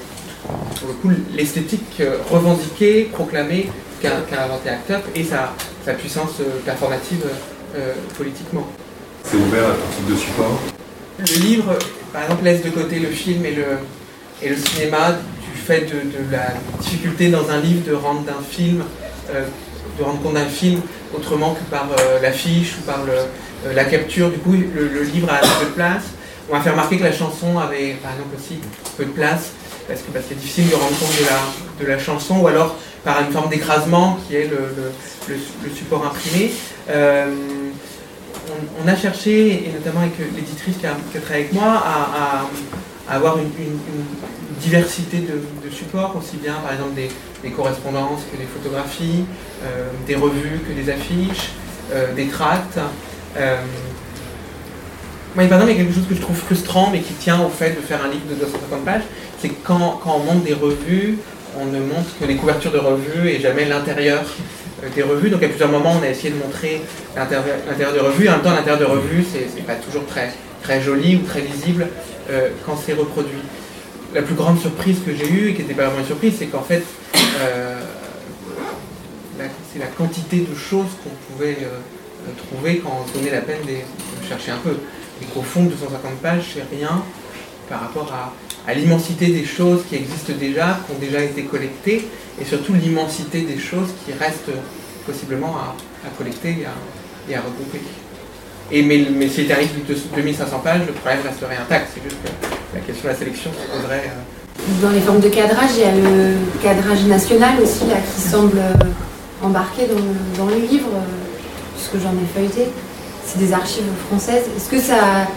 pour 0.80 0.88
le 0.88 0.94
coup 0.96 1.12
l'esthétique 1.36 2.02
revendiquée, 2.30 3.10
proclamée 3.12 3.70
qu'a 4.30 4.44
inventé 4.44 4.70
Act 4.70 4.92
Up 4.92 5.04
et 5.16 5.24
sa, 5.24 5.54
sa 5.86 5.94
puissance 5.94 6.40
euh, 6.42 6.60
performative 6.66 7.26
euh, 7.76 7.94
politiquement. 8.18 8.68
C'est 9.24 9.38
ouvert 9.38 9.64
à 9.64 9.74
tout 9.74 9.98
type 9.98 10.14
de 10.14 10.16
support 10.16 10.60
Le 11.20 11.42
livre, 11.42 11.78
par 12.12 12.24
exemple, 12.24 12.44
laisse 12.44 12.64
de 12.64 12.70
côté 12.70 13.00
le 13.00 13.08
film 13.08 13.46
et 13.46 13.56
le, 13.56 13.66
et 14.42 14.50
le 14.50 14.58
cinéma 14.58 15.14
du 15.14 15.58
fait 15.58 15.82
de, 15.82 16.32
la 16.32 16.54
difficulté 16.82 17.30
dans 17.30 17.50
un 17.50 17.60
livre 17.60 17.86
de 17.88 17.94
rendre 17.94 18.22
d'un 18.22 18.42
film, 18.48 18.84
euh, 19.34 19.46
de 19.98 20.04
rendre 20.04 20.22
compte 20.22 20.34
d'un 20.34 20.46
film 20.46 20.82
autrement 21.16 21.54
que 21.54 21.64
par 21.70 21.88
l'affiche 22.22 22.76
ou 22.80 22.82
par 22.82 23.04
le, 23.06 23.74
la 23.74 23.86
capture. 23.86 24.32
Du 24.32 24.40
coup, 24.40 24.54
le, 24.54 25.04
livre 25.04 25.30
a 25.32 25.40
peu 25.40 25.66
de 25.66 25.72
place. 25.72 26.04
On 26.50 26.56
m'a 26.56 26.62
fait 26.62 26.72
remarquer 26.72 26.98
que 26.98 27.04
la 27.04 27.14
chanson 27.14 27.58
avait, 27.60 27.96
par 28.02 28.12
exemple, 28.12 28.36
aussi 28.36 28.60
peu 28.98 29.06
de 29.06 29.12
place 29.12 29.52
parce 29.88 30.02
que 30.02 30.12
bah, 30.14 30.20
c'est 30.28 30.38
difficile 30.38 30.70
de 30.70 30.76
rendre 30.76 30.98
compte 30.98 31.18
de 31.20 31.26
la, 31.26 31.86
de 31.86 31.92
la 31.92 32.00
chanson, 32.00 32.40
ou 32.40 32.48
alors 32.48 32.76
par 33.04 33.22
une 33.22 33.32
forme 33.32 33.50
d'écrasement 33.50 34.18
qui 34.28 34.36
est 34.36 34.50
le, 34.50 35.38
support 35.76 36.06
imprimé. 36.06 36.52
Euh, 36.90 37.34
on, 38.84 38.88
a 38.88 38.96
cherché, 38.96 39.68
et 39.68 39.72
notamment 39.74 40.02
avec 40.02 40.14
l'éditrice 40.36 40.78
qui 40.78 40.86
a, 40.86 40.96
travaillé 41.22 41.46
avec 41.46 41.54
moi, 41.54 41.82
à, 41.86 42.46
avoir 43.14 43.38
une, 43.38 43.50
diversité 44.60 45.18
de, 45.18 45.70
supports, 45.70 46.16
aussi 46.18 46.38
bien 46.38 46.54
par 46.64 46.72
exemple 46.72 46.94
des, 46.96 47.50
correspondances 47.50 48.22
que 48.32 48.38
des 48.38 48.46
photographies, 48.46 49.26
euh, 49.64 49.90
des 50.08 50.16
revues 50.16 50.62
que 50.66 50.72
des 50.72 50.90
affiches, 50.90 51.52
euh, 51.92 52.14
des 52.14 52.28
tracts. 52.28 52.80
Moi, 55.36 55.46
par 55.48 55.58
exemple, 55.58 55.72
il 55.72 55.78
y 55.78 55.82
a 55.82 55.84
quelque 55.84 55.96
chose 55.96 56.08
que 56.08 56.16
je 56.16 56.22
trouve 56.22 56.38
frustrant, 56.38 56.90
mais 56.92 57.00
qui 57.00 57.14
tient 57.14 57.42
au 57.42 57.50
fait 57.50 57.72
de 57.72 57.82
faire 57.82 58.06
un 58.06 58.08
livre 58.08 58.28
de 58.30 58.36
250 58.36 58.86
pages, 58.86 59.02
c'est 59.44 59.50
quand, 59.50 60.00
quand 60.02 60.16
on 60.16 60.34
monte 60.34 60.44
des 60.46 60.54
revues, 60.54 61.18
on 61.60 61.66
ne 61.66 61.80
montre 61.80 62.18
que 62.18 62.24
les 62.26 62.38
couvertures 62.38 62.72
de 62.72 62.78
revues 62.78 63.28
et 63.28 63.42
jamais 63.42 63.66
l'intérieur 63.66 64.24
euh, 64.82 64.88
des 64.96 65.04
revues. 65.04 65.30
Donc 65.30 65.44
à 65.44 65.50
plusieurs 65.50 65.70
moments, 65.70 65.98
on 66.00 66.04
a 66.04 66.08
essayé 66.08 66.30
de 66.30 66.38
montrer 66.38 66.82
l'intérieur 67.14 67.94
de 67.94 68.00
revues. 68.00 68.30
En 68.30 68.34
même 68.34 68.42
temps, 68.42 68.56
l'intérieur 68.56 68.80
de 68.80 68.86
revues, 68.86 69.26
c'est 69.30 69.66
pas 69.66 69.76
toujours 69.76 70.06
très, 70.06 70.32
très 70.62 70.82
joli 70.82 71.18
ou 71.18 71.28
très 71.28 71.42
lisible 71.42 71.88
euh, 72.30 72.52
quand 72.66 72.78
c'est 72.78 72.94
reproduit. 72.94 73.44
La 74.16 74.22
plus 74.22 74.36
grande 74.36 74.60
surprise 74.62 75.00
que 75.06 75.14
j'ai 75.14 75.28
eue, 75.28 75.50
et 75.50 75.54
qui 75.56 75.64
n'était 75.64 75.74
pas 75.74 75.88
vraiment 75.88 76.00
une 76.00 76.06
surprise, 76.06 76.36
c'est 76.40 76.46
qu'en 76.46 76.62
fait, 76.62 76.84
euh, 77.42 77.82
c'est 79.74 79.80
la 79.80 79.88
quantité 79.88 80.38
de 80.50 80.56
choses 80.56 80.92
qu'on 81.04 81.34
pouvait 81.34 81.58
trouver 82.48 82.78
quand 82.78 83.02
on 83.04 83.08
se 83.08 83.18
donnait 83.18 83.32
la 83.32 83.42
peine 83.42 83.62
de 83.66 84.28
chercher 84.28 84.52
un 84.52 84.58
peu. 84.58 84.78
Et 85.22 85.26
qu'au 85.26 85.42
fond, 85.42 85.64
250 85.64 86.14
pages, 86.22 86.44
c'est 86.54 86.78
rien 86.78 87.04
par 87.70 87.82
rapport 87.82 88.12
à 88.68 88.74
l'immensité 88.74 89.28
des 89.28 89.46
choses 89.46 89.82
qui 89.90 89.96
existent 89.96 90.34
déjà, 90.40 90.80
qui 90.86 90.96
ont 90.96 91.00
déjà 91.00 91.22
été 91.22 91.44
collectées, 91.44 92.08
et 92.42 92.46
surtout 92.46 92.74
l'immensité 92.74 93.42
des 93.42 93.60
choses 93.60 93.90
qui 94.06 94.14
restent 94.14 94.52
possiblement 95.06 95.56
à, 95.58 95.76
collecter 96.18 96.66
et 97.30 97.36
à, 97.36 97.42
regrouper. 97.42 97.82
Et, 98.72 98.82
mais, 98.82 99.06
mais 99.14 99.28
si 99.28 99.42
c'était 99.42 99.54
un 99.54 99.60
livre 99.60 99.74
de 99.88 99.94
2500 100.16 100.60
pages, 100.60 100.82
le 100.88 100.94
problème 100.94 101.20
resterait 101.24 101.58
intact. 101.58 101.90
C'est 101.94 102.04
juste 102.04 102.18
que 102.24 102.30
la 102.74 102.80
question 102.80 103.04
de 103.04 103.10
la 103.10 103.16
sélection 103.20 103.52
se 103.52 103.78
poserait. 103.78 104.08
Euh, 104.08 104.82
dans 104.82 104.90
les 104.90 105.02
formes 105.02 105.20
de 105.20 105.30
cadrage, 105.30 105.72
il 105.76 105.82
y 105.82 105.84
a 105.84 105.92
le 105.92 106.36
cadrage 106.62 107.04
national 107.04 107.62
aussi 107.62 107.86
là, 107.88 107.96
qui 108.16 108.22
semble 108.22 108.58
euh, 108.58 109.46
embarqué 109.46 109.88
dans 110.38 110.46
le, 110.46 110.56
livre, 110.56 110.90
euh, 110.96 111.76
puisque 111.76 112.02
j'en 112.04 112.12
ai 112.12 112.26
feuilleté. 112.34 112.70
C'est 113.26 113.40
des 113.40 113.54
archives 113.54 113.84
françaises. 114.08 114.46
Est-ce 114.56 114.70
que 114.70 114.80
ça. 114.80 115.28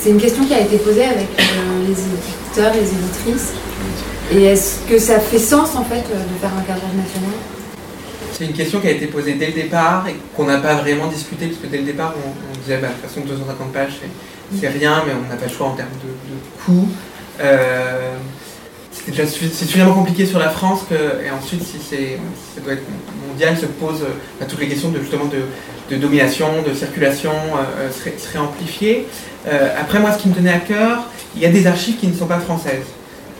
C'est 0.00 0.10
une 0.10 0.20
question 0.20 0.44
qui 0.44 0.54
a 0.54 0.60
été 0.60 0.78
posée 0.78 1.04
avec 1.04 1.26
les 1.36 1.94
les 2.56 2.88
éditrices. 2.88 3.52
Et 4.32 4.44
est-ce 4.44 4.80
que 4.88 4.98
ça 4.98 5.18
fait 5.20 5.38
sens 5.38 5.74
en 5.74 5.84
fait 5.84 6.02
de 6.02 6.40
faire 6.40 6.52
un 6.56 6.62
cadrage 6.62 6.94
national? 6.94 7.32
C'est 8.32 8.44
une 8.44 8.52
question 8.52 8.80
qui 8.80 8.86
a 8.86 8.90
été 8.90 9.06
posée 9.06 9.34
dès 9.34 9.46
le 9.46 9.52
départ 9.52 10.06
et 10.08 10.14
qu'on 10.36 10.44
n'a 10.44 10.58
pas 10.58 10.74
vraiment 10.74 11.06
discuté, 11.08 11.46
parce 11.46 11.60
que 11.60 11.66
dès 11.66 11.78
le 11.78 11.84
départ 11.84 12.14
on, 12.24 12.58
disait 12.60 12.78
bah, 12.78 12.88
de 12.88 12.92
toute 12.92 13.10
façon 13.10 13.26
250 13.26 13.72
pages 13.72 14.00
c'est 14.58 14.68
rien, 14.68 15.02
mais 15.06 15.12
on 15.12 15.28
n'a 15.28 15.36
pas 15.36 15.46
le 15.46 15.52
choix 15.52 15.68
en 15.68 15.74
termes 15.74 15.88
de, 16.02 16.08
de 16.08 16.64
coût. 16.64 16.88
Euh, 17.40 18.16
c'est 18.92 19.10
déjà 19.10 19.26
suffisamment 19.26 19.94
compliqué 19.94 20.26
sur 20.26 20.38
la 20.38 20.50
France 20.50 20.80
que, 20.88 20.94
et 20.94 21.30
ensuite 21.30 21.62
si, 21.62 21.78
ça 21.78 22.60
doit 22.62 22.74
être 22.74 22.84
mondial, 23.28 23.56
se 23.56 23.66
pose 23.66 24.04
bah, 24.38 24.46
toutes 24.48 24.60
les 24.60 24.68
questions 24.68 24.90
de, 24.90 25.00
justement 25.00 25.26
de, 25.26 25.96
domination, 25.96 26.62
de 26.66 26.74
circulation 26.74 27.32
euh, 27.32 27.88
euh, 27.88 27.90
seraient, 27.90 28.38
amplifiées. 28.38 29.06
Après 29.80 29.98
moi 29.98 30.12
ce 30.12 30.18
qui 30.18 30.28
me 30.28 30.34
tenait 30.34 30.52
à 30.52 30.58
cœur, 30.58 31.04
il 31.38 31.42
y 31.42 31.46
a 31.46 31.50
des 31.50 31.66
archives 31.66 31.96
qui 31.96 32.06
ne 32.08 32.14
sont 32.14 32.26
pas 32.26 32.40
françaises, 32.40 32.86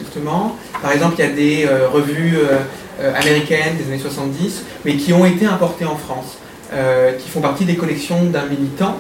justement. 0.01 0.57
Par 0.81 0.93
exemple, 0.93 1.17
il 1.19 1.25
y 1.25 1.29
a 1.29 1.33
des 1.33 1.67
euh, 1.67 1.89
revues 1.89 2.37
euh, 2.37 2.59
euh, 3.01 3.13
américaines 3.15 3.77
des 3.77 3.93
années 3.93 4.01
70, 4.01 4.63
mais 4.85 4.97
qui 4.97 5.13
ont 5.13 5.25
été 5.25 5.47
importées 5.47 5.85
en 5.85 5.97
France, 5.97 6.39
qui 7.19 7.31
font 7.31 7.41
partie 7.41 7.65
des 7.65 7.77
collections 7.77 8.25
d'un 8.25 8.45
militant 8.45 8.99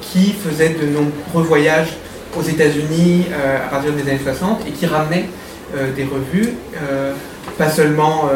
qui 0.00 0.32
faisait 0.32 0.70
de 0.70 0.86
nombreux 0.86 1.42
voyages 1.42 1.98
aux 2.34 2.40
États-Unis 2.40 3.26
à 3.62 3.68
partir 3.68 3.92
des 3.92 4.08
années 4.08 4.20
60 4.22 4.66
et 4.66 4.70
qui 4.70 4.86
ramenait 4.86 5.26
des 5.94 6.04
revues, 6.04 6.54
pas 7.58 7.68
seulement 7.68 8.30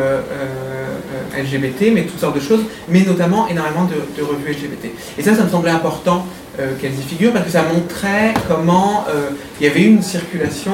LGBT, 1.34 1.94
mais 1.94 2.02
toutes 2.02 2.20
sortes 2.20 2.34
de 2.34 2.40
choses, 2.40 2.60
mais 2.90 3.00
notamment 3.04 3.48
énormément 3.48 3.84
de 3.86 4.22
revues 4.22 4.50
LGBT. 4.50 4.90
Et 5.16 5.22
ça, 5.22 5.34
ça 5.34 5.44
me 5.44 5.48
semblait 5.48 5.70
important 5.70 6.26
euh, 6.58 6.72
qu'elles 6.80 6.98
y 6.98 7.02
figurent 7.02 7.34
parce 7.34 7.44
que 7.44 7.50
ça 7.50 7.64
montrait 7.64 8.32
comment 8.48 9.04
euh, 9.10 9.28
il 9.60 9.66
y 9.66 9.70
avait 9.70 9.82
une 9.82 10.02
circulation 10.02 10.72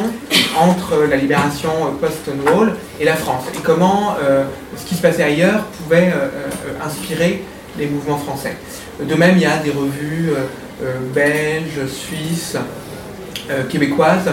entre 0.57 1.07
la 1.11 1.17
libération 1.17 1.71
euh, 1.71 2.01
post-Stonewall 2.01 2.77
et 3.01 3.05
la 3.05 3.17
France 3.17 3.47
et 3.53 3.59
comment 3.65 4.15
ce 4.77 4.85
qui 4.87 4.95
se 4.95 5.03
passait 5.03 5.25
ailleurs 5.25 5.65
pouvait 5.65 6.13
inspirer 6.85 7.43
les 7.77 7.87
mouvements 7.87 8.19
français. 8.19 8.57
De 9.01 9.15
même, 9.17 9.37
il 9.37 9.43
y 9.43 9.47
a 9.47 9.57
des 9.57 9.71
revues 9.71 10.33
belges, 11.13 11.87
suisses, 11.89 12.57
québécoises 13.69 14.31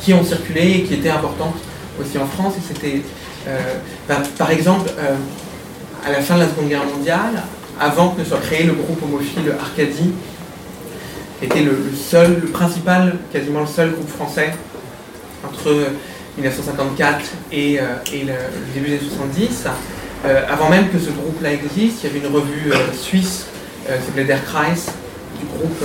qui 0.00 0.12
ont 0.12 0.24
circulé 0.24 0.72
et 0.72 0.82
qui 0.82 0.94
étaient 0.94 1.10
importantes 1.10 1.56
aussi 1.98 2.18
en 2.18 2.26
France. 2.26 2.54
Et 2.58 2.74
c'était, 2.74 3.02
ben, 4.06 4.22
par 4.36 4.50
exemple, 4.50 4.90
à 6.06 6.12
la 6.12 6.20
fin 6.20 6.34
de 6.34 6.40
la 6.40 6.48
Seconde 6.48 6.68
Guerre 6.68 6.84
mondiale, 6.84 7.42
avant 7.80 8.10
que 8.10 8.22
soit 8.24 8.40
créé 8.40 8.64
le 8.64 8.74
groupe 8.74 9.02
homophile 9.02 9.54
Arcadie, 9.58 10.12
était 11.42 11.62
le, 11.62 11.76
seul, 11.96 12.40
le 12.40 12.48
principal, 12.48 13.16
quasiment 13.32 13.60
le 13.60 13.66
seul 13.66 13.90
groupe 13.92 14.08
français 14.08 14.52
entre 15.44 15.74
1954 16.36 17.20
et, 17.50 17.78
euh, 17.78 17.82
le, 18.12 18.74
début 18.74 18.90
des 18.90 18.98
70. 18.98 19.66
Euh, 20.24 20.42
avant 20.48 20.68
même 20.68 20.88
que 20.88 20.98
ce 20.98 21.10
groupe-là 21.10 21.52
existe, 21.52 22.04
il 22.04 22.06
y 22.06 22.10
avait 22.10 22.26
une 22.26 22.32
revue 22.32 22.72
euh, 22.72 22.92
suisse, 22.92 23.46
qui 23.84 24.06
s'appelait 24.06 24.24
Der 24.24 24.44
Kreis, 24.44 24.86
du 25.40 25.46
groupe 25.58 25.84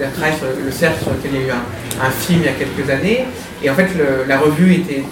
Der 0.00 0.12
Kreis, 0.12 0.34
le 0.64 0.72
cercle 0.72 1.00
sur 1.00 1.12
lequel 1.12 1.30
il 1.32 1.40
y 1.42 1.44
a 1.44 1.46
eu 1.46 1.50
un, 2.02 2.10
film 2.10 2.40
il 2.40 2.46
y 2.46 2.48
a 2.48 2.52
quelques 2.52 2.90
années. 2.90 3.24
Et 3.62 3.70
en 3.70 3.74
fait, 3.76 3.86
la 4.26 4.36
revue 4.36 4.74
était 4.74 5.04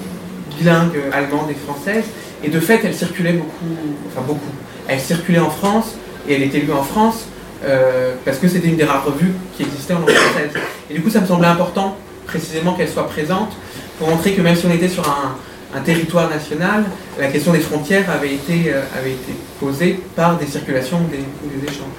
bilingue 0.59 0.97
allemande 1.13 1.51
et 1.51 1.55
française. 1.55 2.03
Et 2.43 2.49
de 2.49 2.59
fait, 2.59 2.81
elle 2.83 2.95
circulait 2.95 3.35
beaucoup, 3.35 3.77
enfin 4.09 4.27
beaucoup. 4.27 4.51
Elle 4.89 4.99
circulait 4.99 5.39
en 5.39 5.49
France 5.49 5.95
et 6.29 6.35
elle 6.35 6.43
était 6.43 6.59
lue 6.59 6.73
en 6.73 6.83
France 6.83 7.27
euh, 7.65 8.15
parce 8.25 8.39
que 8.39 8.49
c'était 8.49 8.69
une 8.69 8.77
des 8.77 8.85
rares 8.85 9.05
revues 9.05 9.33
qui 9.57 9.63
existait 9.63 9.95
en 9.95 10.01
langue 10.01 10.11
française. 10.11 10.51
Et 10.91 10.95
du 10.95 11.01
coup, 11.03 11.11
ça 11.11 11.21
me 11.21 11.27
semblait 11.27 11.49
important 11.49 11.97
précisément 12.27 12.75
qu'elle 12.75 12.89
soit 12.89 13.07
présente 13.09 13.53
pour 13.99 14.09
montrer 14.09 14.33
que 14.33 14.43
même 14.43 14.57
si 14.57 14.67
on 14.67 14.73
était 14.73 14.89
sur 14.89 15.05
un, 15.09 15.37
territoire 15.85 16.31
national, 16.31 16.85
la 17.19 17.27
question 17.27 17.53
des 17.53 17.59
frontières 17.59 18.09
avait 18.09 18.33
été, 18.35 18.67
euh, 18.73 18.83
avait 18.97 19.11
été 19.11 19.33
posée 19.59 19.99
par 20.15 20.37
des 20.39 20.47
circulations 20.47 21.01
des, 21.11 21.17
des 21.19 21.65
échanges. 21.65 21.99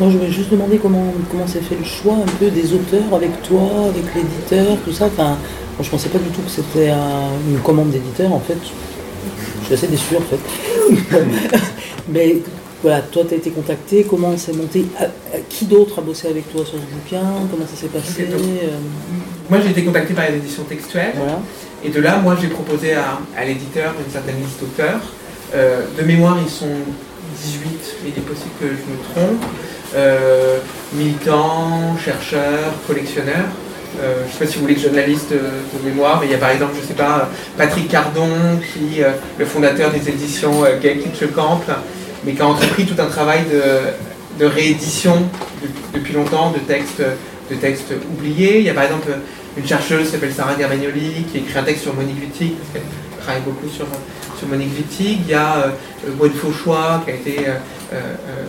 Moi, 0.00 0.08
je 0.10 0.16
voulais 0.16 0.32
juste 0.32 0.50
demander 0.50 0.78
comment, 0.78 1.12
s'est 1.46 1.60
fait 1.60 1.76
le 1.76 1.84
choix 1.84 2.14
un 2.14 2.30
peu 2.38 2.50
des 2.50 2.72
auteurs 2.72 3.14
avec 3.14 3.42
toi, 3.42 3.60
avec 3.90 4.04
l'éditeur, 4.16 4.76
tout 4.84 4.92
ça. 4.92 5.06
Enfin, 5.06 5.28
moi, 5.76 5.82
je 5.82 5.90
pensais 5.90 6.08
pas 6.08 6.18
du 6.18 6.30
tout 6.30 6.40
que 6.40 6.50
c'était 6.50 6.88
un- 6.88 7.30
une 7.48 7.60
commande 7.60 7.90
d'éditeur, 7.90 8.32
en 8.32 8.40
fait. 8.40 8.58
Je 9.60 9.64
suis 9.66 9.74
assez 9.74 9.86
déçu, 9.86 10.16
en 10.16 10.22
fait. 10.22 10.40
Mais 12.08 12.38
voilà, 12.82 13.00
toi, 13.02 13.24
tu 13.28 13.34
as 13.34 13.36
été 13.36 13.50
contacté, 13.50 14.04
comment 14.08 14.36
c'est 14.36 14.54
monté 14.56 14.86
À- 14.98 15.04
à- 15.04 15.08
Qui 15.48 15.66
d'autre 15.66 15.98
a 15.98 16.02
bossé 16.02 16.28
avec 16.28 16.50
toi 16.52 16.64
sur 16.64 16.74
ce 16.78 16.84
bouquin 16.94 17.22
Comment 17.50 17.66
ça 17.66 17.76
s'est 17.80 17.88
passé 17.88 18.26
Euh, 18.30 18.68
Moi, 19.50 19.58
j'ai 19.62 19.70
été 19.70 19.84
contacté 19.84 20.14
par 20.14 20.28
les 20.30 20.36
éditions 20.36 20.62
textuelles. 20.64 21.12
Voilà. 21.16 21.40
Et 21.84 21.88
de 21.90 22.00
là, 22.00 22.18
moi, 22.18 22.36
j'ai 22.40 22.48
proposé 22.48 22.94
à, 22.94 23.18
à 23.36 23.44
l'éditeur 23.44 23.94
une 24.04 24.10
certaine 24.12 24.36
liste 24.36 24.60
d'auteurs. 24.60 25.00
Euh, 25.54 25.82
de 25.98 26.02
mémoire, 26.04 26.38
ils 26.42 26.50
sont 26.50 26.66
18, 27.42 27.68
mais 28.04 28.10
il 28.14 28.18
est 28.18 28.26
possible 28.26 28.50
que 28.60 28.66
je 28.66 28.72
me 28.72 28.98
trompe. 29.26 29.42
Euh, 29.96 30.58
militants, 30.92 31.96
chercheurs, 32.02 32.72
collectionneurs. 32.86 33.48
Euh, 34.00 34.22
je 34.22 34.26
ne 34.28 34.32
sais 34.32 34.38
pas 34.38 34.46
si 34.46 34.54
vous 34.56 34.62
voulez 34.62 34.74
que 34.74 34.80
je 34.80 34.86
donne 34.86 34.96
la 34.96 35.06
liste 35.06 35.30
de, 35.32 35.36
de 35.38 35.84
mémoire, 35.84 36.18
mais 36.20 36.26
il 36.28 36.32
y 36.32 36.34
a 36.34 36.38
par 36.38 36.50
exemple, 36.50 36.72
je 36.76 36.82
ne 36.82 36.86
sais 36.86 36.94
pas, 36.94 37.28
Patrick 37.58 37.88
Cardon, 37.88 38.28
qui, 38.72 39.02
euh, 39.02 39.10
le 39.38 39.44
fondateur 39.44 39.90
des 39.90 40.08
éditions 40.08 40.62
Gay 40.80 41.00
Camp, 41.34 41.60
mais 42.24 42.32
qui 42.32 42.42
a 42.42 42.46
entrepris 42.46 42.84
tout 42.86 43.00
un 43.00 43.06
travail 43.06 43.40
de, 44.38 44.44
réédition 44.46 45.16
de- 45.16 45.98
depuis 45.98 46.12
longtemps 46.14 46.50
de 46.50 46.58
textes, 46.58 47.02
de 47.50 47.54
textes 47.56 47.92
oubliés. 48.12 48.58
Il 48.58 48.64
y 48.64 48.70
a 48.70 48.74
par 48.74 48.84
exemple 48.84 49.08
une 49.56 49.66
chercheuse 49.66 50.06
qui 50.06 50.12
s'appelle 50.12 50.32
Sarah 50.32 50.56
Germagnoli 50.58 51.24
qui 51.30 51.38
écrit 51.38 51.58
un 51.58 51.62
texte 51.62 51.82
sur 51.84 51.94
Monique 51.94 52.20
Wittig, 52.20 52.54
parce 52.56 52.70
qu'elle 52.72 53.20
travaille 53.22 53.42
beaucoup 53.42 53.68
sur, 53.68 53.86
Monique 54.48 54.74
Wittig. 54.76 55.20
Il 55.26 55.30
y 55.30 55.34
a 55.34 55.56
euh, 55.66 56.10
Gwen 56.18 56.32
Fauchois 56.32 57.02
qui 57.04 57.10
a 57.10 57.14
été 57.14 57.36
euh, 57.46 57.56
euh, 57.92 57.98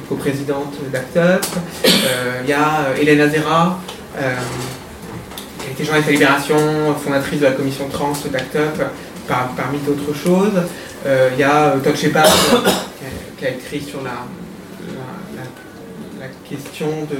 coprésidente 0.07 0.73
d'ACT 0.91 1.15
UP. 1.17 1.45
Euh, 1.85 2.41
il 2.43 2.49
y 2.49 2.53
a 2.53 2.85
euh, 2.87 2.95
Hélène 3.01 3.19
Azera, 3.21 3.79
qui 5.59 5.67
a 5.67 5.71
été 5.71 5.83
journaliste 5.83 6.09
à 6.09 6.11
Libération, 6.13 6.55
fondatrice 7.03 7.39
de 7.39 7.45
la 7.45 7.51
commission 7.51 7.87
trans 7.91 8.13
d'ACT 8.31 8.55
UP, 8.55 8.81
par- 9.27 9.49
parmi 9.57 9.79
d'autres 9.79 10.13
choses. 10.17 10.61
Il 11.05 11.39
y 11.39 11.43
a 11.43 11.73
Todd 11.83 11.95
Shepard 11.97 12.27
qui, 13.41 13.47
a- 13.47 13.49
écrit 13.49 13.81
sur 13.81 14.01
la, 14.03 14.11
question 16.47 16.87
de, 17.09 17.17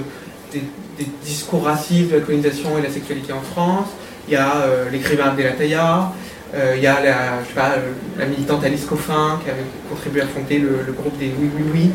des, 0.52 1.08
discours 1.24 1.64
racistes 1.64 2.12
de 2.12 2.18
la 2.18 2.22
colonisation 2.22 2.78
et 2.78 2.82
de 2.82 2.86
la 2.86 2.94
sexualité 2.94 3.34
en 3.34 3.42
France. 3.42 3.88
Il 4.28 4.34
y 4.34 4.38
a 4.38 4.58
euh, 4.58 4.90
l'écrivain 4.92 5.30
Abdelataya. 5.30 6.14
Euh, 6.54 6.74
il 6.76 6.84
y 6.84 6.88
a 6.88 6.98
euh, 6.98 7.92
la 8.20 8.26
militante 8.26 8.64
Alice 8.64 8.86
Coffin 8.86 9.40
qui 9.44 9.50
avait 9.50 9.64
contribué 9.90 10.22
à 10.22 10.28
fonder 10.28 10.60
le, 10.60 10.92
groupe 10.92 11.18
des 11.18 11.34
Oui 11.40 11.50
Oui 11.56 11.64
Oui 11.74 11.92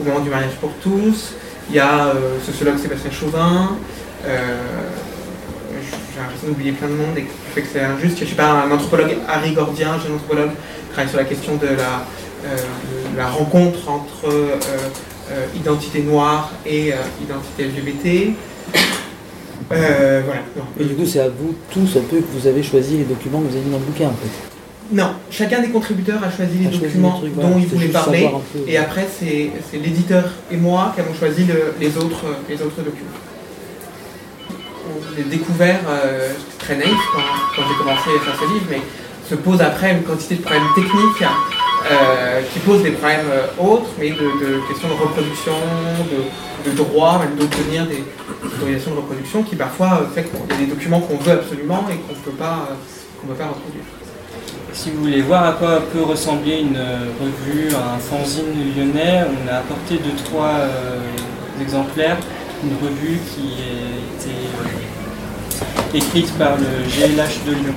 au 0.00 0.04
moment 0.04 0.20
du 0.20 0.30
mariage 0.30 0.54
pour 0.60 0.72
tous. 0.82 1.34
Il 1.68 1.76
y 1.76 1.80
a 1.80 2.06
euh, 2.06 2.40
sociologue 2.46 2.78
Sébastien 2.78 3.10
Chauvin. 3.10 3.76
Euh, 4.24 4.56
j'ai 6.14 6.20
l'impression 6.20 6.48
d'oublier 6.48 6.72
plein 6.72 6.88
de 6.88 6.94
monde 6.94 7.18
et 7.18 7.26
qui 7.54 7.60
que 7.60 7.68
c'est 7.70 7.82
injuste. 7.82 8.18
Je 8.20 8.24
sais 8.24 8.34
pas, 8.34 8.50
un 8.50 8.70
anthropologue 8.70 9.16
Harry 9.28 9.52
Gordien, 9.52 9.98
jeune 9.98 10.14
anthropologue, 10.14 10.52
qui 10.52 10.92
travaille 10.92 11.10
sur 11.10 11.18
la 11.18 11.24
question 11.24 11.56
de 11.56 11.66
la, 11.66 12.06
la 13.18 13.26
rencontre 13.28 13.88
entre 13.90 14.26
euh, 14.32 14.56
euh, 15.30 15.46
identité 15.56 16.00
noire 16.02 16.52
et 16.64 16.92
euh, 16.92 16.96
identité 17.22 17.64
LGBT. 17.64 18.34
Voilà. 19.68 19.90
non. 20.56 20.62
Et 20.80 20.84
du 20.84 20.94
coup, 20.94 21.04
c'est 21.04 21.20
à 21.20 21.28
vous 21.28 21.54
tous 21.70 21.96
un 21.98 22.02
peu 22.08 22.18
que 22.18 22.26
vous 22.32 22.46
avez 22.46 22.62
choisi 22.62 22.96
les 22.98 23.04
documents 23.04 23.40
que 23.40 23.48
vous 23.48 23.56
avez 23.56 23.64
mis 23.64 23.72
dans 23.72 23.78
le 23.78 23.84
bouquin, 23.84 24.06
en 24.06 24.12
fait. 24.12 24.30
Non, 24.90 25.10
chacun 25.30 25.60
des 25.60 25.68
contributeurs 25.68 26.22
a 26.24 26.30
choisi 26.34 26.56
les 26.58 26.70
choisi 26.70 26.78
documents 26.96 27.20
voilà. 27.34 27.50
dont 27.50 27.58
il 27.58 27.66
voulait 27.66 27.88
parler, 27.88 28.30
et 28.66 28.78
après 28.78 29.06
c'est 29.20 29.50
l'éditeur 29.76 30.24
et 30.50 30.56
moi 30.56 30.92
qui 30.94 31.02
avons 31.02 31.12
choisi 31.12 31.44
le- 31.44 31.74
les, 31.78 31.94
autres, 31.98 32.24
les 32.48 32.54
autres 32.62 32.80
documents. 32.82 33.18
J'ai 35.14 35.24
découvert, 35.24 35.80
euh, 35.90 36.32
très 36.58 36.76
naïf 36.76 36.96
quand, 37.12 37.20
quand 37.54 37.68
j'ai 37.68 37.76
commencé 37.76 38.08
à 38.18 38.24
faire 38.24 38.36
ce 38.40 38.54
livre, 38.54 38.66
mais 38.70 38.80
se 39.28 39.34
pose 39.34 39.60
après 39.60 39.92
une 39.92 40.04
quantité 40.04 40.36
de 40.36 40.40
problèmes 40.40 40.62
techniques 40.74 41.22
euh, 41.90 42.42
qui 42.52 42.58
posent 42.60 42.82
des 42.82 42.90
problèmes 42.90 43.30
euh, 43.30 43.62
autres, 43.62 43.90
mais 43.98 44.10
de, 44.10 44.66
questions 44.68 44.88
de 44.88 44.94
reproduction, 44.94 45.52
de, 46.64 46.70
droit, 46.72 47.20
même 47.20 47.36
d'obtenir 47.36 47.86
des 47.86 48.04
autorisations 48.44 48.90
de 48.92 48.96
reproduction 48.96 49.42
qui 49.42 49.56
parfois 49.56 50.00
euh, 50.02 50.14
fait 50.14 50.24
qu'il 50.24 50.38
y 50.50 50.62
a 50.62 50.66
des 50.66 50.72
documents 50.72 51.00
qu'on 51.00 51.16
veut 51.16 51.32
absolument 51.32 51.86
et 51.90 51.96
qu'on 51.96 52.12
ne 52.12 52.24
peut 52.24 52.38
pas, 52.38 52.68
qu'on 53.20 53.28
peut 53.28 53.34
pas 53.34 53.46
reproduire. 53.46 53.84
Si 54.72 54.90
vous 54.90 55.02
voulez 55.02 55.22
voir 55.22 55.44
à 55.44 55.52
quoi 55.52 55.82
peut 55.92 56.02
ressembler 56.02 56.60
une 56.60 56.78
revue, 56.78 57.68
un 57.74 57.98
fanzine 57.98 58.44
lyonnais, 58.76 59.24
on 59.24 59.48
a 59.48 59.58
apporté 59.58 59.96
deux, 59.96 60.14
trois 60.24 60.52
euh, 60.60 61.00
exemplaires. 61.60 62.18
Une 62.62 62.76
revue 62.86 63.18
qui 63.34 63.54
a 63.62 64.18
été 64.20 64.34
écrite 65.96 66.32
par 66.38 66.56
le 66.56 66.66
GLH 66.86 67.44
de 67.46 67.52
Lyon, 67.52 67.74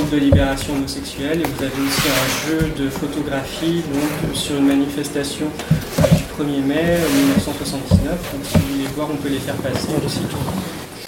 groupe 0.00 0.14
de 0.14 0.18
libération 0.18 0.74
homosexuelle. 0.74 1.40
Et 1.40 1.44
vous 1.44 1.62
avez 1.62 1.82
aussi 1.86 2.08
un 2.08 2.48
jeu 2.48 2.72
de 2.76 2.88
photographie 2.88 3.82
donc, 3.92 4.34
sur 4.34 4.56
une 4.56 4.66
manifestation 4.66 5.46
euh, 5.46 6.02
du 6.16 6.24
1er 6.42 6.62
mai 6.64 6.98
1979. 7.14 8.08
Donc 8.08 8.40
si 8.44 8.58
vous 8.58 8.72
voulez 8.72 8.88
voir, 8.96 9.08
on 9.12 9.16
peut 9.16 9.28
les 9.28 9.38
faire 9.38 9.56
passer 9.56 9.88
aussi. 10.04 10.20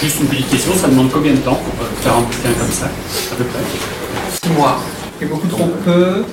Juste 0.01 0.21
une 0.21 0.27
petite 0.27 0.51
question, 0.51 0.75
ça 0.75 0.89
demande 0.89 1.11
combien 1.11 1.33
de 1.33 1.39
temps 1.39 1.55
pour 1.55 1.85
euh, 1.85 1.89
faire 2.03 2.17
un 2.17 2.21
bouquin 2.23 2.53
comme 2.59 2.71
ça, 2.73 2.87
à 2.87 3.35
peu 3.37 3.45
près? 3.45 3.61
Six 4.43 4.51
mois. 4.51 4.81
C'est 5.19 5.27
beaucoup 5.27 5.49
trop 5.49 5.69
peu, 5.85 6.25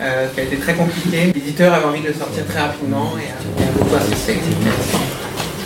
euh, 0.00 0.26
qui 0.34 0.40
a 0.40 0.42
été 0.44 0.56
très 0.58 0.74
compliqué. 0.74 1.32
L'éditeur 1.34 1.72
avait 1.72 1.86
envie 1.86 2.02
de 2.02 2.08
le 2.08 2.14
sortir 2.14 2.44
très 2.46 2.60
rapidement 2.60 3.14
et 3.18 3.24
a, 3.24 3.64
et 3.64 3.68
a 3.68 3.72
beaucoup 3.72 3.96
insisté. 3.96 4.38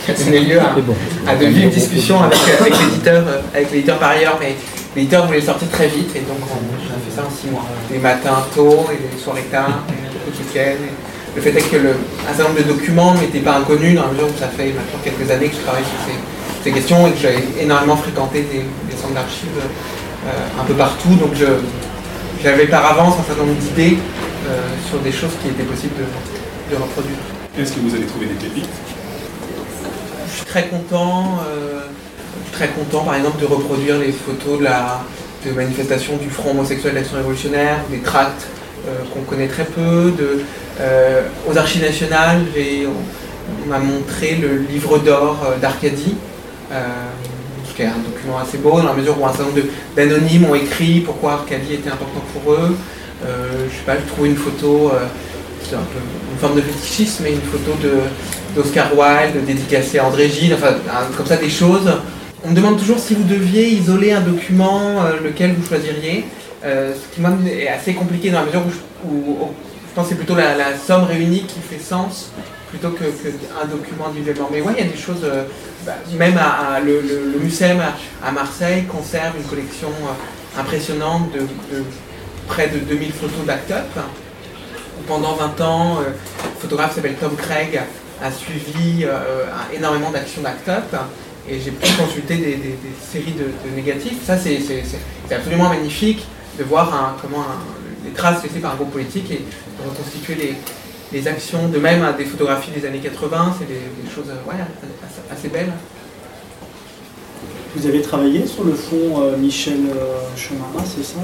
Ça 0.07 0.13
a 0.13 0.23
donné 0.23 0.39
lieu 0.39 0.59
à, 0.59 0.73
à 1.29 1.35
de 1.35 1.45
vives 1.47 1.69
discussions 1.69 2.21
avec, 2.23 2.39
avec 2.59 2.73
l'éditeur, 2.79 3.23
euh, 3.27 3.41
avec 3.53 3.71
l'éditeur 3.71 3.99
par 3.99 4.11
ailleurs, 4.11 4.37
mais 4.39 4.55
l'éditeur 4.95 5.27
voulait 5.27 5.41
sortir 5.41 5.69
très 5.69 5.87
vite 5.87 6.15
et 6.15 6.21
donc 6.21 6.37
on, 6.41 6.55
a 6.55 6.99
fait 6.99 7.15
ça 7.15 7.23
en 7.27 7.29
six 7.29 7.47
mois. 7.47 7.65
Des 7.91 7.99
matins 7.99 8.45
tôt 8.55 8.87
et 8.91 9.15
des 9.15 9.21
soirées 9.21 9.47
tard, 9.51 9.83
et 9.89 10.05
week-ends. 10.55 10.85
Le 11.35 11.41
fait 11.41 11.49
est 11.49 11.69
que 11.69 11.75
le, 11.75 11.89
un 11.89 12.33
certain 12.33 12.53
nombre 12.53 12.63
de 12.63 12.73
documents 12.73 13.13
n'étaient 13.15 13.39
pas 13.39 13.57
inconnus 13.57 13.95
dans 13.95 14.03
la 14.03 14.11
mesure 14.11 14.27
où 14.27 14.39
ça 14.39 14.47
fait 14.47 14.67
maintenant 14.67 14.99
quelques 15.03 15.29
années 15.29 15.49
que 15.49 15.55
je 15.55 15.61
travaille 15.61 15.83
sur 15.83 15.99
ces, 16.07 16.63
ces 16.63 16.71
questions 16.71 17.07
et 17.07 17.11
que 17.11 17.17
j'ai 17.17 17.61
énormément 17.61 17.97
fréquenté 17.97 18.41
des, 18.41 18.63
des 18.89 19.01
centres 19.01 19.13
d'archives 19.13 19.49
euh, 19.59 20.61
un 20.61 20.63
peu 20.63 20.73
partout. 20.73 21.15
Donc 21.15 21.33
j'avais 22.41 22.67
par 22.67 22.85
avance 22.85 23.15
un 23.19 23.23
certain 23.23 23.43
nombre 23.43 23.59
d'idées 23.59 23.97
euh, 24.47 24.61
sur 24.89 24.99
des 24.99 25.11
choses 25.11 25.33
qui 25.41 25.49
étaient 25.49 25.63
possibles 25.63 25.95
de, 25.97 26.75
de 26.75 26.81
reproduire. 26.81 27.17
Est-ce 27.59 27.73
que 27.73 27.79
vous 27.81 27.93
avez 27.93 28.05
trouvé 28.05 28.27
des 28.27 28.33
pépites? 28.35 28.69
Je 30.27 30.35
suis 30.37 30.45
très 30.45 30.67
content, 30.67 31.39
euh, 31.47 31.81
très 32.55 32.69
content 32.69 33.03
par 33.03 33.15
exemple 33.15 33.39
de 33.41 33.45
reproduire 33.45 33.97
les 33.99 34.13
photos 34.13 34.59
de 34.59 34.63
la 34.63 35.01
manifestations 35.51 36.17
du 36.17 36.29
Front 36.29 36.51
homosexuel 36.51 36.95
d'action 36.95 37.17
révolutionnaire, 37.17 37.77
des 37.89 37.99
tracts 37.99 38.47
euh, 38.87 38.91
qu'on 39.13 39.21
connaît 39.21 39.47
très 39.47 39.65
peu. 39.65 40.13
Euh, 40.79 41.21
aux 41.49 41.57
archives 41.57 41.83
nationales, 41.83 42.45
on, 42.87 43.69
m'a 43.69 43.79
montré 43.79 44.35
le 44.35 44.57
livre 44.57 44.97
d'or 44.99 45.37
euh, 45.45 45.59
d'Arcadie, 45.59 46.15
qui 47.75 47.81
est 47.81 47.85
un 47.85 47.99
document 48.09 48.39
assez 48.39 48.57
beau 48.57 48.79
dans 48.79 48.87
la 48.87 48.93
mesure 48.93 49.19
où 49.19 49.25
un 49.25 49.29
certain 49.29 49.43
nombre 49.43 49.61
d'anonymes 49.95 50.45
ont 50.45 50.55
écrit 50.55 51.01
pourquoi 51.01 51.33
Arcadie 51.33 51.73
était 51.73 51.89
important 51.89 52.23
pour 52.33 52.53
eux. 52.53 52.75
Je 53.21 53.75
sais 53.75 53.83
pas, 53.85 53.95
j'ai 53.95 54.05
trouvé 54.05 54.29
une 54.29 54.35
photo, 54.37 54.91
c'est 55.61 55.75
un 55.75 55.79
peu 55.79 55.99
une 56.31 56.39
forme 56.39 56.55
de 56.55 56.61
fétichisme, 56.61 57.23
mais 57.23 57.33
une 57.33 57.41
photo 57.41 57.71
d'Oscar 58.55 58.91
Wilde 58.97 59.45
dédicacée 59.45 59.99
à 59.99 60.05
André 60.05 60.29
Gide, 60.29 60.53
enfin 60.53 60.75
comme 61.17 61.25
ça 61.25 61.35
des 61.35 61.49
choses. 61.49 61.91
On 62.45 62.49
me 62.49 62.55
demande 62.55 62.77
toujours 62.77 62.99
si 62.99 63.15
vous 63.15 63.23
deviez 63.23 63.69
isoler 63.69 64.11
un 64.11 64.21
document, 64.21 65.03
euh, 65.03 65.19
lequel 65.23 65.53
vous 65.53 65.65
choisiriez. 65.67 66.25
Euh, 66.63 66.93
ce 66.93 67.15
qui 67.15 67.49
est 67.49 67.67
assez 67.67 67.95
compliqué 67.95 68.29
dans 68.29 68.41
la 68.41 68.45
mesure 68.45 68.61
où 68.61 68.69
je, 68.69 69.89
je 69.89 69.95
pense 69.95 70.03
que 70.03 70.09
c'est 70.09 70.15
plutôt 70.15 70.35
la, 70.35 70.77
somme 70.77 71.05
réunie 71.05 71.45
qui 71.45 71.59
fait 71.59 71.81
sens 71.81 72.29
plutôt 72.69 72.91
que, 72.91 73.05
que 73.05 73.29
document 73.71 74.09
individuellement. 74.09 74.49
Mais 74.51 74.61
ouais, 74.61 74.73
il 74.77 74.85
y 74.85 74.87
a 74.87 74.91
des 74.91 74.97
choses, 74.97 75.23
euh, 75.23 75.45
bah, 75.87 75.93
même 76.19 76.39
le, 76.85 77.01
le, 77.01 77.31
le 77.33 77.39
Mucem 77.39 77.81
à, 78.23 78.31
Marseille 78.31 78.83
conserve 78.83 79.37
une 79.37 79.45
collection 79.45 79.89
impressionnante 80.55 81.31
de, 81.31 81.47
près 82.47 82.67
de 82.67 82.77
2000 82.77 83.11
photos 83.11 83.43
d'Act 83.47 83.71
Up. 83.71 84.03
Pendant 85.07 85.33
20 85.33 85.61
ans, 85.61 85.97
le 85.99 86.13
photographe 86.59 86.93
s'appelle 86.93 87.15
Tom 87.15 87.35
Craig 87.35 87.81
a 88.21 88.31
suivi 88.31 89.05
énormément 89.73 90.11
d'actions 90.11 90.43
d'Act 90.43 90.69
Up 90.69 90.95
et 91.49 91.59
j'ai 91.59 91.71
pu 91.71 91.87
consulter 91.93 92.35
des, 92.37 92.55
des- 92.55 92.77
des 92.85 92.95
séries 93.11 93.33
de, 93.33 93.45
de 93.69 93.75
négatifs. 93.75 94.23
Ça, 94.25 94.37
c'est 94.37 94.59
absolument 95.35 95.69
magnifique 95.69 96.25
de 96.57 96.63
voir 96.63 96.93
un- 96.93 97.15
comment 97.21 97.41
un- 97.41 98.05
les 98.05 98.11
traces 98.11 98.43
laissées 98.43 98.59
par 98.59 98.73
un 98.73 98.75
groupe 98.75 98.91
politique 98.91 99.29
et 99.31 99.39
de 99.39 99.89
reconstituer 99.89 100.35
les, 100.35 100.53
les 101.13 101.27
actions, 101.27 101.67
de 101.69 101.77
même 101.79 102.03
à 102.03 102.13
des 102.13 102.25
photographies 102.25 102.71
des 102.71 102.85
années 102.87 102.99
80, 102.99 103.55
c'est 103.59 103.67
des, 103.67 103.73
des 103.75 104.09
choses 104.13 104.25
euh, 104.29 104.49
ouais, 104.49 104.55
assez, 104.59 105.33
assez 105.39 105.47
belles. 105.49 105.71
Vous 107.75 107.85
avez 107.87 108.01
travaillé 108.01 108.47
sur 108.47 108.63
le 108.63 108.73
fond 108.73 109.21
euh, 109.21 109.37
Michel 109.37 109.79
euh, 109.95 110.15
c'est 110.85 111.03
ça? 111.03 111.15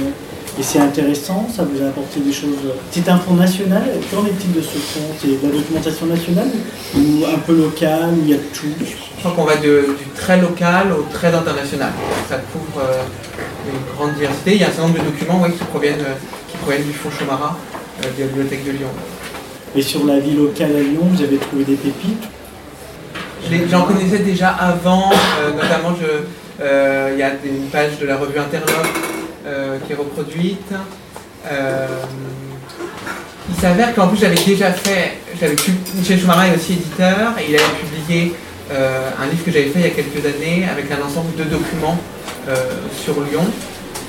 Nom 0.00 0.12
Et 0.58 0.62
c'est 0.62 0.78
intéressant, 0.80 1.48
ça 1.54 1.62
vous 1.64 1.82
a 1.82 1.88
apporté 1.88 2.20
des 2.20 2.32
choses. 2.32 2.58
C'est 2.90 3.08
un 3.08 3.16
fonds 3.18 3.34
national, 3.34 3.82
qu'en 4.10 4.26
est-il 4.26 4.52
de 4.52 4.60
ce 4.60 4.76
fonds? 4.76 5.00
C'est 5.18 5.28
de 5.28 5.48
la 5.48 5.56
documentation 5.56 6.06
nationale 6.06 6.48
ou 6.94 7.24
un 7.24 7.38
peu 7.38 7.54
local, 7.56 8.10
où 8.12 8.22
il 8.24 8.30
y 8.30 8.34
a 8.34 8.38
tout? 8.52 8.66
Je 8.80 9.20
crois 9.20 9.32
qu'on 9.32 9.44
va 9.44 9.56
de- 9.56 9.94
du 9.98 10.04
très 10.14 10.38
local 10.38 10.92
au 10.92 11.06
très 11.12 11.28
international. 11.34 11.92
Ça 12.28 12.36
couvre 12.52 12.80
euh, 12.82 13.02
une 13.72 13.96
grande 13.96 14.14
diversité. 14.14 14.54
Il 14.56 14.60
y 14.60 14.64
a 14.64 14.66
un 14.66 14.70
certain 14.70 14.88
nombre 14.88 14.98
de 14.98 15.04
documents 15.10 15.40
ouais, 15.40 15.50
qui, 15.52 15.64
proviennent, 15.64 16.00
euh, 16.00 16.14
qui 16.50 16.56
proviennent 16.58 16.84
du 16.84 16.92
fonds 16.92 17.10
Chomara, 17.10 17.56
euh, 18.04 18.08
de 18.18 18.20
la 18.22 18.26
bibliothèque 18.26 18.64
de 18.66 18.72
Lyon. 18.72 18.88
Et 19.76 19.82
sur 19.82 20.04
la 20.04 20.18
vie 20.18 20.34
locale 20.34 20.72
à 20.76 20.80
Lyon, 20.80 21.02
vous 21.10 21.22
avez 21.22 21.36
trouvé 21.38 21.64
des 21.64 21.76
pépites? 21.76 22.24
J'en 23.70 23.82
connaissais 23.84 24.18
déjà 24.18 24.50
avant, 24.50 25.10
notamment 25.54 25.96
il 26.60 27.18
y 27.18 27.22
a 27.22 27.30
des- 27.30 27.48
une 27.48 27.68
page 27.72 27.98
de 27.98 28.06
la 28.06 28.16
revue 28.18 28.38
Interlope 28.38 28.86
euh, 29.70 29.78
qui 29.86 29.92
est 29.92 29.96
reproduite. 29.96 30.72
Euh, 31.50 31.86
il 33.48 33.54
s'avère 33.60 33.94
qu'en 33.94 34.08
plus 34.08 34.18
j'avais 34.18 34.36
déjà 34.36 34.72
fait, 34.72 35.18
Michel 35.96 36.20
Choumara 36.20 36.48
est 36.48 36.56
aussi 36.56 36.74
éditeur 36.74 37.32
et 37.38 37.50
il 37.50 37.54
avait 37.54 37.64
publié 37.80 38.34
euh, 38.70 39.10
un 39.20 39.26
livre 39.26 39.44
que 39.44 39.50
j'avais 39.50 39.66
fait 39.68 39.80
il 39.80 39.84
y 39.84 39.86
a 39.86 39.90
quelques 39.90 40.24
années 40.24 40.66
avec 40.70 40.86
un 40.92 41.04
ensemble 41.04 41.34
de 41.36 41.44
documents 41.44 41.98
sur 43.04 43.14
Lyon, 43.20 43.44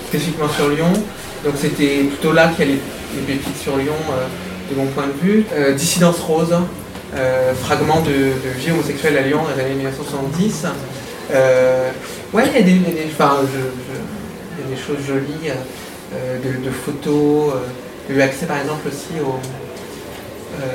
spécifiquement 0.08 0.50
sur 0.50 0.70
Lyon. 0.70 0.92
Donc 1.44 1.54
c'était 1.60 2.04
plutôt 2.04 2.34
là 2.34 2.50
qu'il 2.50 2.66
y 2.66 2.72
a 2.72 2.76
les, 3.28 3.34
les 3.34 3.40
sur 3.62 3.78
Lyon 3.78 3.94
de 4.72 4.76
mon 4.76 4.86
point 4.88 5.06
de 5.08 5.28
vue. 5.28 5.46
Dissidence 5.76 6.20
rose, 6.20 6.56
fragment 7.62 8.02
de, 8.02 8.34
vie 8.60 8.72
homosexuelle 8.72 9.18
à 9.18 9.22
Lyon 9.22 9.40
dans 9.44 9.56
les 9.56 9.64
années 9.64 9.76
1970. 9.76 10.66
Euh, 11.34 11.90
ouais, 12.34 12.44
il 12.48 12.54
y 12.54 12.58
a 12.58 12.62
des, 12.62 12.82
enfin, 13.14 13.38
je- 13.54 14.21
des 14.72 14.78
choses 14.78 15.06
jolies, 15.06 15.50
euh, 15.50 15.56
euh, 16.16 16.38
de, 16.40 16.70
photos. 16.70 17.54
euh, 17.54 17.58
j'ai 18.10 18.16
eu 18.16 18.22
accès 18.22 18.46
par 18.46 18.60
exemple 18.60 18.88
aussi 18.88 19.20
aux 19.22 19.40
euh, 20.60 20.66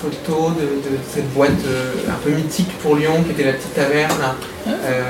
photos 0.00 0.52
de, 0.56 0.96
cette 1.12 1.32
boîte 1.32 1.50
euh, 1.66 1.92
un 2.08 2.18
peu 2.24 2.30
mythique 2.30 2.70
pour 2.82 2.96
Lyon 2.96 3.22
qui 3.24 3.32
était 3.32 3.44
la 3.44 3.52
petite 3.52 3.74
taverne, 3.74 4.34
euh, 4.68 5.02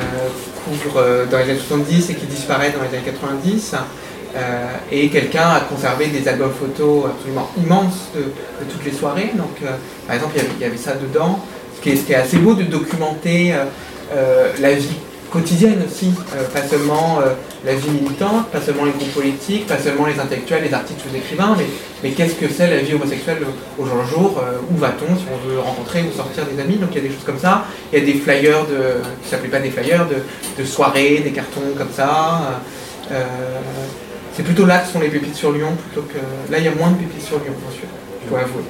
couvre 0.64 0.99
euh, 0.99 1.26
dans 1.26 1.39
les 1.39 1.51
années 1.51 1.59
70 1.59 2.11
et 2.11 2.14
qui 2.14 2.26
disparaît 2.26 2.70
dans 2.70 2.82
les 2.82 2.97
années 2.97 3.07
90. 3.07 3.74
Euh, 4.37 4.66
et 4.93 5.09
quelqu'un 5.09 5.49
a 5.49 5.61
conservé 5.61 6.09
des 6.09 6.28
albums 6.28 6.53
photos 6.53 7.07
absolument 7.07 7.49
immenses 7.57 8.09
de, 8.14 8.24
toutes 8.70 8.84
les 8.84 8.93
soirées. 8.93 9.32
Donc, 9.34 9.57
euh, 9.62 9.70
par 10.07 10.16
exemple, 10.16 10.34
il 10.37 10.61
y, 10.61 10.64
avait, 10.64 10.76
ça 10.76 10.93
dedans. 10.95 11.41
Ce 11.76 11.80
qui 11.80 12.12
est, 12.12 12.14
assez 12.14 12.37
beau 12.37 12.55
de 12.55 12.64
documenter 12.64 13.55
euh, 13.55 13.64
euh, 14.14 14.53
la 14.61 14.74
vie 14.74 14.97
quotidienne 15.30 15.82
aussi, 15.87 16.12
euh, 16.34 16.45
pas 16.49 16.66
seulement 16.66 17.18
euh, 17.20 17.32
la 17.67 17.75
vie 17.75 17.91
militante, 17.91 18.47
pas 18.53 18.61
seulement 18.61 18.85
les 18.85 18.93
groupes 18.93 19.12
politiques, 19.12 19.67
pas 19.67 19.77
seulement 19.77 20.07
les 20.07 20.19
intellectuels, 20.21 20.62
les 20.62 20.73
artistes 20.73 21.01
ou 21.05 21.12
les 21.12 21.19
écrivains, 21.19 21.57
mais, 22.03 22.11
qu'est-ce 22.11 22.35
que 22.35 22.49
c'est 22.49 22.71
la 22.71 22.79
vie 22.79 22.95
homosexuelle 22.95 23.39
au 23.77 23.85
jour 23.85 23.97
le 23.97 24.07
jour, 24.09 24.41
euh, 24.41 24.59
où 24.71 24.77
va-t-on 24.77 25.17
si 25.17 25.25
on 25.35 25.49
veut 25.49 25.59
rencontrer 25.59 26.03
ou 26.03 26.17
sortir 26.17 26.45
des 26.47 26.62
amis, 26.62 26.77
donc 26.77 26.91
il 26.93 27.03
y 27.03 27.05
a 27.05 27.09
des 27.09 27.12
choses 27.12 27.25
comme 27.27 27.41
ça, 27.41 27.64
il 27.93 27.99
y 27.99 28.03
a 28.03 28.05
des 28.05 28.14
flyers 28.14 28.64
de, 28.67 29.03
qui 29.23 29.29
s'appelaient 29.29 29.49
pas 29.49 29.59
des 29.59 29.71
flyers, 29.71 30.07
de, 30.07 30.23
de 30.62 30.64
soirées, 30.67 31.19
des 31.25 31.33
cartons 31.33 31.75
comme 31.77 31.91
ça. 31.93 32.61
euh, 33.11 33.25
c'est 34.33 34.45
plutôt 34.45 34.67
là 34.67 34.79
que 34.79 34.93
sont 34.93 35.01
les 35.01 35.09
pépites 35.09 35.35
sur 35.35 35.51
Lyon, 35.51 35.71
plutôt 35.89 36.07
que... 36.07 36.53
Là, 36.53 36.59
il 36.59 36.64
y 36.64 36.69
a 36.69 36.75
moins 36.75 36.91
de 36.91 36.97
pépites 36.97 37.27
sur 37.27 37.39
Lyon, 37.39 37.55
bien 37.59 37.71
sûr, 37.75 37.89
je 38.23 38.29
dois 38.29 38.41
avouer. 38.41 38.62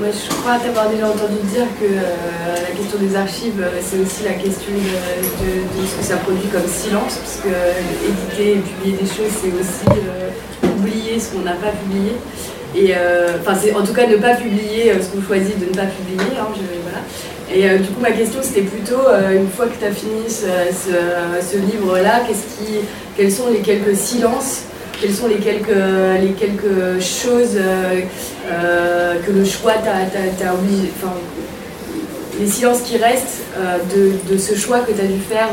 Moi, 0.00 0.08
je 0.10 0.34
crois 0.34 0.58
t'avoir 0.58 0.90
déjà 0.90 1.06
entendu 1.06 1.38
dire 1.54 1.66
que 1.80 1.86
euh, 1.86 2.54
la 2.54 2.74
question 2.74 2.98
des 2.98 3.14
archives, 3.14 3.60
euh, 3.60 3.78
c'est 3.80 4.00
aussi 4.00 4.24
la 4.24 4.32
question 4.32 4.72
de, 4.74 5.86
ce 5.86 5.94
que 5.94 6.02
ça 6.02 6.16
produit 6.16 6.48
comme 6.48 6.66
silence, 6.66 7.18
parce 7.18 7.36
que 7.44 7.48
euh, 7.48 7.72
éditer 8.08 8.54
et 8.54 8.58
publier 8.58 8.96
des 8.96 9.06
choses, 9.06 9.30
c'est 9.40 9.52
aussi 9.54 10.00
oublier 10.64 11.20
ce 11.20 11.30
qu'on 11.30 11.42
n'a 11.42 11.52
pas 11.52 11.70
publié. 11.70 12.12
Et 12.76 12.92
enfin, 13.40 13.58
c'est 13.60 13.74
en 13.74 13.82
tout 13.82 13.94
cas 13.94 14.06
ne 14.06 14.16
pas 14.16 14.34
publier 14.34 14.92
ce 15.00 15.08
qu'on 15.08 15.24
choisit 15.24 15.58
de 15.58 15.66
ne 15.66 15.74
pas 15.74 15.86
publier. 15.86 16.36
hein. 16.38 16.48
Et 17.52 17.78
du 17.78 17.88
coup, 17.88 18.00
ma 18.02 18.10
question, 18.10 18.40
c'était 18.42 18.62
plutôt, 18.62 19.00
une 19.32 19.48
fois 19.48 19.66
que 19.66 19.78
tu 19.78 19.84
as 19.84 19.92
fini 19.92 20.28
ce, 20.28 21.56
livre-là, 21.56 22.22
quels 23.16 23.32
sont 23.32 23.48
les 23.50 23.60
quelques 23.60 23.96
silences 23.96 24.64
quelles 25.00 25.14
sont 25.14 25.28
les 25.28 25.36
quelques, 25.36 25.68
les 26.20 26.32
quelques 26.32 27.00
choses 27.00 27.56
euh, 27.56 28.00
euh, 28.50 29.14
que 29.24 29.30
le 29.32 29.44
choix 29.44 29.74
t'a 29.74 30.54
obligé, 30.54 30.90
enfin, 31.00 31.12
les 32.40 32.46
silences 32.48 32.82
qui 32.82 32.96
restent 32.96 33.42
euh, 33.58 33.78
de, 33.94 34.32
de 34.32 34.38
ce 34.38 34.54
choix 34.54 34.80
que 34.80 34.92
tu 34.92 35.00
as 35.00 35.04
dû 35.06 35.20
faire 35.20 35.48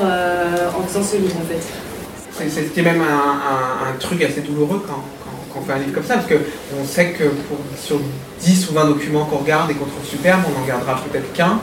en 0.77 0.81
faisant 0.87 1.03
ce 1.03 1.17
livre 1.17 1.35
en 1.37 1.45
fait? 1.47 2.49
C'était 2.49 2.81
même 2.81 3.01
un, 3.01 3.89
un- 3.93 3.97
truc 3.99 4.21
assez 4.23 4.41
douloureux 4.41 4.83
quand, 4.85 4.93
quand- 5.23 5.31
on 5.57 5.65
fait 5.65 5.71
un 5.71 5.77
livre 5.77 5.93
comme 5.93 6.03
ça, 6.03 6.15
parce 6.15 6.27
qu'on 6.27 6.85
sait 6.85 7.11
que 7.11 7.23
pour, 7.23 7.57
sur 7.81 7.97
10 8.41 8.69
ou 8.69 8.73
20 8.73 8.85
documents 8.87 9.23
qu'on 9.23 9.37
regarde 9.37 9.71
et 9.71 9.73
qu'on 9.73 9.85
trouve 9.85 10.05
superbes, 10.05 10.41
on 10.53 10.59
n'en 10.59 10.65
gardera 10.67 10.99
peut-être 11.09 11.31
qu'un. 11.31 11.59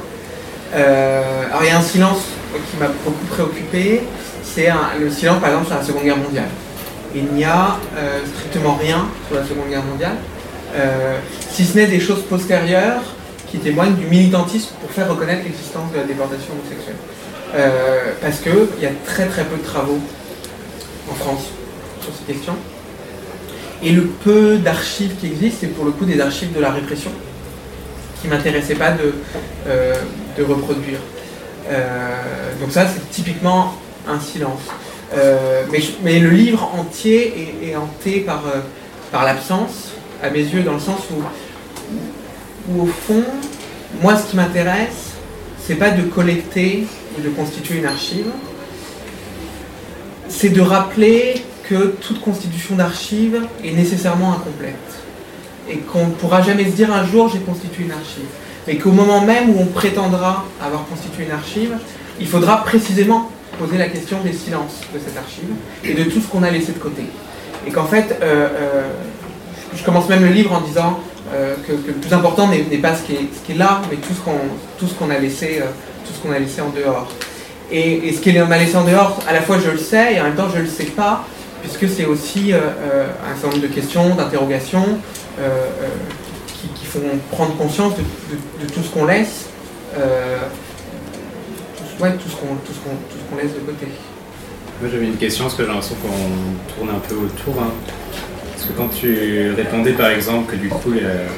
Alors 0.74 1.60
il 1.62 1.66
y 1.66 1.70
a 1.70 1.76
un 1.78 1.82
silence 1.82 2.20
qui 2.70 2.78
m'a 2.78 2.86
beaucoup 3.04 3.26
préoccupé, 3.28 4.00
c'est 4.42 4.70
le 4.98 5.10
silence 5.10 5.40
par 5.40 5.50
exemple 5.50 5.66
sur 5.66 5.76
la 5.76 5.82
Seconde 5.84 6.04
Guerre 6.04 6.16
mondiale. 6.16 6.48
Il 7.14 7.26
n'y 7.26 7.44
a 7.44 7.78
euh, 7.96 8.20
strictement 8.26 8.78
rien 8.80 9.06
sur 9.26 9.36
la 9.36 9.44
Seconde 9.44 9.68
Guerre 9.68 9.84
mondiale, 9.84 10.16
euh, 10.74 11.18
si 11.50 11.64
ce 11.66 11.76
n'est 11.76 11.86
des 11.86 12.00
choses 12.00 12.22
postérieures 12.22 13.02
qui 13.50 13.58
témoignent 13.58 13.94
du 13.94 14.06
militantisme 14.06 14.70
pour 14.80 14.90
faire 14.90 15.10
reconnaître 15.10 15.44
l'existence 15.44 15.92
de 15.92 15.98
la 15.98 16.04
déportation 16.04 16.54
homosexuelle. 16.54 16.96
Euh, 17.54 18.12
parce 18.22 18.38
qu'il 18.38 18.80
y 18.80 18.86
a 18.86 18.90
très 19.04 19.26
très 19.26 19.44
peu 19.44 19.58
de 19.58 19.62
travaux 19.62 20.00
en 21.10 21.14
France 21.14 21.48
sur 22.00 22.12
ces 22.14 22.32
questions. 22.32 22.56
Et 23.82 23.90
le 23.90 24.06
peu 24.06 24.56
d'archives 24.56 25.16
qui 25.20 25.26
existent, 25.26 25.58
c'est 25.60 25.74
pour 25.74 25.84
le 25.84 25.90
coup 25.90 26.06
des 26.06 26.18
archives 26.18 26.54
de 26.54 26.60
la 26.60 26.70
répression, 26.70 27.10
qui 28.22 28.28
ne 28.28 28.32
m'intéressaient 28.32 28.76
pas 28.76 28.92
de, 28.92 29.12
reproduire. 30.42 31.00
Donc 32.60 32.70
ça, 32.70 32.86
c'est 32.86 33.10
typiquement 33.10 33.74
un 34.08 34.20
silence. 34.20 34.60
Euh, 35.14 35.64
mais, 36.02 36.18
le 36.18 36.30
livre 36.30 36.70
entier 36.74 37.56
est, 37.62 37.76
hanté 37.76 38.20
par, 38.20 38.44
euh, 38.46 38.60
par 39.10 39.24
l'absence, 39.24 39.90
à 40.22 40.30
mes 40.30 40.40
yeux, 40.40 40.62
dans 40.62 40.74
le 40.74 40.80
sens 40.80 41.00
où, 41.10 42.72
où 42.72 42.82
au 42.82 42.86
fond, 42.86 43.24
moi, 44.00 44.16
ce 44.16 44.30
qui 44.30 44.36
m'intéresse, 44.36 45.12
c'est 45.58 45.74
pas 45.74 45.90
de 45.90 46.02
collecter 46.02 46.86
ou 47.16 47.22
de 47.22 47.28
constituer 47.28 47.78
une 47.78 47.86
archive, 47.86 48.26
c'est 50.28 50.48
de 50.48 50.60
rappeler 50.60 51.44
que 51.68 51.94
toute 52.00 52.20
constitution 52.20 52.76
d'archive 52.76 53.40
est 53.64 53.72
nécessairement 53.72 54.32
incomplète. 54.32 54.74
Et 55.70 55.76
qu'on 55.78 56.06
ne 56.06 56.12
pourra 56.12 56.42
jamais 56.42 56.64
se 56.64 56.70
dire 56.70 56.92
un 56.92 57.06
jour 57.06 57.28
j'ai 57.28 57.38
constitué 57.38 57.84
une 57.84 57.92
archive. 57.92 58.26
Mais 58.66 58.76
qu'au 58.76 58.92
moment 58.92 59.20
même 59.20 59.50
où 59.50 59.60
on 59.60 59.66
prétendra 59.66 60.44
avoir 60.60 60.86
constitué 60.86 61.24
une 61.24 61.32
archive, 61.32 61.76
il 62.20 62.26
faudra 62.26 62.64
précisément 62.64 63.30
poser 63.58 63.78
la 63.78 63.88
question 63.88 64.20
des 64.22 64.32
silences 64.32 64.80
de 64.94 64.98
cette 64.98 65.16
archive 65.16 65.50
et 65.84 65.94
de 65.94 66.04
tout 66.04 66.20
ce 66.20 66.26
qu'on 66.28 66.42
a 66.42 66.50
laissé 66.50 66.72
de 66.72 66.78
côté. 66.78 67.02
Et 67.66 67.70
qu'en 67.70 67.84
fait, 67.84 68.18
euh, 68.22 68.48
euh, 68.48 68.88
je 69.74 69.84
commence 69.84 70.08
même 70.08 70.24
le 70.24 70.30
livre 70.30 70.52
en 70.52 70.60
disant 70.60 71.00
euh, 71.34 71.54
que, 71.66 71.72
le 71.72 71.94
plus 71.94 72.12
important 72.12 72.48
n'est 72.48 72.78
pas 72.78 72.94
ce 72.94 73.02
qui, 73.02 73.12
est, 73.12 73.28
ce 73.32 73.44
qui 73.44 73.52
est 73.52 73.58
là, 73.58 73.82
mais 73.90 73.96
tout 73.96 74.14
ce 74.14 74.94
qu'on 74.94 75.10
a 75.10 75.18
laissé, 75.18 75.62
a 75.62 76.38
laissé 76.38 76.60
en 76.60 76.70
dehors. 76.70 77.08
Et, 77.70 78.12
ce 78.12 78.20
qu'on 78.20 78.50
a 78.50 78.58
laissé 78.58 78.76
en 78.76 78.84
dehors, 78.84 79.18
à 79.28 79.32
la 79.32 79.40
fois 79.40 79.58
je 79.58 79.70
le 79.70 79.78
sais 79.78 80.14
et 80.14 80.20
en 80.20 80.24
même 80.24 80.34
temps 80.34 80.48
je 80.52 80.58
ne 80.58 80.64
le 80.64 80.68
sais 80.68 80.84
pas, 80.84 81.24
puisque 81.62 81.88
c'est 81.88 82.04
aussi 82.04 82.52
un 82.52 83.34
certain 83.34 83.56
nombre 83.56 83.68
de 83.68 83.72
questions, 83.72 84.14
d'interrogations 84.14 84.98
qui, 86.76 86.84
font 86.84 87.00
prendre 87.30 87.56
conscience 87.56 87.94
de, 87.96 88.66
tout 88.66 88.82
ce 88.82 88.90
qu'on 88.90 89.06
laisse, 89.06 89.46
ouais, 92.00 92.12
tout 92.12 92.28
ce 92.28 92.36
qu'on 92.36 92.56
qu'on- 93.32 93.42
laisse 93.42 93.54
de 93.54 93.60
côté. 93.60 93.86
Moi 94.80 94.90
j'avais 94.92 95.06
une 95.06 95.16
question 95.16 95.44
parce 95.44 95.54
que 95.56 95.62
j'ai 95.62 95.68
l'impression 95.68 95.96
qu'on 95.96 96.74
tourne 96.74 96.90
un 96.96 97.00
peu 97.08 97.14
autour. 97.14 97.62
hein. 97.62 97.70
Parce 98.52 98.66
que 98.68 98.72
quand 98.76 98.88
tu 98.88 99.52
répondais 99.56 99.92
par 99.92 100.10
exemple 100.10 100.50
que 100.52 100.56
du 100.56 100.68
coup, 100.68 100.92
il 100.94 101.02
y 101.02 101.06
a- 101.06 101.28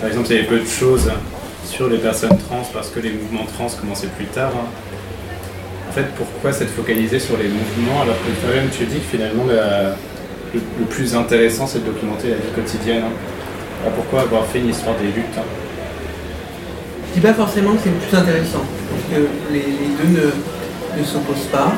par 0.00 0.08
exemple, 0.08 0.26
il 0.30 0.36
y 0.36 0.38
avait 0.38 0.48
peu 0.48 0.58
de 0.60 0.66
choses 0.66 1.10
sur 1.64 1.88
les 1.88 1.98
personnes 1.98 2.36
trans 2.48 2.62
parce 2.72 2.88
que 2.88 3.00
les 3.00 3.10
mouvements 3.10 3.44
trans 3.46 3.66
commençaient 3.80 4.06
plus 4.16 4.26
tard. 4.26 4.52
hein. 4.54 4.66
En 5.88 5.92
fait, 5.92 6.06
pourquoi 6.16 6.52
s'être 6.52 6.70
focalisé 6.70 7.18
sur 7.18 7.36
les 7.36 7.48
mouvements 7.48 8.02
alors 8.02 8.14
que 8.16 8.46
toi-même 8.46 8.68
tu 8.70 8.84
dis 8.84 8.98
que 8.98 9.16
finalement 9.16 9.44
la- 9.46 9.96
le, 10.54 10.60
le 10.80 10.84
plus 10.84 11.14
intéressant 11.16 11.66
c'est 11.66 11.80
de 11.80 11.90
documenter 11.90 12.28
la 12.28 12.36
vie 12.36 12.52
quotidienne 12.54 13.02
hein. 13.04 13.12
Alors 13.82 13.94
pourquoi 13.94 14.20
avoir 14.22 14.44
fait 14.46 14.58
une 14.60 14.68
histoire 14.70 14.96
des 14.96 15.06
luttes 15.06 15.36
hein 15.36 15.42
Je 17.08 17.14
dis 17.14 17.20
pas 17.20 17.34
forcément 17.34 17.72
que 17.72 17.78
c'est 17.84 17.90
le 17.90 17.96
plus 17.96 18.16
intéressant, 18.16 18.62
parce 18.90 19.04
que 19.10 19.26
les, 19.52 19.60
les 19.60 19.90
deux 19.98 20.20
ne, 20.20 20.26
ne 20.98 21.04
s'opposent 21.04 21.48
pas. 21.52 21.72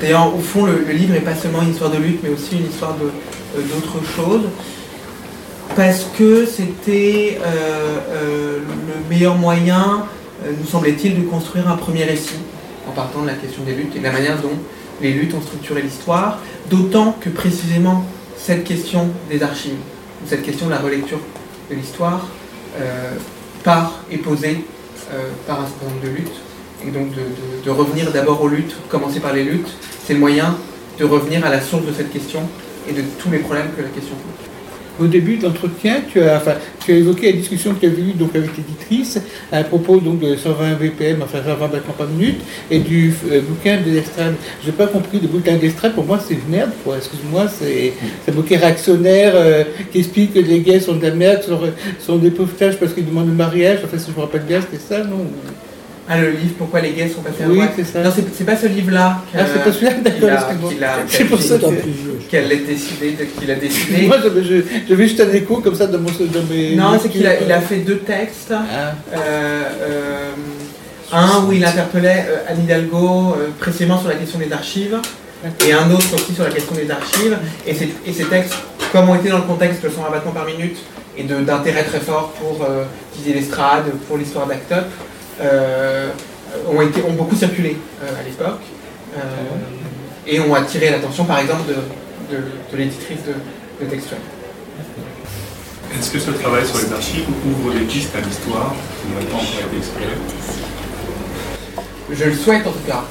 D'ailleurs, 0.00 0.34
au 0.34 0.40
fond, 0.40 0.66
le, 0.66 0.82
livre 0.92 1.12
n'est 1.12 1.20
pas 1.20 1.34
seulement 1.34 1.62
une 1.62 1.70
histoire 1.70 1.90
de 1.90 1.98
lutte, 1.98 2.20
mais 2.22 2.30
aussi 2.30 2.56
une 2.56 2.66
histoire 2.66 2.96
euh, 3.00 3.60
d'autres 3.72 4.04
choses. 4.04 4.42
Parce 5.76 6.06
que 6.18 6.44
c'était 6.44 7.38
euh, 7.40 7.98
euh, 8.10 8.58
le 8.58 9.14
meilleur 9.14 9.36
moyen, 9.36 10.04
nous 10.44 10.66
semblait-il, 10.66 11.22
de 11.22 11.28
construire 11.28 11.68
un 11.68 11.76
premier 11.76 12.04
récit 12.04 12.40
en 12.88 12.90
partant 12.90 13.22
de 13.22 13.28
la 13.28 13.34
question 13.34 13.62
des 13.62 13.74
luttes 13.74 13.94
et 13.94 14.00
de 14.00 14.04
la 14.04 14.10
manière 14.10 14.42
dont 14.42 14.58
les 15.00 15.12
luttes 15.12 15.34
ont 15.34 15.40
structuré 15.40 15.82
l'histoire. 15.82 16.40
D'autant 16.68 17.16
que 17.20 17.30
précisément 17.30 18.04
cette 18.36 18.64
question 18.64 19.08
des 19.30 19.42
archives, 19.42 19.78
cette 20.26 20.42
question 20.42 20.66
de 20.66 20.72
la 20.72 20.80
relecture 20.80 21.20
de 21.70 21.76
l'histoire, 21.76 22.26
part 23.62 24.00
et 24.10 24.18
posée 24.18 24.64
par 25.46 25.60
un 25.60 25.66
certain 25.66 25.86
nombre 25.86 26.02
de 26.02 26.08
luttes. 26.08 26.42
Et 26.86 26.90
donc 26.90 27.08
de, 27.64 27.70
revenir 27.70 28.10
d'abord 28.12 28.42
aux 28.42 28.48
luttes, 28.48 28.74
commencer 28.88 29.20
par 29.20 29.32
les 29.32 29.44
luttes, 29.44 29.70
c'est 30.04 30.14
le 30.14 30.20
moyen 30.20 30.56
de 30.98 31.04
revenir 31.04 31.44
à 31.44 31.50
la 31.50 31.60
source 31.60 31.86
de 31.86 31.92
cette 31.92 32.12
question 32.12 32.40
et 32.88 32.92
de 32.92 33.02
tous 33.18 33.30
les 33.30 33.38
problèmes 33.38 33.68
que 33.76 33.82
la 33.82 33.88
question 33.88 34.14
pose. 34.16 34.42
Au 35.00 35.06
début 35.06 35.38
de 35.38 35.44
l'entretien, 35.44 36.02
tu 36.12 36.20
as, 36.20 36.42
évoqué 36.86 37.32
la 37.32 37.38
discussion 37.38 37.72
que 37.72 37.80
tu 37.80 37.86
avais 37.86 38.02
eue 38.02 38.12
donc, 38.12 38.36
avec 38.36 38.50
l'éditrice 38.56 39.18
à 39.50 39.64
propos 39.64 39.98
donc, 39.98 40.20
de 40.20 40.36
120 40.36 40.74
BPM, 40.74 41.22
enfin 41.22 41.38
120 41.42 41.68
battements 41.68 41.94
par 41.96 42.08
minute, 42.08 42.40
et 42.70 42.78
du 42.78 43.14
euh, 43.30 43.40
bouquin 43.40 43.80
de 43.80 43.90
Lestrade. 43.90 44.34
Je 44.60 44.66
n'ai 44.66 44.72
pas 44.72 44.86
compris, 44.86 45.18
le 45.18 45.28
bouquin 45.28 45.56
de 45.56 45.62
Lestrade, 45.62 45.94
pour 45.94 46.04
moi, 46.04 46.20
c'est 46.24 46.34
une 46.34 46.46
merde. 46.50 46.72
Excuse-moi, 46.94 47.46
c'est 47.48 47.94
un 48.28 48.32
bouquin 48.32 48.58
réactionnaire 48.58 49.32
euh, 49.34 49.64
qui 49.90 50.00
explique 50.00 50.34
que 50.34 50.40
les 50.40 50.60
gays 50.60 50.80
sont 50.80 50.96
de 50.96 51.02
la 51.02 51.14
merde, 51.14 51.42
sont, 51.98 52.16
des 52.16 52.30
pauvretage 52.30 52.76
parce 52.76 52.92
qu'ils 52.92 53.06
demandent 53.06 53.28
le 53.28 53.32
mariage. 53.32 53.78
Enfin, 53.84 53.96
si 53.98 54.10
je 54.10 54.16
me 54.16 54.20
rappelle 54.20 54.42
bien, 54.42 54.60
c'était 54.60 54.82
ça, 54.82 55.04
non? 55.04 55.24
Ah, 56.08 56.20
le 56.20 56.30
livre 56.30 56.54
Pourquoi 56.58 56.80
les 56.80 56.90
gays 56.92 57.08
sont 57.08 57.22
passés 57.22 57.44
à 57.44 57.48
Oui, 57.48 57.56
droite 57.56 57.72
c'est 57.76 57.84
ça. 57.84 58.02
Non, 58.02 58.10
c'est 58.14 58.24
c'est 58.36 58.44
pas 58.44 58.56
ce 58.56 58.66
livre-là. 58.66 59.22
Ah, 59.34 59.38
c'est 59.52 59.62
pas 59.64 59.72
celui-là, 59.72 59.92
d'accord, 60.02 60.28
excuse-moi. 60.30 60.88
C'est 61.08 61.24
pour 61.24 61.40
ça 61.40 61.58
que- 61.58 62.28
qu'elle 62.30 62.46
a 62.52 62.56
décidé, 62.56 63.12
de- 63.12 63.24
qu'il 63.24 63.50
a 63.50 63.54
décidé. 63.54 64.02
Moi, 64.08 64.16
j'avais 64.22 65.02
juste 65.02 65.20
un 65.20 65.32
écho 65.32 65.56
comme 65.58 65.74
ça 65.76 65.86
dans, 65.86 65.98
mon, 66.00 66.10
dans 66.10 66.42
mes. 66.50 66.74
Non, 66.74 66.98
c'est 67.00 67.08
qu'il 67.08 67.26
a, 67.26 67.40
il 67.40 67.50
a 67.52 67.56
lectures. 67.58 67.68
fait 67.68 67.76
deux 67.84 67.98
textes. 67.98 68.52
Ah. 68.52 68.94
Euh, 69.14 69.62
euh, 69.82 70.28
un 71.12 71.44
où 71.46 71.52
il 71.52 71.64
interpellait 71.64 72.26
euh, 72.28 72.36
Anne 72.48 72.62
Hidalgo 72.64 73.36
euh, 73.38 73.48
précisément 73.60 73.98
sur 74.00 74.08
la 74.08 74.14
question 74.16 74.38
des 74.38 74.50
archives, 74.52 74.96
et 75.66 75.72
un 75.72 75.90
autre 75.90 76.14
aussi 76.14 76.34
sur 76.34 76.44
la 76.44 76.50
question 76.50 76.74
des 76.74 76.90
archives. 76.90 77.36
Et, 77.66 77.74
ces- 77.74 77.90
et 78.06 78.12
ces 78.12 78.24
textes, 78.24 78.54
comme 78.92 79.08
ont 79.08 79.14
été 79.14 79.28
dans 79.28 79.36
le 79.38 79.42
contexte 79.44 79.84
de 79.84 79.88
son 79.90 80.02
rabattement 80.02 80.32
par 80.32 80.46
minute, 80.46 80.78
et 81.16 81.22
de- 81.24 81.40
d'intérêt 81.42 81.84
très 81.84 82.00
fort 82.00 82.32
pour 82.32 82.64
euh, 82.64 82.84
Didier 83.16 83.34
Lestrade, 83.34 83.84
pour 84.08 84.16
l'histoire 84.16 84.46
d'Act 84.46 84.72
Up, 84.72 84.84
euh, 84.84 85.11
ont, 85.40 86.80
été, 86.82 87.02
ont 87.02 87.12
beaucoup 87.12 87.36
circulé 87.36 87.76
euh, 88.02 88.20
à 88.20 88.22
l'époque, 88.22 88.60
euh, 89.16 89.20
et 90.26 90.40
ont 90.40 90.54
attiré 90.54 90.90
l'attention 90.90 91.24
par 91.24 91.38
exemple 91.40 91.62
de, 91.68 92.34
de, 92.36 92.42
de 92.72 92.76
l'éditrice 92.76 93.18
de, 93.26 93.84
de 93.84 93.90
Textuel. 93.90 94.18
Est-ce 95.98 96.10
que 96.10 96.18
ce 96.18 96.30
travail 96.30 96.64
sur 96.66 96.78
les 96.78 96.92
archives 96.92 97.26
ouvre 97.46 97.72
des 97.74 97.80
pistes 97.84 98.14
à 98.16 98.20
l'histoire 98.20 98.74
qui 99.02 99.08
n'auraient 99.12 99.26
pas 99.26 99.36
encore 99.36 99.68
été 99.68 99.76
explorées 99.76 100.16
Je 102.12 102.24
le 102.24 102.34
souhaite 102.34 102.66
en 102.66 102.70
tout 102.72 102.86
cas. 102.86 103.04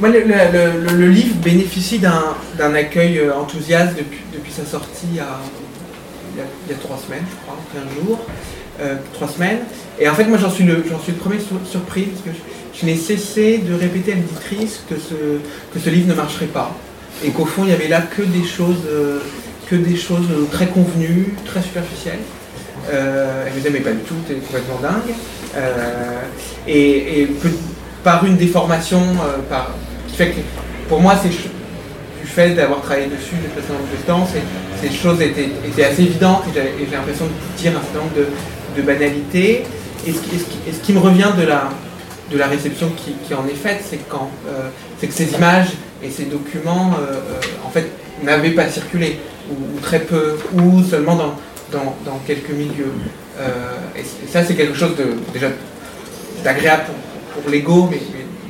Moi, 0.00 0.10
le, 0.10 0.20
le- 0.20 0.86
le- 0.86 0.96
le 0.96 1.08
livre 1.08 1.34
bénéficie 1.36 1.98
d'un 1.98 2.74
accueil 2.74 3.18
euh, 3.18 3.34
enthousiaste 3.34 3.96
depuis, 3.98 4.20
depuis 4.32 4.52
sa 4.52 4.64
sortie 4.64 5.08
y 5.14 5.18
a- 5.20 5.40
il 6.36 6.70
y 6.70 6.74
a 6.74 6.78
trois 6.80 6.96
semaines, 7.04 7.24
je 7.28 7.34
crois, 7.44 7.56
15 7.74 8.06
jours, 8.06 8.18
euh, 8.80 8.96
trois 9.12 9.28
semaines. 9.28 9.60
Et 9.98 10.08
en 10.08 10.14
fait, 10.14 10.24
moi, 10.24 10.38
j'en 10.38 10.50
suis 10.50 10.64
le, 10.64 10.84
j'en 10.88 10.98
suis 11.00 11.12
le 11.12 11.18
premier 11.18 11.38
sur- 11.38 11.60
surpris 11.64 12.02
parce 12.02 12.22
que 12.22 12.30
je, 12.74 12.86
n'ai 12.86 12.96
cessé 12.96 13.58
de 13.58 13.74
répéter 13.74 14.12
à 14.12 14.14
l'éditrice 14.14 14.82
que 14.88 14.94
ce, 14.96 15.14
que 15.74 15.84
ce 15.84 15.90
livre 15.90 16.08
ne 16.08 16.14
marcherait 16.14 16.46
pas 16.46 16.74
et 17.24 17.30
qu'au 17.30 17.44
fond, 17.44 17.64
il 17.64 17.70
y 17.70 17.72
avait 17.72 17.88
là 17.88 18.02
que 18.02 18.22
des 18.22 18.44
choses, 18.44 18.84
euh, 18.88 19.18
que 19.68 19.74
des 19.74 19.96
choses 19.96 20.28
très 20.52 20.66
convenues, 20.66 21.34
très 21.44 21.62
superficielles. 21.62 22.20
Euh, 22.90 23.44
elle 23.46 23.52
me 23.52 23.58
disait, 23.58 23.70
mais 23.70 23.80
pas 23.80 23.90
du 23.90 23.98
tout, 24.00 24.14
t'es 24.26 24.34
complètement 24.34 24.78
dingue. 24.80 25.14
Et 26.68 27.22
et 27.22 27.28
par 28.04 28.24
une 28.24 28.36
déformation, 28.36 29.02
par, 29.50 29.74
qui 30.06 30.14
fait 30.14 30.28
que 30.28 30.40
pour 30.88 31.00
moi, 31.00 31.14
c'est 31.20 31.30
du 31.30 32.26
fait 32.28 32.50
d'avoir 32.50 32.80
travaillé 32.80 33.06
dessus 33.06 33.34
depuis 33.42 33.58
un 33.58 33.62
certain 33.62 33.74
nombre 33.74 33.90
de 33.90 34.06
temps, 34.06 34.28
ces 34.80 34.94
choses 34.96 35.20
étaient, 35.20 35.48
étaient 35.66 35.84
assez 35.84 36.02
évidentes 36.02 36.44
et 36.54 36.86
j'ai 36.88 36.96
l'impression 36.96 37.26
de 37.26 37.60
dire 37.60 37.72
un 37.72 37.82
certain 37.82 37.98
nombre 37.98 38.14
de, 38.16 38.26
de 38.76 38.82
banalités. 38.82 39.64
Et 40.06 40.12
ce, 40.12 40.80
qui, 40.82 40.92
me 40.92 41.00
revient 41.00 41.30
de 41.36 42.36
la, 42.36 42.46
réception 42.46 42.90
qui, 42.96 43.34
en 43.34 43.46
est 43.46 43.54
faite, 43.54 43.84
euh, 43.92 44.68
c'est 44.98 45.06
que 45.06 45.12
ces 45.12 45.34
images 45.34 45.70
et 46.02 46.10
ces 46.10 46.24
documents, 46.24 46.92
euh, 46.98 47.14
euh, 47.14 47.66
en 47.66 47.70
fait, 47.70 47.90
n'avaient 48.22 48.52
pas 48.52 48.68
circulé, 48.68 49.18
ou, 49.50 49.80
très 49.80 50.00
peu, 50.00 50.36
ou 50.54 50.82
seulement 50.82 51.16
dans, 51.16 52.18
quelques 52.26 52.50
milieux. 52.50 52.92
Et, 53.96 54.02
ça, 54.30 54.44
c'est 54.44 54.54
quelque 54.54 54.76
chose 54.76 54.96
de 54.96 55.16
déjà 55.32 55.48
d'agréable 56.44 56.84
pour, 57.34 57.50
l'ego, 57.50 57.88
mais, 57.90 58.00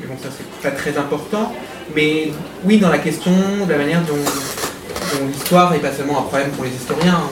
bon, 0.06 0.14
ça, 0.22 0.28
c'est 0.36 0.70
pas 0.70 0.76
très 0.76 0.96
important. 0.96 1.52
Mais 1.96 2.30
oui, 2.64 2.78
dans 2.78 2.90
la 2.90 2.98
question 2.98 3.32
de 3.66 3.70
la 3.70 3.78
manière 3.78 4.02
dont, 4.02 5.26
l'histoire 5.32 5.72
n'est 5.72 5.78
pas 5.78 5.92
seulement 5.92 6.20
un 6.20 6.22
problème 6.22 6.50
pour 6.50 6.64
les 6.64 6.70
historiens, 6.70 7.22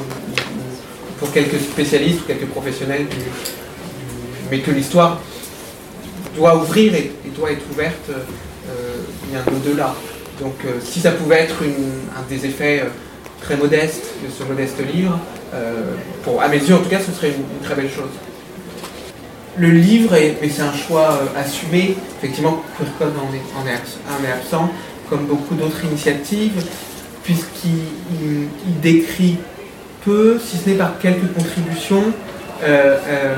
pour 1.18 1.32
quelques 1.32 1.60
spécialistes 1.60 2.20
ou 2.22 2.24
quelques 2.26 2.46
professionnels 2.46 3.06
mais 4.50 4.60
que 4.60 4.70
l'histoire 4.70 5.20
doit 6.36 6.56
ouvrir 6.56 6.94
et, 6.94 7.12
doit 7.36 7.50
être 7.52 7.64
ouverte 7.72 8.08
euh, 8.10 8.94
bien 9.30 9.42
au-delà. 9.54 9.94
Donc 10.40 10.54
euh, 10.64 10.78
si 10.82 11.00
ça 11.00 11.10
pouvait 11.12 11.40
être 11.40 11.56
un 12.16 12.22
des 12.28 12.46
effets 12.46 12.80
euh, 12.80 12.88
très 13.42 13.56
modestes 13.56 14.04
de 14.24 14.30
ce 14.32 14.42
modeste 14.44 14.76
livre, 14.94 15.18
pour, 16.24 16.42
à 16.42 16.48
mes 16.48 16.58
yeux 16.58 16.74
en 16.74 16.78
tout 16.78 16.88
cas, 16.90 16.98
ce 17.00 17.12
serait 17.12 17.28
une, 17.28 17.64
très 17.64 17.74
belle 17.74 17.88
chose. 17.90 18.10
Le 19.56 19.70
livre, 19.70 20.14
mais 20.42 20.50
c'est 20.50 20.62
un 20.62 20.72
choix 20.74 21.18
assumé, 21.34 21.96
effectivement, 22.18 22.62
Queercode 22.78 23.14
en 23.16 23.32
est, 23.34 23.40
en 23.56 23.66
est 23.66 23.72
abs- 23.74 23.98
en 24.10 24.22
est 24.24 24.32
absent, 24.32 24.70
comme 25.08 25.24
beaucoup 25.26 25.54
d'autres 25.54 25.82
initiatives, 25.84 26.62
puisqu'il 27.22 27.70
il- 28.22 28.48
il 28.68 28.80
décrit 28.80 29.36
peu, 30.06 30.38
si 30.42 30.56
ce 30.56 30.70
n'est 30.70 30.76
par 30.76 30.98
quelques 30.98 31.30
contributions, 31.34 32.04
euh, 32.62 32.96
euh, 33.06 33.34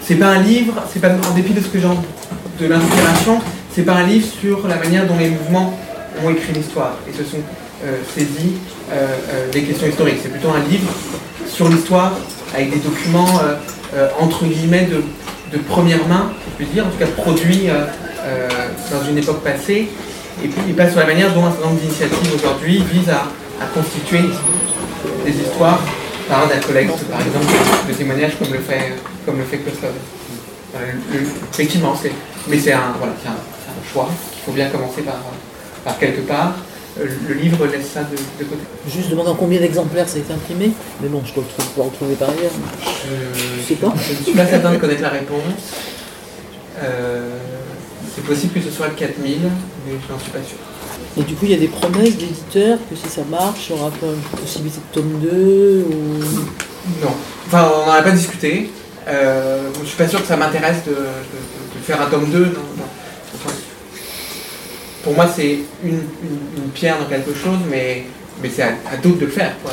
c'est 0.00 0.14
pas 0.14 0.28
un 0.28 0.42
livre, 0.42 0.74
c'est 0.90 1.00
pas 1.00 1.08
en 1.08 1.34
dépit 1.34 1.52
de 1.52 1.60
ce 1.60 1.66
que 1.66 1.78
j'ai 1.78 1.86
de 1.86 2.66
l'inspiration, 2.66 3.40
c'est 3.74 3.82
pas 3.82 3.94
un 3.94 4.06
livre 4.06 4.26
sur 4.40 4.66
la 4.68 4.76
manière 4.76 5.06
dont 5.06 5.18
les 5.18 5.28
mouvements 5.30 5.74
ont 6.24 6.30
écrit 6.30 6.52
l'histoire. 6.52 6.96
Et 7.08 7.12
se 7.12 7.24
sont 7.24 7.42
euh, 7.84 7.96
saisis 8.14 8.54
euh, 8.92 9.50
des 9.52 9.62
questions 9.62 9.88
historiques. 9.88 10.18
C'est 10.22 10.30
plutôt 10.30 10.50
un 10.50 10.68
livre 10.70 10.88
sur 11.46 11.68
l'histoire 11.68 12.12
avec 12.54 12.70
des 12.70 12.78
documents 12.78 13.40
entre 14.20 14.44
guillemets 14.44 14.88
de, 15.52 15.58
première 15.68 16.06
main, 16.06 16.30
je 16.46 16.64
puis 16.64 16.66
dire, 16.72 16.86
en 16.86 16.90
tout 16.90 16.98
cas 16.98 17.06
produits 17.06 17.68
dans 18.90 19.08
une 19.08 19.18
époque 19.18 19.42
passée, 19.42 19.88
et 20.44 20.48
puis 20.48 20.90
sur 20.90 21.00
la 21.00 21.06
manière 21.06 21.32
dont 21.34 21.44
un 21.44 21.50
certain 21.50 21.66
nombre 21.66 21.80
d'initiatives 21.80 22.34
aujourd'hui 22.34 22.84
visent 22.92 23.10
à, 23.10 23.26
à 23.62 23.66
constituer 23.74 24.20
des 25.24 25.32
histoires 25.32 25.80
par 26.28 26.44
un 26.44 26.60
collègue, 26.60 26.90
par 27.10 27.20
exemple, 27.20 27.46
de 27.88 27.92
témoignages 27.92 28.38
comme 28.38 28.52
le 28.52 28.60
fait, 28.60 28.94
comme 29.26 29.38
le 29.38 29.44
fait. 29.44 29.60
Euh, 30.76 30.92
effectivement, 31.52 31.94
c'est, 32.00 32.12
mais 32.48 32.58
c'est 32.58 32.72
un, 32.72 32.94
voilà, 32.98 33.12
c'est 33.22 33.28
un, 33.28 33.92
choix 33.92 34.08
qu'il 34.32 34.42
faut 34.42 34.52
bien 34.52 34.68
commencer 34.68 35.02
par, 35.02 35.16
par 35.84 35.98
quelque 35.98 36.20
part. 36.20 36.54
Euh, 37.00 37.06
Le 37.28 37.34
livre 37.34 37.66
laisse 37.66 37.90
ça 37.92 38.02
de, 38.02 38.16
de 38.16 38.48
côté. 38.48 38.62
Juste 38.88 39.10
demander 39.10 39.30
en 39.30 39.34
combien 39.34 39.60
d'exemplaires 39.60 40.08
ça 40.08 40.16
a 40.16 40.20
été 40.20 40.32
imprimé. 40.32 40.70
Mais 41.00 41.08
bon, 41.08 41.22
je 41.24 41.34
dois 41.34 41.44
le 41.76 41.82
retrouver 41.82 42.14
par 42.14 42.30
ailleurs. 42.30 42.52
Je 42.82 43.66
sais 43.66 43.74
pas. 43.74 43.92
Je 43.96 44.12
ne 44.12 44.22
suis 44.22 44.32
pas 44.32 44.46
certain 44.46 44.72
de 44.72 44.76
connaître 44.76 45.02
la 45.02 45.08
réponse. 45.08 45.40
Euh, 46.82 47.36
c'est 48.14 48.24
possible 48.24 48.54
que 48.54 48.60
ce 48.60 48.70
soit 48.70 48.88
4000, 48.90 49.38
mais 49.86 49.92
je 50.06 50.12
n'en 50.12 50.18
suis 50.18 50.30
pas 50.30 50.38
sûr. 50.38 50.58
Et 51.18 51.22
du 51.22 51.34
coup, 51.34 51.44
il 51.46 51.50
y 51.50 51.54
a 51.54 51.58
des 51.58 51.68
promesses 51.68 52.16
d'éditeurs 52.16 52.78
que 52.88 52.94
si 52.96 53.08
ça 53.08 53.22
marche, 53.28 53.68
il 53.68 53.76
y 53.76 53.78
aura 53.78 53.90
pas 53.90 54.06
une 54.06 54.38
possibilité 54.40 54.78
de 54.78 54.94
tome 55.00 55.18
2 55.20 55.84
ou... 55.90 56.18
Non. 57.04 57.12
Enfin, 57.46 57.68
on 57.74 57.86
n'en 57.86 57.92
a 57.92 58.02
pas 58.02 58.12
discuté. 58.12 58.70
Euh, 59.08 59.68
je 59.82 59.88
suis 59.88 59.96
pas 59.96 60.06
sûr 60.08 60.20
que 60.20 60.26
ça 60.28 60.36
m'intéresse 60.36 60.84
de, 60.86 60.92
de- 60.92 60.96
de- 60.96 61.78
de 61.78 61.84
faire 61.84 62.00
un 62.00 62.06
tome 62.06 62.30
2. 62.30 62.38
non, 62.38 62.44
non. 62.46 62.84
Enfin, 63.34 63.54
pour 65.02 65.14
moi, 65.14 65.26
c'est 65.34 65.58
une, 65.82 65.90
une- 65.94 66.62
une 66.64 66.70
pierre 66.72 66.98
dans 67.00 67.06
quelque 67.06 67.34
chose, 67.34 67.58
mais, 67.68 68.04
mais 68.42 68.50
c'est 68.54 68.62
à, 68.62 68.68
à 68.92 68.96
d'autres 69.02 69.18
de 69.18 69.24
le 69.26 69.32
faire. 69.32 69.52
quoi. 69.64 69.72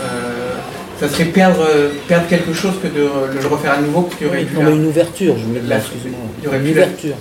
Euh, 0.00 0.54
ça 0.98 1.08
serait 1.08 1.26
perdre, 1.26 1.64
perdre 2.08 2.26
quelque 2.26 2.52
chose 2.52 2.74
que 2.82 2.88
de 2.88 3.02
le- 3.40 3.46
refaire 3.48 3.72
à 3.72 3.80
nouveau, 3.80 4.02
parce 4.02 4.16
qu'il 4.16 4.26
y 4.26 4.30
aurait 4.30 4.38
Oui, 4.40 4.44
pu 4.46 4.56
non, 4.56 4.62
la- 4.64 4.70
une 4.70 4.86
ouverture, 4.86 5.36
je 5.38 5.44
me 5.44 5.60
dis, 5.60 5.68
la- 5.68 5.76
excuse-moi. 5.78 6.18
il 6.38 6.44
y 6.44 6.48
aurait 6.48 6.58
Une 6.58 6.70
ouverture. 6.70 7.14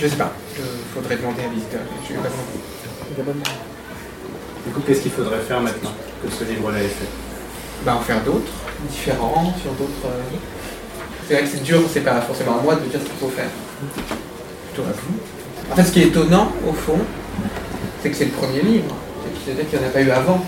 Je 0.00 0.06
sais 0.06 0.16
pas. 0.16 0.32
Faudrait 0.94 1.16
demander 1.16 1.42
à 1.44 1.48
visiteur. 1.48 1.80
Je 2.00 2.06
suis 2.06 2.14
pas. 2.14 2.28
Du 4.66 4.72
coup, 4.72 4.80
qu'est-ce 4.86 5.00
qu'il 5.02 5.12
faudrait 5.12 5.40
faire 5.40 5.60
maintenant 5.60 5.92
que 6.22 6.30
ce 6.30 6.44
livre-là 6.44 6.78
est 6.78 6.88
fait? 6.88 7.08
Bah, 7.84 7.96
en 7.96 8.00
faire 8.00 8.22
d'autres, 8.22 8.52
différents, 8.90 9.54
sur 9.62 9.72
d'autres. 9.72 10.06
euh, 10.06 10.36
C'est 11.26 11.34
vrai 11.34 11.42
que 11.44 11.48
c'est 11.48 11.62
dur, 11.62 11.80
c'est 11.92 12.00
pas 12.00 12.20
forcément 12.20 12.58
à 12.58 12.62
moi 12.62 12.74
de 12.74 12.80
dire 12.80 13.00
ce 13.00 13.06
qu'il 13.06 13.18
faut 13.20 13.28
faire. 13.28 13.48
Plutôt 14.72 14.88
à 14.88 14.92
vous. 14.92 15.72
En 15.72 15.76
fait, 15.76 15.84
ce 15.84 15.92
qui 15.92 16.02
est 16.02 16.06
étonnant, 16.06 16.50
au 16.68 16.72
fond, 16.72 16.98
c'est 18.02 18.10
que 18.10 18.16
c'est 18.16 18.24
le 18.26 18.30
premier 18.32 18.62
livre. 18.62 18.94
C'est-à-dire 19.44 19.68
qu'il 19.70 19.78
n'y 19.78 19.84
en 19.84 19.88
a 19.88 19.90
pas 19.92 20.00
eu 20.02 20.10
avant. 20.10 20.44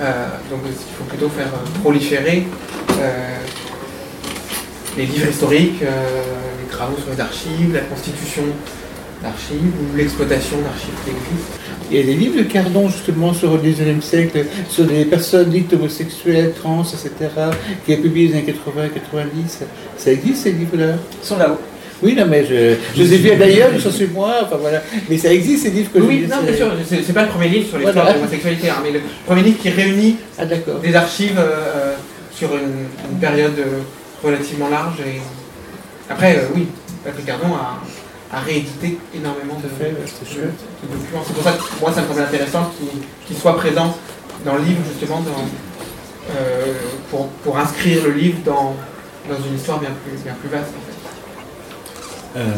Euh, 0.00 0.26
donc 0.50 0.60
il 0.66 0.72
faut 0.96 1.04
plutôt 1.04 1.28
faire 1.28 1.46
euh, 1.46 1.80
proliférer 1.80 2.46
euh, 2.98 3.36
les 4.96 5.06
livres 5.06 5.28
historiques, 5.28 5.82
euh, 5.82 6.22
les 6.60 6.68
travaux 6.68 6.96
sur 6.96 7.12
les 7.12 7.20
archives, 7.20 7.74
la 7.74 7.80
constitution 7.80 8.42
d'archives 9.22 9.72
ou 9.80 9.96
l'exploitation 9.96 10.56
d'archives 10.58 10.94
qui 11.04 11.10
existent. 11.10 11.52
Il 11.90 11.96
y 11.98 12.00
a 12.00 12.04
des 12.04 12.14
livres 12.14 12.38
de 12.38 12.42
Cardon 12.44 12.88
justement 12.88 13.34
sur 13.34 13.52
le 13.52 13.58
19e 13.58 14.00
siècle, 14.00 14.44
sur 14.68 14.84
des 14.84 15.04
personnes 15.04 15.50
dites 15.50 15.72
homosexuelles, 15.74 16.52
trans, 16.58 16.82
etc., 16.82 17.10
qui 17.84 17.92
a 17.92 17.96
publié 17.98 18.28
dans 18.28 18.36
les 18.36 18.42
années 18.42 18.54
80-90. 19.14 19.64
Ça 19.98 20.10
existe 20.12 20.42
ces 20.44 20.52
livres-là? 20.52 20.94
Ils 21.22 21.26
sont 21.26 21.36
là-haut. 21.38 21.58
Oui, 22.02 22.14
non, 22.16 22.26
mais 22.28 22.44
je, 22.44 22.74
je 22.96 23.02
les 23.02 23.14
ai 23.14 23.16
vus 23.18 23.36
d'ailleurs, 23.36 23.70
ils 23.72 23.80
sont 23.80 23.90
sur 23.92 24.08
moi, 24.10 24.38
enfin 24.42 24.56
voilà. 24.56 24.82
Mais 25.08 25.16
ça 25.16 25.32
existe 25.32 25.64
ces 25.64 25.70
livres 25.70 25.92
que 25.92 26.00
je 26.00 26.04
Oui, 26.04 26.26
non, 26.28 26.42
bien 26.42 26.56
sûr, 26.56 26.66
c'est 26.88 27.12
pas 27.12 27.22
le 27.22 27.28
premier 27.28 27.48
livre 27.48 27.68
sur 27.68 27.78
l'histoire 27.78 28.04
Voilà. 28.04 28.12
de 28.14 28.18
l'homosexualité, 28.18 28.70
hein, 28.70 28.76
mais 28.82 28.90
le 28.90 29.00
premier 29.24 29.42
livre 29.42 29.58
qui 29.60 29.68
réunit 29.70 30.16
Ah, 30.38 30.44
des 30.46 30.94
archives 30.96 31.38
euh, 31.38 31.94
sur 32.34 32.48
une, 32.56 33.12
une 33.12 33.18
période 33.20 33.56
euh, 33.58 33.80
relativement 34.24 34.68
large. 34.68 34.96
Et... 35.06 35.20
Après, 36.10 36.36
euh, 36.38 36.54
oui, 36.56 36.66
Patrick 37.04 37.26
Cardon 37.26 37.54
a, 37.54 37.80
a 38.32 38.40
réédité 38.40 38.98
énormément 39.14 39.60
de, 39.62 39.68
fait, 39.68 39.90
de- 39.90 40.88
documents. 40.96 41.22
C'est 41.26 41.34
pour 41.34 41.44
ça 41.44 41.52
que 41.52 41.62
moi, 41.80 41.92
ça 41.92 42.02
me 42.02 42.08
semble 42.08 42.20
intéressant 42.22 42.70
qu'il 42.78 43.00
qu'il 43.26 43.36
soit 43.36 43.56
présent 43.56 43.96
dans 44.44 44.54
le 44.54 44.62
livre, 44.62 44.80
justement, 44.90 45.20
dans, 45.20 45.44
euh, 46.34 46.72
pour, 47.10 47.28
pour 47.44 47.58
inscrire 47.58 48.04
le 48.04 48.12
livre 48.12 48.38
dans, 48.44 48.74
dans 49.28 49.36
une 49.46 49.54
histoire 49.56 49.78
bien 49.80 49.90
plus, 50.04 50.18
bien 50.22 50.34
plus 50.40 50.48
vaste. 50.48 50.70
En 50.70 52.38
fait. 52.38 52.40
Euh, 52.40 52.54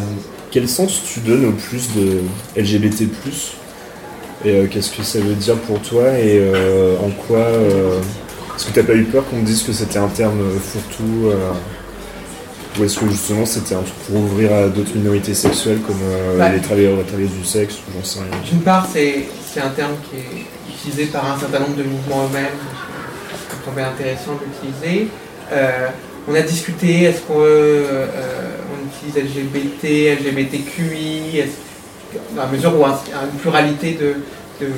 quel 0.51 0.69
sens 0.69 1.03
tu 1.13 1.21
donnes 1.21 1.47
au 1.47 1.53
plus 1.53 1.89
de 1.95 2.21
LGBT+, 2.57 3.09
et 4.45 4.51
euh, 4.51 4.67
qu'est-ce 4.71 4.91
que 4.97 5.03
ça 5.03 5.19
veut 5.19 5.35
dire 5.35 5.57
pour 5.57 5.81
toi, 5.81 6.11
et 6.19 6.39
euh, 6.39 6.97
en 6.99 7.11
quoi... 7.11 7.39
euh, 7.39 7.99
est-ce 8.57 8.67
que 8.67 8.73
t'as 8.73 8.85
pas 8.85 8.95
eu 8.95 9.03
peur 9.03 9.25
qu'on 9.29 9.41
te 9.41 9.47
dise 9.47 9.65
que 9.65 9.73
c'était 9.73 9.99
un 9.99 10.07
terme 10.07 10.39
fourre-tout 10.61 11.27
euh, 11.27 11.51
ou 12.79 12.85
est-ce 12.85 12.99
que 12.99 13.09
justement 13.09 13.47
c'était 13.47 13.75
un 13.75 13.83
truc 13.83 13.95
pour 14.07 14.17
ouvrir 14.17 14.53
à 14.53 14.69
d'autres 14.69 14.95
minorités 14.95 15.35
sexuelles 15.35 15.81
comme 15.87 15.99
euh, 16.03 16.39
Bah. 16.39 16.51
les 16.51 16.61
travailleurs 16.61 16.99
et 17.01 17.05
travailleuses 17.05 17.33
du 17.33 17.45
sexe 17.45 17.77
ou 17.77 17.93
j'en 17.99 18.05
sais 18.05 18.19
rien 18.21 18.29
D'une 18.51 18.61
part, 18.61 18.89
c'est 18.93 19.27
c'est 19.53 19.61
un 19.61 19.71
terme 19.71 19.93
qui 20.11 20.17
est 20.17 20.47
utilisé 20.75 21.07
par 21.07 21.31
un 21.33 21.39
certain 21.39 21.61
nombre 21.61 21.77
de 21.77 21.85
mouvements 21.85 22.25
eux-mêmes, 22.27 22.47
me 22.47 23.65
semblait 23.65 23.83
intéressant 23.85 24.33
d'utiliser. 24.35 25.09
Euh, 25.53 25.89
on 26.29 26.35
a 26.35 26.41
discuté, 26.41 27.05
est-ce 27.05 27.21
qu'on 27.21 27.35
euh, 27.39 28.07
on 28.73 29.09
utilise 29.09 29.33
LGBT, 29.33 30.19
LGBTQI, 30.21 31.45
dans 32.35 32.43
la 32.43 32.49
mesure 32.49 32.73
où 32.75 32.79
il 32.79 32.81
y 33.13 33.15
a 33.15 33.23
une 33.33 33.39
pluralité 33.39 33.93
de, 34.01 34.15
de, 34.65 34.73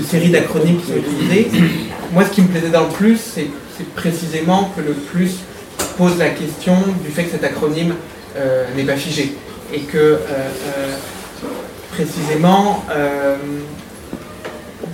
de 0.00 0.04
séries 0.04 0.30
d'acronymes 0.30 0.80
qui 0.80 0.86
sont 0.88 0.96
utilisés. 0.98 1.48
Moi, 2.12 2.24
ce 2.24 2.30
qui 2.30 2.42
me 2.42 2.48
plaisait 2.48 2.70
dans 2.70 2.82
le 2.82 2.88
plus, 2.92 3.18
c'est 3.18 3.46
c'est 3.76 3.88
précisément 3.94 4.70
que 4.76 4.82
le 4.82 4.92
plus 4.92 5.36
pose 5.96 6.18
la 6.18 6.30
question 6.30 6.74
du 7.04 7.10
fait 7.10 7.24
que 7.24 7.32
cet 7.32 7.44
acronyme 7.44 7.94
euh, 8.36 8.64
n'est 8.76 8.84
pas 8.84 8.96
figé 8.96 9.34
et 9.72 9.80
que 9.80 9.98
euh, 9.98 10.18
euh, 10.28 10.94
précisément 11.92 12.84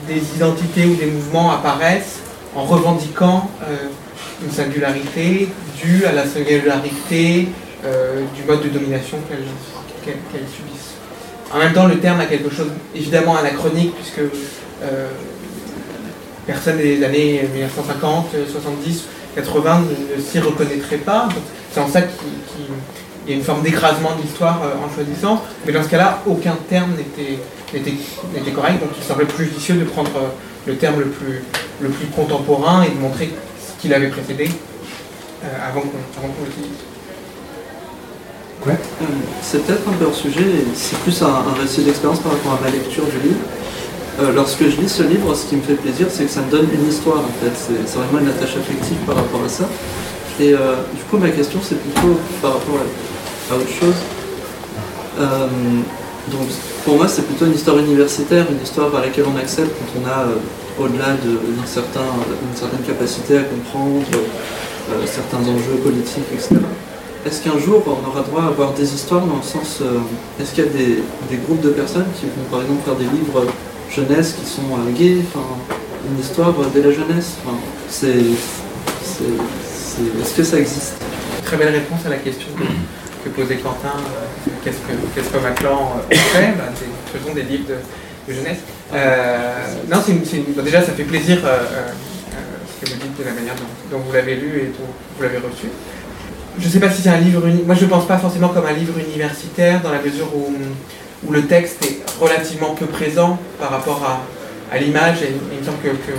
des 0.09 0.21
identités 0.37 0.85
ou 0.87 0.97
des 0.97 1.07
mouvements 1.07 1.53
apparaissent 1.53 2.19
en 2.57 2.65
revendiquant 2.65 3.49
une 4.43 4.51
singularité 4.51 5.49
due 5.81 6.05
à 6.07 6.13
la 6.13 6.27
singularité 6.27 7.49
du 8.35 8.43
mode 8.49 8.63
de 8.65 8.69
domination 8.69 9.19
qu'elles 9.29 10.41
subissent. 10.53 10.95
En 11.55 11.59
même 11.59 11.73
temps, 11.73 11.87
le 11.87 12.01
terme 12.01 12.19
a 12.21 12.27
quelque 12.27 12.53
chose 12.53 12.73
évidemment 12.97 13.37
anachronique 13.37 13.95
puisque 13.95 14.23
personne 16.47 16.79
des 16.79 17.05
années 17.05 17.49
1950, 17.55 18.35
70, 18.51 19.05
80 19.43 19.81
ne, 19.81 20.17
ne 20.17 20.21
s'y 20.23 20.41
reconnaîtrait 20.41 20.97
pas. 20.99 21.29
C'est 21.73 21.81
en 21.81 21.89
ça 21.89 22.03
qu'il 22.03 22.11
qu'il- 22.19 22.75
il 23.27 23.31
y 23.33 23.35
a 23.35 23.37
une 23.37 23.45
forme 23.45 23.63
d'écrasement 23.63 24.13
de 24.17 24.23
l'histoire 24.23 24.61
euh, 24.65 24.85
en 24.85 24.93
choisissant. 24.95 25.43
Mais 25.67 25.73
dans 25.73 25.83
ce 25.83 25.89
cas-là, 25.89 26.23
aucun 26.27 26.57
terme 26.69 26.93
n'était 26.97 27.39
n'était- 27.75 27.95
n'était 28.35 28.51
correct. 28.53 28.81
Donc 28.81 28.91
il 28.99 29.05
semblait 29.05 29.27
plus 29.27 29.45
judicieux 29.47 29.75
de 29.77 29.85
prendre 29.85 30.11
euh, 30.17 30.29
le 30.67 30.77
terme 30.77 30.99
le 31.01 31.07
plus, 31.07 31.43
le 31.81 31.89
plus 31.91 32.07
contemporain 32.07 32.83
et 32.83 32.91
de 32.91 32.99
montrer 32.99 33.31
ce 33.61 33.81
qu'il 33.81 33.93
avait 33.95 34.09
précédé 34.09 34.51
euh, 35.45 35.49
avant 35.69 35.81
qu'on 35.83 36.45
l'utilise. 36.45 36.79
Euh, 38.67 39.05
C'est 39.43 39.65
peut-être 39.65 39.89
un 39.89 39.93
peu 39.93 40.07
hors 40.07 40.15
sujet, 40.15 40.41
et 40.43 40.67
c'est 40.75 40.99
plus 41.01 41.23
un, 41.23 41.27
un 41.27 41.55
récit 41.61 41.83
d'expérience 41.85 42.19
par 42.21 42.33
rapport 42.33 42.55
à 42.55 42.61
ma 42.65 42.71
lecture 42.71 43.05
du 43.05 43.29
livre. 43.29 43.41
Euh, 44.21 44.33
lorsque 44.35 44.65
je 44.65 44.81
lis 44.81 44.89
ce 44.89 45.05
livre, 45.05 45.33
ce 45.33 45.47
qui 45.47 45.55
me 45.55 45.63
fait 45.63 45.75
plaisir, 45.75 46.09
c'est 46.11 46.25
que 46.25 46.31
ça 46.31 46.41
me 46.41 46.51
donne 46.51 46.67
une 46.75 46.89
histoire 46.89 47.19
en 47.19 47.35
fait. 47.41 47.53
C'est 47.87 47.99
vraiment 47.99 48.19
une 48.19 48.29
attache 48.29 48.57
affective 48.57 48.97
par 49.07 49.15
rapport 49.15 49.45
à 49.45 49.49
ça. 49.49 49.69
Et 50.41 50.55
euh, 50.55 50.75
du 50.93 51.03
coup, 51.09 51.19
ma 51.19 51.31
question, 51.31 51.61
c'est 51.63 51.77
plutôt 51.81 52.19
par 52.43 52.55
rapport 52.55 52.79
à, 53.51 53.55
autre 53.55 53.69
chose. 53.69 53.95
Euh, 55.21 55.47
donc, 56.33 56.49
pour 56.85 56.97
moi, 56.97 57.07
c'est 57.07 57.23
plutôt 57.23 57.47
une 57.47 57.55
histoire 57.55 57.79
universitaire, 57.79 58.47
une 58.51 58.61
histoire 58.61 58.95
à 58.97 59.03
laquelle 59.03 59.25
on 59.33 59.39
accède 59.39 59.69
quand 59.69 60.01
on 60.03 60.07
a, 60.09 60.27
au-delà 60.85 61.15
de- 61.25 61.55
d'un 61.55 61.67
certain, 61.67 62.07
certaine 62.57 62.81
capacité 62.81 63.39
à 63.39 63.43
comprendre 63.43 64.05
certains 65.07 65.39
enjeux 65.39 65.79
politiques, 65.83 66.25
etc. 66.33 66.57
Est-ce 67.27 67.43
qu'un 67.43 67.59
jour 67.59 67.83
on 67.87 68.09
aura 68.09 68.23
droit 68.23 68.43
à 68.43 68.47
avoir 68.47 68.73
des 68.73 68.95
histoires 68.95 69.27
dans 69.27 69.37
le 69.37 69.43
sens. 69.43 69.83
Est-ce 70.41 70.55
qu'il 70.55 70.65
y 70.65 70.67
a 70.67 70.71
des 70.71 71.37
groupes 71.47 71.61
de 71.61 71.71
personnes 71.71 72.07
qui 72.19 72.27
vont 72.27 72.49
par 72.51 72.63
exemple 72.63 72.83
faire 72.85 72.95
des 72.95 73.05
livres 73.05 73.45
jeunesse 73.95 74.35
qui 74.39 74.47
sont 74.47 74.63
euh, 74.63 74.91
gays, 74.97 75.23
une 76.11 76.19
histoire 76.21 76.51
euh, 76.61 76.67
dès 76.73 76.83
la 76.83 76.93
jeunesse 76.93 77.37
Est-ce 80.23 80.35
que 80.37 80.43
ça 80.43 80.59
existe? 80.59 80.95
Très 81.45 81.57
belle 81.57 81.73
réponse 81.75 82.01
à 82.07 82.11
la 82.11 82.17
question 82.17 82.49
que, 83.25 83.29
posait 83.31 83.57
Quentin. 83.57 83.89
euh, 83.97 84.51
qu'est-ce 84.65 84.79
que 84.79 84.93
qu'est-ce 85.15 85.29
que 85.31 85.39
Maclan 85.39 85.93
fait? 86.11 86.55
Bah, 86.57 86.65
Faisons 87.13 87.35
des 87.35 87.43
livres 87.43 87.65
de, 87.69 88.33
jeunesse. 88.33 88.59
Non, 89.91 90.63
déjà 90.63 90.83
ça 90.83 90.93
fait 90.93 91.05
plaisir 91.05 91.39
ce 91.41 92.85
que 92.87 92.91
vous 92.93 93.01
dites 93.01 93.19
de 93.19 93.25
la 93.25 93.33
manière 93.33 93.55
dont, 93.55 93.97
dont 93.97 94.03
vous 94.05 94.13
l'avez 94.13 94.37
lu 94.37 94.59
et 94.59 94.67
dont 94.67 94.87
vous 95.17 95.23
l'avez 95.23 95.39
reçu. 95.39 95.69
Je 96.61 96.67
ne 96.67 96.71
sais 96.71 96.81
pas 96.81 96.91
si 96.91 97.03
c'est 97.03 97.09
un 97.09 97.19
livre 97.19 97.47
uni- 97.47 97.63
Moi 97.65 97.75
je 97.75 97.85
ne 97.85 97.91
pense 97.91 98.07
pas 98.07 98.19
forcément 98.19 98.49
comme 98.49 98.67
un 98.67 98.73
livre 98.73 98.99
universitaire 98.99 99.81
dans 99.81 99.91
la 99.93 100.01
mesure 100.03 100.27
où, 100.35 100.53
où 101.27 101.33
le 101.33 101.47
texte 101.47 101.85
est 101.85 101.99
relativement 102.21 102.75
peu 102.75 102.87
présent 102.87 103.39
par 103.59 103.71
rapport 103.71 104.03
à, 104.05 104.79
l'image 104.79 105.23
et 105.23 105.33
il 105.53 105.59
me 105.61 105.65
semble 105.65 105.79
que, 105.83 106.13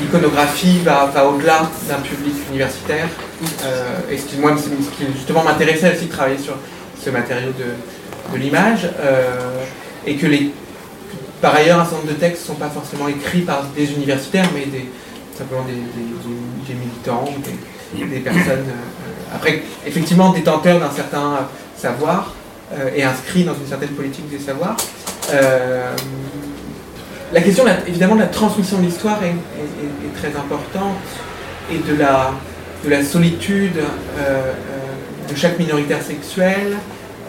l'iconographie 0.00 0.78
va, 0.78 1.10
au-delà 1.28 1.68
d'un 1.88 1.98
public 1.98 2.34
universitaire. 2.48 3.08
Euh, 3.64 4.10
et 4.10 4.16
ce 4.16 4.26
qui, 4.26 4.36
moi, 4.38 4.54
ce 4.56 4.68
qui 4.68 5.12
justement 5.12 5.42
m'intéressait 5.42 5.92
aussi 5.92 6.06
de 6.06 6.12
travailler 6.12 6.38
sur 6.38 6.54
ce 7.02 7.10
matériau 7.10 7.50
de, 7.58 8.38
l'image. 8.38 8.88
euh, 9.00 9.64
et 10.06 10.16
que 10.16 10.26
les, 10.26 10.52
par 11.40 11.54
ailleurs, 11.54 11.80
un 11.80 11.84
certain 11.84 11.96
nombre 11.98 12.08
de 12.08 12.14
textes 12.18 12.42
ne 12.42 12.46
sont 12.54 12.60
pas 12.60 12.70
forcément 12.70 13.08
écrits 13.08 13.42
par 13.42 13.64
des 13.76 13.92
universitaires, 13.92 14.48
mais 14.54 14.66
des, 14.66 14.88
simplement 15.36 15.64
des, 15.64 16.74
militants, 16.74 17.24
des, 17.94 18.04
des 18.04 18.20
personnes, 18.20 18.66
euh, 18.68 19.34
après, 19.34 19.62
effectivement, 19.86 20.32
détenteurs 20.32 20.80
d'un 20.80 20.90
certain 20.90 21.32
euh, 21.32 21.40
savoir 21.76 22.34
et 22.94 23.02
inscrits 23.04 23.44
dans 23.44 23.54
une 23.54 23.66
certaine 23.68 23.90
politique 23.90 24.28
des 24.30 24.38
savoirs. 24.38 24.76
Euh, 25.32 25.90
la 27.32 27.40
question, 27.40 27.64
évidemment, 27.86 28.16
de 28.16 28.20
la 28.20 28.26
transmission 28.26 28.78
de 28.78 28.82
l'histoire 28.82 29.22
est, 29.22 29.28
est- 29.28 29.30
est- 29.32 30.06
est 30.08 30.14
très 30.20 30.36
importante 30.38 30.96
et 31.72 31.78
de 31.78 31.96
la, 31.96 32.32
de 32.84 32.90
la 32.90 33.04
solitude 33.04 33.76
euh, 33.78 33.82
euh, 34.20 34.52
de 35.30 35.34
chaque 35.36 35.58
minoritaire 35.58 36.02
sexuel 36.02 36.76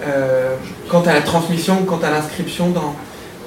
euh, 0.07 0.55
quant 0.89 1.01
à 1.01 1.13
la 1.13 1.21
transmission, 1.21 1.83
quant 1.85 1.99
à 2.03 2.09
l'inscription 2.09 2.69
dans, 2.71 2.95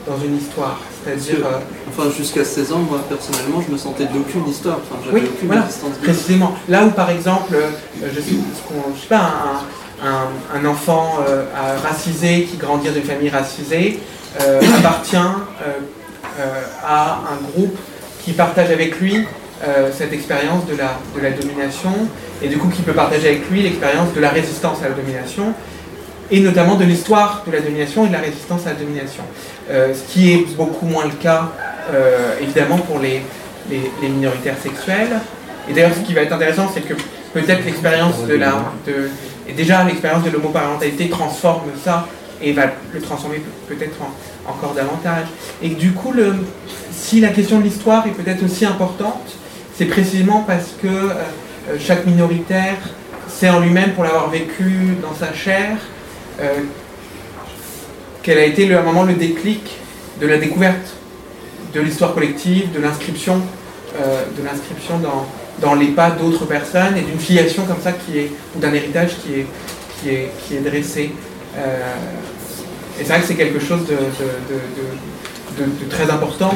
dans 0.06 0.18
une 0.24 0.36
histoire. 0.38 0.78
C'est-à-dire. 1.04 1.44
euh, 1.46 1.58
Enfin, 1.96 2.10
jusqu'à 2.16 2.44
16 2.44 2.72
ans, 2.72 2.78
moi 2.90 2.98
personnellement, 3.08 3.62
je 3.64 3.72
me 3.72 3.78
sentais 3.78 4.06
d'aucune 4.06 4.48
histoire. 4.48 4.78
Enfin, 4.82 5.00
oui, 5.12 5.20
aucune 5.32 5.46
voilà, 5.46 5.62
précisément. 6.02 6.54
Là 6.68 6.84
où, 6.86 6.90
par 6.90 7.10
exemple, 7.10 7.54
euh, 7.54 7.70
je 8.12 8.20
qu'on- 8.20 8.92
je 8.96 9.00
sais 9.02 9.06
pas, 9.08 9.62
un, 10.04 10.64
enfant 10.64 11.18
euh, 11.28 11.44
racisé 11.82 12.44
qui 12.44 12.56
grandit 12.56 12.88
dans 12.88 12.94
une 12.94 13.02
famille 13.02 13.30
racisée 13.30 14.00
euh, 14.40 14.60
appartient 14.78 15.16
euh, 15.16 16.42
à 16.84 17.20
un 17.32 17.50
groupe 17.50 17.76
qui 18.24 18.32
partage 18.32 18.70
avec 18.70 19.00
lui 19.00 19.24
cette 19.96 20.12
expérience 20.12 20.66
de 20.66 20.76
la, 20.76 20.98
de 21.16 21.22
la 21.22 21.30
domination 21.30 21.90
et 22.42 22.48
du 22.48 22.58
coup 22.58 22.68
qui 22.68 22.82
peut 22.82 22.92
partager 22.92 23.28
avec 23.28 23.48
lui 23.48 23.62
l'expérience 23.62 24.12
de 24.12 24.20
la 24.20 24.28
résistance 24.28 24.82
à 24.82 24.90
la 24.90 24.94
domination 24.94 25.54
et 26.30 26.40
notamment 26.40 26.74
de 26.74 26.84
l'histoire 26.84 27.44
de 27.46 27.52
la 27.52 27.60
domination 27.60 28.04
et 28.04 28.08
de 28.08 28.12
la 28.12 28.18
résistance 28.18 28.66
à 28.66 28.70
la 28.70 28.74
domination. 28.74 29.22
Ce 29.70 30.12
qui 30.12 30.32
est 30.32 30.54
beaucoup 30.56 30.84
moins 30.84 31.04
le 31.04 31.12
cas, 31.12 31.48
évidemment, 32.42 32.76
pour 32.76 32.98
les, 32.98 33.22
les, 33.70 33.90
les 34.02 34.08
minoritaires 34.08 34.58
sexuels. 34.62 35.20
Et 35.70 35.72
d'ailleurs, 35.72 35.94
ce 35.94 36.00
qui 36.00 36.12
va 36.12 36.22
être 36.22 36.32
intéressant, 36.32 36.70
c'est 36.74 36.82
que 36.82 36.94
peut-être 37.32 37.64
l'expérience 37.64 38.26
de 38.26 38.34
la... 38.34 38.52
De, 38.86 39.08
et 39.48 39.52
déjà, 39.52 39.84
l'expérience 39.84 40.24
de 40.24 40.30
l'homoparentalité 40.30 41.08
transforme 41.08 41.70
ça 41.84 42.06
et 42.42 42.52
va 42.52 42.64
le 42.92 43.00
transformer 43.00 43.42
peut-être 43.68 43.96
en- 44.02 44.50
encore 44.50 44.74
davantage. 44.74 45.26
Et 45.62 45.68
du 45.70 45.92
coup, 45.92 46.12
si 46.92 47.20
la 47.20 47.28
question 47.28 47.58
de 47.58 47.64
l'histoire 47.64 48.06
est 48.06 48.10
peut-être 48.10 48.42
aussi 48.44 48.64
importante, 48.64 49.32
c'est 49.76 49.86
précisément 49.86 50.44
parce 50.46 50.70
que 50.80 50.86
euh, 50.88 51.08
euh, 51.70 51.76
chaque 51.78 52.06
minoritaire 52.06 52.76
sait 53.28 53.48
en 53.50 53.60
lui-même, 53.60 53.92
pour 53.92 54.04
l'avoir 54.04 54.30
vécu 54.30 54.96
dans 55.02 55.14
sa 55.14 55.32
chair, 55.32 55.76
euh, 56.40 56.46
quel 58.22 58.38
a 58.38 58.44
été 58.44 58.66
le, 58.66 58.76
à 58.76 58.80
un 58.80 58.82
moment 58.82 59.02
le 59.04 59.14
déclic 59.14 59.78
de 60.20 60.26
la 60.26 60.38
découverte 60.38 60.94
de 61.74 61.80
l'histoire 61.80 62.14
collective, 62.14 62.72
de 62.72 62.80
l'inscription, 62.80 63.40
euh, 64.00 64.22
de 64.38 64.44
l'inscription 64.44 64.98
dans, 64.98 65.26
dans 65.60 65.74
les 65.74 65.88
pas 65.88 66.10
d'autres 66.10 66.44
personnes 66.46 66.96
et 66.96 67.02
d'une 67.02 67.18
filiation 67.18 67.64
comme 67.64 67.80
ça 67.82 67.92
qui 67.92 68.18
est, 68.18 68.30
ou 68.56 68.60
d'un 68.60 68.72
héritage 68.72 69.16
qui 69.22 69.34
est, 69.40 69.46
qui 70.00 70.08
est, 70.10 70.30
qui 70.46 70.56
est 70.56 70.60
dressé. 70.60 71.12
Euh, 71.56 71.94
et 73.00 73.04
c'est 73.04 73.08
vrai 73.12 73.20
que 73.20 73.26
c'est 73.26 73.34
quelque 73.34 73.60
chose 73.60 73.86
de, 73.86 73.94
de- 73.94 75.90
très 75.90 76.10
important. 76.10 76.52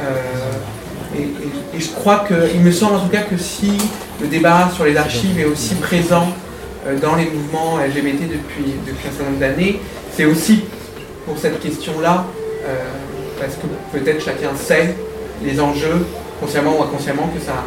Euh, 0.00 1.16
et, 1.16 1.80
je 1.80 1.88
crois 1.90 2.24
que, 2.28 2.34
il 2.52 2.60
me 2.60 2.72
semble 2.72 2.96
en 2.96 3.00
tout 3.00 3.08
cas 3.08 3.22
que 3.22 3.36
si 3.36 3.72
le 4.20 4.26
débat 4.26 4.70
sur 4.74 4.84
les 4.84 4.96
archives 4.96 5.38
est 5.38 5.44
aussi 5.44 5.76
présent 5.76 6.26
euh, 6.86 6.98
dans 6.98 7.14
les 7.14 7.26
mouvements 7.26 7.78
LGBT 7.78 8.22
depuis, 8.28 8.74
depuis 8.86 9.08
un 9.08 9.10
certain 9.12 9.24
nombre 9.30 9.38
d'années, 9.38 9.80
c'est 10.12 10.24
aussi 10.24 10.64
pour 11.26 11.38
cette 11.38 11.60
question-là, 11.60 12.26
parce 13.40 13.54
que 13.54 13.66
peut-être 13.96 14.22
chacun 14.22 14.50
sait 14.56 14.94
les 15.42 15.60
enjeux, 15.60 16.06
consciemment 16.40 16.78
ou 16.78 16.82
inconsciemment, 16.82 17.30
que 17.34 17.40
ça, 17.44 17.64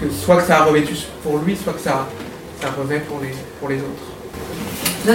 que 0.00 0.06
soit 0.10 0.36
que 0.36 0.46
ça 0.46 0.58
a 0.60 0.64
revêtu 0.64 0.94
pour 1.22 1.38
lui, 1.38 1.56
soit 1.56 1.72
que 1.72 1.80
ça, 1.80 2.06
ça 2.60 2.68
revêt 2.78 3.00
pour 3.00 3.20
les, 3.20 3.32
pour 3.60 3.68
les 3.68 3.76
autres. 3.76 4.06
C'est 5.06 5.14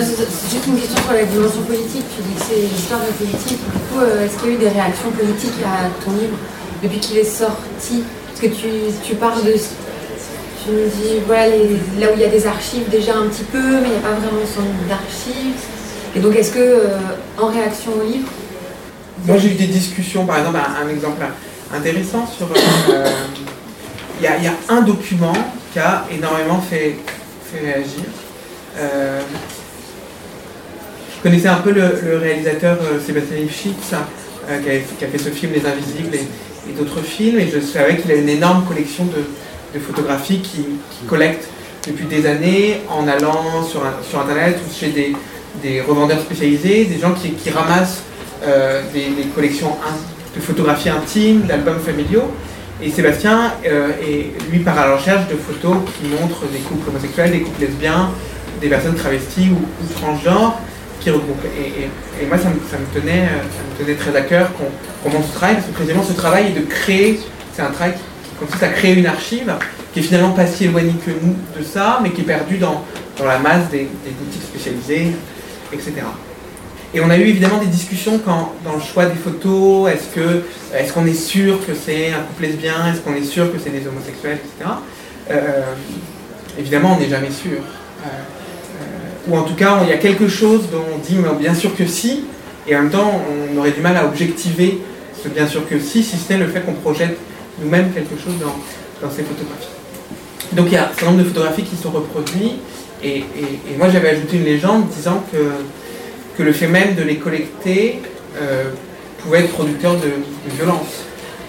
juste 0.49 0.67
une 0.67 0.77
question 0.79 0.97
sur 1.03 1.11
la 1.13 1.25
dimension 1.25 1.61
politique. 1.63 2.05
Tu 2.15 2.21
dis 2.23 2.35
que 2.35 2.41
c'est 2.47 2.61
l'histoire 2.61 3.01
de 3.01 3.11
politique. 3.11 3.59
Du 3.59 3.79
coup, 3.91 3.99
euh, 4.01 4.25
est-ce 4.25 4.37
qu'il 4.37 4.47
y 4.49 4.51
a 4.51 4.55
eu 4.55 4.57
des 4.59 4.69
réactions 4.69 5.11
politiques 5.11 5.59
à 5.65 5.89
ton 6.03 6.11
livre 6.11 6.37
depuis 6.81 6.99
qu'il 6.99 7.17
est 7.17 7.23
sorti? 7.25 8.03
Parce 8.27 8.39
que 8.39 8.47
tu, 8.47 8.67
tu 9.03 9.15
parles 9.15 9.43
de. 9.43 9.51
Tu 9.53 10.69
me 10.71 10.85
dis, 10.87 11.19
voilà, 11.27 11.49
les- 11.49 11.99
là 11.99 12.07
où 12.11 12.13
il 12.15 12.21
y 12.21 12.23
a 12.23 12.29
des 12.29 12.45
archives 12.47 12.87
déjà 12.89 13.17
un 13.17 13.27
petit 13.27 13.43
peu, 13.43 13.59
mais 13.59 13.87
il 13.87 13.91
n'y 13.91 13.97
a 13.97 13.99
pas 13.99 14.13
vraiment 14.13 14.39
d'archives. 14.87 15.59
Et 16.15 16.19
donc, 16.19 16.35
est-ce 16.37 16.51
que, 16.51 16.59
euh, 16.59 16.97
en 17.37 17.47
réaction 17.47 17.91
au 17.99 18.05
livre, 18.09 18.29
Moi, 19.25 19.37
j'ai 19.39 19.49
eu 19.49 19.55
des 19.55 19.67
discussions, 19.67 20.25
par 20.25 20.37
exemple, 20.39 20.57
un, 20.57 20.85
un 20.85 20.89
exemple 20.89 21.21
intéressant 21.75 22.25
sur. 22.27 22.47
euh, 22.47 23.05
y, 24.23 24.27
a, 24.27 24.37
il 24.37 24.43
y 24.43 24.47
a 24.47 24.53
un 24.69 24.81
document 24.81 25.33
qui 25.73 25.79
a 25.79 26.05
énormément 26.11 26.61
fait, 26.61 26.95
réagir. 27.53 28.05
Euh, 28.77 29.19
je 31.17 31.21
connaissais 31.21 31.49
un 31.49 31.57
peu 31.57 31.71
le, 31.71 32.17
réalisateur 32.17 32.77
euh, 32.81 32.99
Sébastien 33.05 33.37
Lifshitz, 33.37 33.93
euh, 34.49 34.59
qui, 34.97 35.05
a, 35.05 35.07
fait 35.07 35.17
ce 35.17 35.29
film 35.29 35.51
Les 35.53 35.65
Invisibles 35.65 36.15
et, 36.15 36.73
d'autres 36.73 37.01
films, 37.01 37.39
et 37.39 37.49
je 37.49 37.59
savais 37.59 37.97
qu'il 37.97 38.11
a 38.11 38.15
une 38.15 38.29
énorme 38.29 38.63
collection 38.65 39.05
de, 39.05 39.79
photographies 39.79 40.39
qui, 40.39 40.63
qui 40.63 41.05
collecte 41.07 41.47
depuis 41.87 42.05
des 42.05 42.25
années 42.25 42.81
en 42.89 43.07
allant 43.07 43.63
sur, 43.63 44.19
Internet 44.19 44.59
ou 44.65 44.73
chez 44.73 45.15
des, 45.61 45.81
revendeurs 45.81 46.19
spécialisés, 46.21 46.85
des 46.85 46.99
gens 46.99 47.13
qui, 47.13 47.49
ramassent 47.49 48.03
euh, 48.43 48.81
des, 48.93 49.25
collections 49.35 49.75
de 50.35 50.41
photographies 50.41 50.89
intimes, 50.89 51.41
d'albums 51.41 51.79
familiaux. 51.79 52.31
Et 52.81 52.89
Sébastien, 52.89 53.53
euh, 53.65 53.89
lui, 54.51 54.59
part 54.59 54.79
à 54.79 54.87
la 54.87 54.95
recherche 54.95 55.27
de 55.27 55.35
photos 55.35 55.77
qui 55.97 56.07
montrent 56.09 56.45
des 56.47 56.59
couples 56.59 56.89
homosexuels, 56.89 57.31
des 57.31 57.41
couples 57.41 57.61
lesbiens, 57.61 58.09
des 58.59 58.69
personnes 58.69 58.95
travesties 58.95 59.49
ou, 59.51 59.93
transgenres 59.93 60.59
qui 60.99 61.11
regroupent. 61.11 61.45
Et, 61.45 62.25
moi, 62.25 62.37
ça 62.37 62.49
me, 62.49 62.99
tenait, 62.99 63.21
euh, 63.21 63.41
ça 63.55 63.83
me 63.83 63.85
tenait 63.85 63.97
très 63.97 64.15
à 64.15 64.21
cœur 64.21 64.51
qu'on 64.53 64.65
qu'on 65.03 65.17
monte 65.17 65.25
ce 65.27 65.33
travail, 65.33 65.55
parce 65.55 65.67
que 65.67 65.73
précisément 65.73 66.03
ce 66.03 66.13
travail 66.13 66.47
est 66.47 66.59
de 66.59 66.65
créer, 66.65 67.19
c'est 67.53 67.63
un 67.63 67.71
travail 67.71 67.93
qui, 67.93 68.45
consiste 68.45 68.63
à 68.63 68.69
créer 68.69 68.95
une 68.95 69.05
archive 69.05 69.53
qui 69.93 69.99
est 69.99 70.03
finalement 70.03 70.31
pas 70.31 70.47
si 70.47 70.65
éloignée 70.65 70.95
que 71.05 71.11
nous 71.11 71.35
de 71.57 71.63
ça, 71.63 71.99
mais 72.01 72.09
qui 72.09 72.21
est 72.21 72.23
perdue 72.23 72.57
dans, 72.57 72.83
dans 73.17 73.25
la 73.25 73.37
masse 73.37 73.69
des, 73.69 73.79
des 73.79 74.11
boutiques 74.19 74.43
spécialisées, 74.43 75.11
etc. 75.71 75.93
Et 76.93 76.99
on 76.99 77.09
a 77.09 77.17
eu 77.17 77.21
évidemment 77.27 77.57
des 77.59 77.67
discussions 77.67 78.19
quand, 78.23 78.53
dans 78.65 78.73
le 78.75 78.81
choix 78.81 79.05
des 79.05 79.15
photos, 79.15 79.89
est-ce 79.91 80.19
est-ce 80.75 80.91
qu'on 80.93 81.05
est 81.05 81.13
sûr 81.13 81.65
que 81.65 81.73
c'est 81.73 82.11
un 82.11 82.19
couple 82.21 82.43
lesbien, 82.43 82.91
est-ce 82.91 82.99
qu'on 82.99 83.15
est 83.15 83.23
sûr 83.23 83.51
que 83.51 83.57
c'est 83.63 83.69
des 83.69 83.87
homosexuels, 83.87 84.39
etc. 84.43 84.71
Euh, 85.31 85.61
évidemment, 86.59 86.95
on 86.97 86.99
n'est 86.99 87.07
jamais 87.09 87.31
sûr. 87.31 87.59
Euh, 87.59 88.07
euh, 88.07 89.29
ou 89.29 89.37
en 89.37 89.43
tout 89.43 89.55
cas, 89.55 89.79
il 89.83 89.89
y 89.89 89.93
a 89.93 89.97
quelque 89.97 90.27
chose 90.27 90.63
dont 90.71 90.83
on 90.93 90.97
dit 90.97 91.15
bien 91.39 91.53
sûr 91.53 91.75
que 91.75 91.85
si, 91.85 92.25
et 92.67 92.75
en 92.75 92.81
même 92.81 92.91
temps, 92.91 93.21
on 93.53 93.57
aurait 93.57 93.71
du 93.71 93.79
mal 93.81 93.95
à 93.95 94.05
objectiver 94.05 94.79
ce 95.23 95.29
bien 95.29 95.47
sûr 95.47 95.67
que 95.69 95.79
si, 95.79 96.03
si 96.03 96.17
ce 96.17 96.33
n'est 96.33 96.39
le 96.39 96.47
fait 96.47 96.61
qu'on 96.61 96.73
projette 96.73 97.17
nous-mêmes 97.61 97.91
quelque 97.93 98.15
chose 98.21 98.33
dans, 98.39 98.55
dans 99.07 99.13
ces 99.13 99.23
photographies. 99.23 99.67
Donc 100.53 100.65
il 100.67 100.73
y 100.73 100.77
a 100.77 100.85
un 100.85 100.87
certain 100.87 101.05
nombre 101.07 101.19
de 101.19 101.23
photographies 101.29 101.63
qui 101.63 101.75
sont 101.77 101.91
reproduites, 101.91 102.59
et- 103.03 103.17
et 103.19 103.77
moi 103.77 103.87
j'avais 103.89 104.09
ajouté 104.09 104.37
une 104.37 104.43
légende 104.45 104.87
disant 104.89 105.23
que, 105.31 105.37
que 106.41 106.45
le 106.47 106.53
fait 106.53 106.65
même 106.67 106.95
de 106.95 107.03
les 107.03 107.17
collecter 107.17 107.99
euh, 108.41 108.63
pouvait 109.19 109.41
être 109.41 109.51
producteur 109.51 109.93
de, 109.93 110.09
violence, 110.55 111.05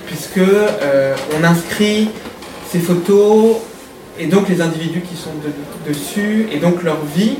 puisque 0.07 0.36
euh, 0.36 1.14
on 1.34 1.43
inscrit 1.45 2.11
ces 2.70 2.78
photos 2.78 3.57
et 4.20 4.26
donc 4.26 4.51
les 4.51 4.61
individus 4.61 5.01
qui 5.01 5.16
sont 5.16 5.30
de- 5.43 5.90
dessus, 5.90 6.47
et 6.53 6.59
donc 6.59 6.82
leur 6.82 6.99
vie, 7.16 7.38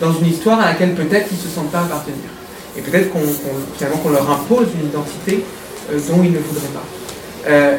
dans 0.00 0.10
une 0.14 0.26
histoire 0.26 0.58
à 0.58 0.70
laquelle 0.70 0.94
peut-être 0.94 1.26
ils 1.30 1.36
ne 1.36 1.42
se 1.42 1.48
sentent 1.54 1.70
pas 1.70 1.80
appartenir. 1.80 2.30
Et 2.78 2.80
peut-être 2.80 3.10
qu'on, 3.10 3.20
finalement 3.76 3.98
qu'on 3.98 4.10
leur 4.10 4.30
impose 4.30 4.68
une 4.80 4.86
identité 4.88 5.44
euh, 5.92 5.98
dont 6.08 6.22
ils 6.24 6.32
ne 6.32 6.38
voudraient 6.38 6.72
pas. 6.72 6.86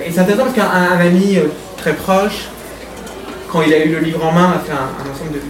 Et 0.06 0.12
c'est 0.12 0.20
intéressant 0.20 0.44
parce 0.46 0.56
qu'un 0.56 0.70
un 0.70 1.00
ami 1.00 1.38
très 1.78 1.94
proche, 1.94 2.50
quand 3.52 3.64
il 3.64 3.74
a 3.74 3.84
eu 3.84 3.90
le 3.94 4.00
livre 4.00 4.24
en 4.24 4.32
main, 4.32 4.54
a 4.58 4.60
fait 4.60 4.72
un, 4.72 4.76
un 5.02 5.12
ensemble 5.12 5.34
de- 5.34 5.42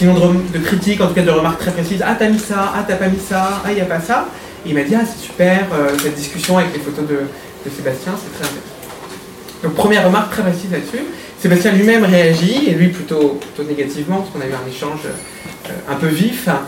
sinon 0.00 0.14
de, 0.52 0.58
critiques, 0.58 1.00
en 1.02 1.08
tout 1.08 1.14
cas 1.14 1.22
de 1.22 1.30
remarques 1.30 1.60
très 1.60 1.72
précises. 1.72 2.02
Ah, 2.02 2.16
t'as 2.18 2.28
mis 2.30 2.38
ça, 2.38 2.72
ah, 2.74 2.82
t'as 2.88 2.96
pas 2.96 3.08
mis 3.08 3.18
ça, 3.20 3.60
ah, 3.62 3.68
il 3.70 3.74
n'y 3.74 3.82
a 3.82 3.84
pas 3.84 4.00
ça. 4.00 4.28
Et 4.64 4.70
il 4.70 4.74
m'a 4.74 4.82
dit, 4.82 4.94
ah, 4.94 5.02
c'est 5.04 5.22
super, 5.26 5.66
euh, 5.74 5.90
cette 6.02 6.14
discussion 6.14 6.56
avec 6.56 6.72
les 6.72 6.80
photos 6.80 7.06
de, 7.06 7.16
de 7.16 7.70
Sébastien, 7.76 8.12
c'est 8.16 8.32
très 8.32 8.44
intéressant. 8.48 9.62
Donc, 9.62 9.74
première 9.74 10.06
remarque 10.06 10.32
très 10.32 10.42
précise 10.42 10.70
là-dessus. 10.72 11.04
Sébastien 11.38 11.72
lui-même 11.72 12.04
réagit, 12.04 12.68
et 12.68 12.72
lui 12.72 12.88
plutôt, 12.88 13.38
plutôt 13.40 13.68
négativement, 13.68 14.18
parce 14.20 14.30
qu'on 14.30 14.40
a 14.40 14.46
eu 14.46 14.52
un 14.54 14.68
échange 14.70 15.00
euh, 15.06 15.72
un 15.92 15.96
peu 15.96 16.06
vif, 16.06 16.48
hein, 16.48 16.60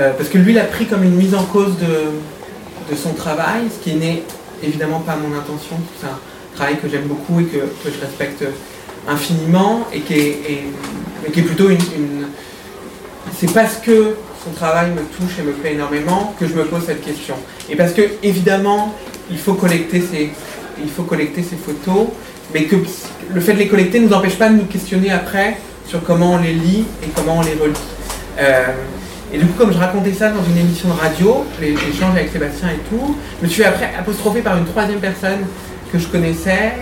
euh, 0.00 0.12
parce 0.16 0.28
que 0.28 0.38
lui 0.38 0.52
l'a 0.52 0.64
pris 0.64 0.86
comme 0.86 1.02
une 1.02 1.16
mise 1.16 1.34
en 1.34 1.42
cause 1.44 1.76
de, 1.78 2.92
de 2.92 2.96
son 2.96 3.14
travail, 3.14 3.62
ce 3.76 3.82
qui 3.82 3.96
n'est 3.96 4.22
évidemment 4.62 5.00
pas 5.00 5.16
mon 5.16 5.36
intention. 5.36 5.76
C'est 6.00 6.06
un 6.06 6.18
travail 6.54 6.76
que 6.80 6.88
j'aime 6.88 7.06
beaucoup 7.06 7.40
et 7.40 7.44
que, 7.44 7.58
que 7.58 7.90
je 7.92 8.00
respecte 8.00 8.44
infiniment, 9.08 9.88
et 9.92 10.00
qui 10.00 10.14
est, 10.14 10.40
et- 10.48 11.30
qui 11.32 11.40
est 11.40 11.44
plutôt 11.44 11.68
une- 11.70 12.26
C'est 13.34 13.52
parce 13.52 13.76
que 13.76 14.16
son 14.44 14.50
travail 14.52 14.90
me 14.90 15.02
touche 15.02 15.38
et 15.38 15.42
me 15.42 15.52
plaît 15.52 15.74
énormément 15.74 16.34
que 16.38 16.46
je 16.46 16.54
me 16.54 16.64
pose 16.64 16.84
cette 16.86 17.04
question. 17.04 17.34
Et 17.68 17.76
parce 17.76 17.92
que, 17.92 18.02
évidemment, 18.22 18.94
il 19.30 19.38
faut 19.38 19.54
collecter 19.54 20.00
ces, 20.00 20.30
il 20.82 20.90
faut 20.90 21.02
collecter 21.02 21.42
ces 21.42 21.56
photos, 21.56 22.08
mais 22.54 22.64
que 22.64 22.76
le 23.32 23.40
fait 23.40 23.54
de 23.54 23.58
les 23.58 23.68
collecter 23.68 24.00
ne 24.00 24.08
nous 24.08 24.14
empêche 24.14 24.36
pas 24.36 24.48
de 24.48 24.54
nous 24.54 24.66
questionner 24.66 25.10
après 25.10 25.58
sur 25.86 26.02
comment 26.02 26.34
on 26.34 26.38
les 26.38 26.52
lit 26.52 26.84
et 27.02 27.08
comment 27.14 27.38
on 27.38 27.42
les 27.42 27.54
relit. 27.54 27.74
Euh, 28.38 28.66
et 29.32 29.38
du 29.38 29.46
coup, 29.46 29.58
comme 29.58 29.72
je 29.72 29.78
racontais 29.78 30.12
ça 30.12 30.30
dans 30.30 30.44
une 30.44 30.58
émission 30.58 30.88
de 30.88 31.00
radio, 31.00 31.44
les 31.60 31.72
échanges 31.72 32.14
avec 32.14 32.30
Sébastien 32.30 32.68
et 32.68 32.78
tout, 32.88 33.16
je 33.40 33.46
me 33.46 33.50
suis 33.50 33.64
après 33.64 33.90
apostrophé 33.98 34.40
par 34.40 34.56
une 34.56 34.66
troisième 34.66 35.00
personne 35.00 35.40
que 35.92 35.98
je 35.98 36.06
connaissais, 36.06 36.74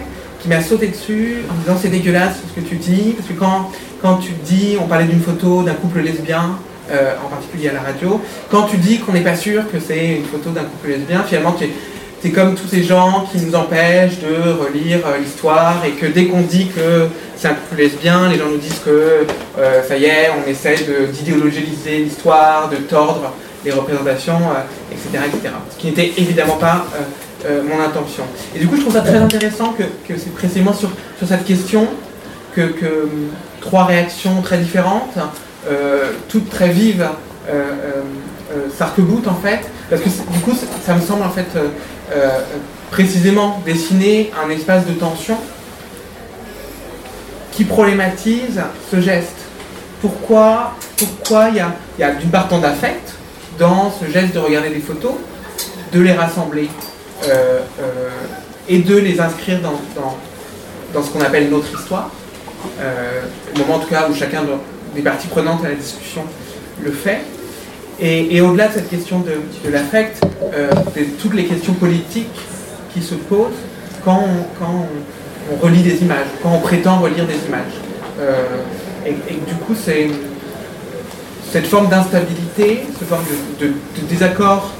qui 0.44 0.50
m'a 0.50 0.60
sauté 0.60 0.88
dessus 0.88 1.38
en 1.50 1.54
disant 1.54 1.78
c'est 1.80 1.88
dégueulasse 1.88 2.36
ce 2.46 2.60
que 2.60 2.66
tu 2.66 2.76
dis, 2.76 3.14
parce 3.16 3.26
que 3.26 3.32
quand, 3.32 3.70
quand 4.02 4.16
tu 4.16 4.32
dis, 4.44 4.76
on 4.78 4.86
parlait 4.86 5.06
d'une 5.06 5.22
photo 5.22 5.62
d'un 5.62 5.72
couple 5.72 6.00
lesbien, 6.00 6.58
euh, 6.90 7.14
en 7.24 7.30
particulier 7.30 7.70
à 7.70 7.72
la 7.72 7.80
radio, 7.80 8.20
quand 8.50 8.64
tu 8.64 8.76
dis 8.76 8.98
qu'on 8.98 9.12
n'est 9.12 9.22
pas 9.22 9.36
sûr 9.36 9.62
que 9.72 9.78
c'est 9.80 10.16
une 10.16 10.26
photo 10.26 10.50
d'un 10.50 10.64
couple 10.64 10.88
lesbien, 10.88 11.22
finalement 11.26 11.56
tu 11.58 11.64
es, 11.64 12.30
comme 12.30 12.54
tous 12.56 12.68
ces 12.68 12.82
gens 12.82 13.26
qui 13.32 13.38
nous 13.38 13.54
empêchent 13.54 14.18
de 14.18 14.52
relire 14.52 14.98
euh, 15.06 15.16
l'histoire 15.18 15.82
et 15.86 15.92
que 15.92 16.04
dès 16.04 16.26
qu'on 16.26 16.42
dit 16.42 16.68
que 16.68 17.06
c'est 17.36 17.48
un 17.48 17.54
couple 17.54 17.80
lesbien, 17.80 18.28
les 18.28 18.36
gens 18.36 18.50
nous 18.50 18.58
disent 18.58 18.80
que 18.84 19.26
euh, 19.58 19.82
ça 19.88 19.96
y 19.96 20.04
est, 20.04 20.28
on 20.28 20.46
essaie 20.46 20.76
d'idéologiser 21.10 22.00
l'histoire, 22.04 22.68
de 22.68 22.76
tordre 22.76 23.32
les 23.64 23.72
représentations, 23.72 24.40
etc., 24.92 25.24
etc. 25.26 25.54
Ce 25.70 25.78
qui 25.78 25.86
n'était 25.86 26.12
évidemment 26.18 26.56
pas 26.56 26.84
euh, 27.46 27.62
mon 27.62 27.82
intention. 27.82 28.24
Et 28.54 28.58
du 28.58 28.66
coup, 28.66 28.76
je 28.76 28.82
trouve 28.82 28.94
ça 28.94 29.00
très 29.00 29.16
intéressant 29.16 29.74
que, 29.76 29.84
c'est 30.16 30.32
précisément 30.34 30.72
sur, 30.72 30.90
sur 31.18 31.26
cette 31.26 31.44
question 31.44 31.86
que, 32.54 32.62
que, 32.62 33.04
hum, 33.04 33.30
trois 33.60 33.84
réactions 33.84 34.42
très 34.42 34.58
différentes, 34.58 35.16
euh, 35.66 36.12
toutes 36.28 36.50
très 36.50 36.68
vives, 36.68 37.08
euh, 37.48 37.62
euh, 38.52 38.68
s'arc-boutent 38.76 39.26
en 39.26 39.34
fait, 39.34 39.60
parce 39.88 40.02
que 40.02 40.08
du 40.08 40.38
coup, 40.40 40.52
ça 40.84 40.94
me 40.94 41.00
semble 41.00 41.22
en 41.22 41.30
fait 41.30 41.46
précisément 42.90 43.60
dessiner 43.64 44.30
un 44.44 44.50
espace 44.50 44.86
de 44.86 44.92
tension 44.92 45.36
qui 47.52 47.64
problématise 47.64 48.60
ce 48.90 49.00
geste. 49.00 49.38
Pourquoi 50.02 50.74
il 51.50 51.56
y 51.56 51.60
a, 51.60 51.72
y 51.98 52.02
a 52.02 52.12
d'une 52.12 52.30
part 52.30 52.48
tant 52.48 52.58
d'affect 52.58 53.14
dans 53.58 53.90
ce 53.90 54.10
geste 54.12 54.34
de 54.34 54.38
regarder 54.38 54.68
des 54.68 54.80
photos, 54.80 55.14
de 55.92 56.00
les 56.00 56.12
rassembler? 56.12 56.68
Et 58.68 58.78
de 58.78 58.96
les 58.96 59.20
inscrire 59.20 59.60
dans, 59.60 59.80
dans, 60.92 61.02
ce 61.02 61.10
qu'on 61.10 61.20
appelle 61.20 61.50
notre 61.50 61.72
histoire, 61.78 62.10
euh, 62.80 63.22
au 63.54 63.58
moment 63.58 63.74
en 63.74 63.78
tout 63.80 63.88
cas 63.88 64.08
où 64.08 64.14
chacun 64.14 64.42
des 64.94 65.02
parties 65.02 65.26
prenantes 65.26 65.64
à 65.64 65.68
la 65.68 65.74
discussion 65.74 66.22
le 66.82 66.90
fait. 66.90 67.20
Et, 68.00 68.40
au-delà 68.40 68.68
de 68.68 68.74
cette 68.74 68.90
question 68.90 69.20
de, 69.20 69.32
de 69.64 69.72
l'affect, 69.72 70.20
euh, 70.52 70.70
de 70.96 71.04
toutes 71.20 71.34
les 71.34 71.44
questions 71.44 71.74
politiques 71.74 72.40
qui 72.92 73.02
se 73.02 73.14
posent 73.14 73.52
quand 74.04 74.20
on, 74.24 74.58
quand 74.58 74.86
on, 75.52 75.64
relit 75.64 75.82
des 75.82 76.02
images, 76.02 76.26
quand 76.42 76.50
on 76.52 76.60
prétend 76.60 76.98
relire 76.98 77.26
des 77.26 77.36
images. 77.46 77.78
Euh, 78.18 78.42
et, 79.06 79.10
et 79.10 79.34
du 79.46 79.54
coup, 79.64 79.74
c'est 79.80 80.08
cette 81.52 81.66
forme 81.66 81.88
d'instabilité, 81.88 82.84
cette 82.98 83.08
forme 83.08 83.22
de, 83.60 83.72
désaccord 84.08 84.72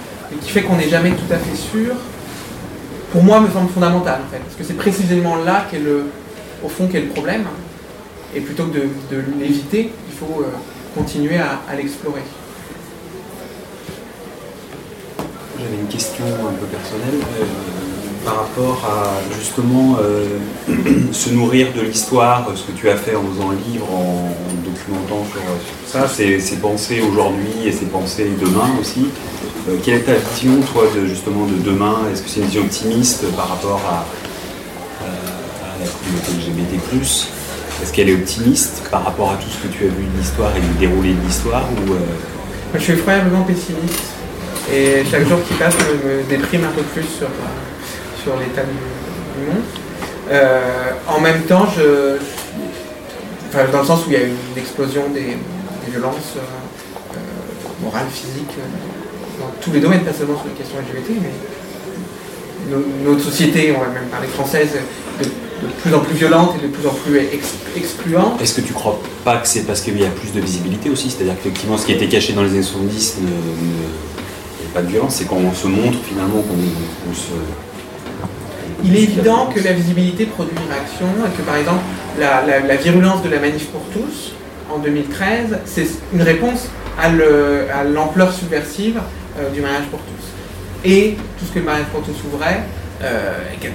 qui 0.43 0.51
fait 0.51 0.63
qu'on 0.63 0.75
n'est 0.75 0.89
jamais 0.89 1.11
tout 1.11 1.33
à 1.33 1.37
fait 1.37 1.55
sûr, 1.55 1.95
pour 3.15 3.23
moi, 3.23 3.39
me 3.39 3.49
semble 3.49 3.71
fondamentale 3.71 4.23
en 4.27 4.29
fait. 4.29 4.39
Parce 4.39 4.57
que 4.57 4.65
c'est 4.65 4.75
précisément 4.75 5.37
là 5.37 5.67
qu'est 5.71 5.79
le, 5.79 6.07
au 6.65 6.69
fond, 6.69 6.89
qu'est 6.89 7.01
le 7.01 7.11
problème. 7.11 7.45
Et 8.35 8.41
plutôt 8.41 8.65
que 8.65 8.77
de, 8.77 9.23
l'éviter, 9.39 9.93
il 10.09 10.15
faut 10.17 10.41
euh, 10.41 10.47
continuer 10.97 11.39
à, 11.39 11.61
à 11.71 11.77
l'explorer. 11.77 12.23
J'avais 15.61 15.77
une 15.81 15.87
question 15.87 16.25
un 16.25 16.55
peu 16.55 16.67
personnelle 16.67 17.21
euh, 17.41 17.84
par 18.25 18.37
rapport 18.37 18.83
à 18.85 19.35
justement 19.39 19.97
euh, 20.01 20.39
se 21.13 21.31
nourrir 21.31 21.69
de 21.75 21.83
l'histoire, 21.83 22.47
ce 22.55 22.63
que 22.63 22.73
tu 22.73 22.89
as 22.89 22.97
fait 22.97 23.15
en 23.15 23.23
faisant 23.23 23.51
un 23.51 23.73
livre, 23.73 23.87
en, 23.93 24.31
en 24.31 24.55
documentant 24.65 25.25
sur, 25.31 25.41
sur 25.41 26.01
ça, 26.01 26.09
c'est 26.09 26.41
c'est 26.41 26.57
penser 26.57 27.01
aujourd'hui 27.01 27.67
et 27.67 27.73
c'est 27.73 27.91
penser 27.91 28.31
demain 28.41 28.71
aussi. 28.81 29.07
Euh, 29.69 29.77
quelle 29.83 29.95
est 29.95 30.01
ta 30.01 30.15
vision, 30.15 30.61
toi, 30.73 30.85
de, 30.95 31.07
justement 31.07 31.47
de 31.47 31.57
demain? 31.63 31.97
Est-ce 32.13 32.23
que 32.23 32.29
c'est 32.29 32.41
une 32.41 32.47
vision 32.47 32.63
optimiste 32.63 33.25
par 33.37 33.49
rapport 33.49 33.81
à, 33.89 34.05
la 35.81 35.91
communauté 35.91 36.33
LGBT 36.33 37.03
Est-ce 37.83 37.93
qu'elle 37.93 38.09
est 38.09 38.15
optimiste 38.15 38.83
par 38.91 39.05
rapport 39.05 39.33
à 39.33 39.37
tout 39.37 39.49
ce 39.49 39.67
que 39.67 39.73
tu 39.73 39.85
as 39.85 39.89
vu 39.89 40.05
de 40.05 40.19
l'histoire 40.19 40.51
et 40.57 40.61
du 40.61 40.79
déroulé 40.79 41.13
de 41.13 41.21
l'histoire 41.21 41.65
euh, 41.89 41.99
je 42.75 42.81
suis 42.81 42.93
effroyablement 42.95 43.45
pessimiste. 43.45 44.15
Et 44.73 45.05
chaque 45.09 45.29
jour 45.29 45.39
qui 45.47 45.55
passe 45.55 45.75
me, 45.79 46.23
me 46.23 46.23
déprime 46.29 46.65
un 46.65 46.73
peu 46.73 46.83
plus 46.83 47.05
sur, 47.05 47.27
euh, 47.27 47.64
sur 48.25 48.37
l'état 48.39 48.63
du, 48.63 48.73
monde. 49.47 49.63
Euh, 50.31 50.91
en 51.07 51.21
même 51.21 51.43
temps, 51.43 51.67
dans 53.73 53.81
le 53.81 53.87
sens 53.87 54.01
où 54.07 54.11
il 54.11 54.13
y 54.15 54.17
a 54.17 54.23
eu 54.23 54.31
une 54.31 54.59
explosion 54.59 55.03
des, 55.13 55.37
violences 55.91 56.35
euh, 56.37 56.41
euh, 56.41 57.85
morales, 57.85 58.07
physiques, 58.11 58.57
dans 59.39 59.53
tous 59.61 59.71
les 59.71 59.81
domaines, 59.81 60.01
pas 60.01 60.15
seulement 60.15 60.37
sur 60.37 60.47
les 60.47 60.55
questions 60.55 60.79
LGBT, 60.79 61.21
mais 61.23 62.75
no- 62.75 62.85
notre 63.11 63.23
société, 63.23 63.73
on 63.77 63.81
va 63.81 63.89
même 63.89 64.09
parler 64.11 64.27
française, 64.29 64.71
de, 65.21 65.25
de 65.25 65.73
plus 65.83 65.95
en 65.95 66.01
plus 66.01 66.15
violente 66.15 66.55
et 66.59 66.67
de 66.67 66.73
plus 66.73 66.89
en 66.89 66.95
plus 66.95 67.19
ex- 67.19 67.55
excluante. 67.77 68.41
Est-ce 68.41 68.55
que 68.55 68.63
tu 68.63 68.73
crois 68.73 68.99
pas 69.25 69.37
que 69.37 69.47
c'est 69.47 69.65
parce 69.67 69.83
qu'il 69.83 70.01
y 70.01 70.05
a 70.05 70.09
plus 70.09 70.33
de 70.33 70.41
visibilité 70.41 70.89
aussi? 70.89 71.11
C'est-à-dire 71.11 71.35
qu'effectivement, 71.37 71.77
ce 71.77 71.85
qui 71.87 71.93
était 71.93 72.09
caché 72.09 72.33
dans 72.33 72.43
les 72.43 72.51
années 72.51 72.63
70 72.63 73.19
ne, 73.21 73.29
pas 74.73 74.83
de 74.83 74.89
violence, 74.89 75.17
c'est 75.17 75.27
quand 75.27 75.37
on 75.37 75.53
se 75.55 75.69
montre 75.69 75.99
finalement 76.09 76.43
qu'on 76.43 77.15
se. 77.15 77.29
Il 78.85 78.95
est 78.97 79.03
évident 79.03 79.47
que 79.55 79.61
la 79.61 79.73
visibilité 79.73 80.27
produit 80.27 80.55
une 80.57 80.73
réaction 80.73 81.07
et 81.27 81.37
que 81.37 81.43
par 81.43 81.57
exemple 81.57 81.83
la, 82.19 82.77
virulence 82.77 83.23
de 83.23 83.29
la 83.31 83.39
manif 83.41 83.67
pour 83.69 83.83
tous 83.93 84.33
en 84.73 84.79
2013, 84.79 85.59
c'est 85.65 85.87
une 86.13 86.23
réponse 86.23 86.69
à 87.01 87.09
le- 87.11 87.67
à 87.75 87.85
l'ampleur 87.85 88.33
subversive 88.33 89.01
euh, 89.39 89.51
du 89.51 89.61
mariage 89.61 89.85
pour 89.91 90.01
tous. 90.01 90.89
Et 90.89 91.17
tout 91.39 91.45
ce 91.47 91.53
que 91.53 91.59
le 91.61 91.65
mariage 91.65 91.87
pour 91.93 92.03
tous 92.03 92.15
ouvrait, 92.33 92.61
euh, 93.03 93.33
qui 93.61 93.67
n'est 93.69 93.73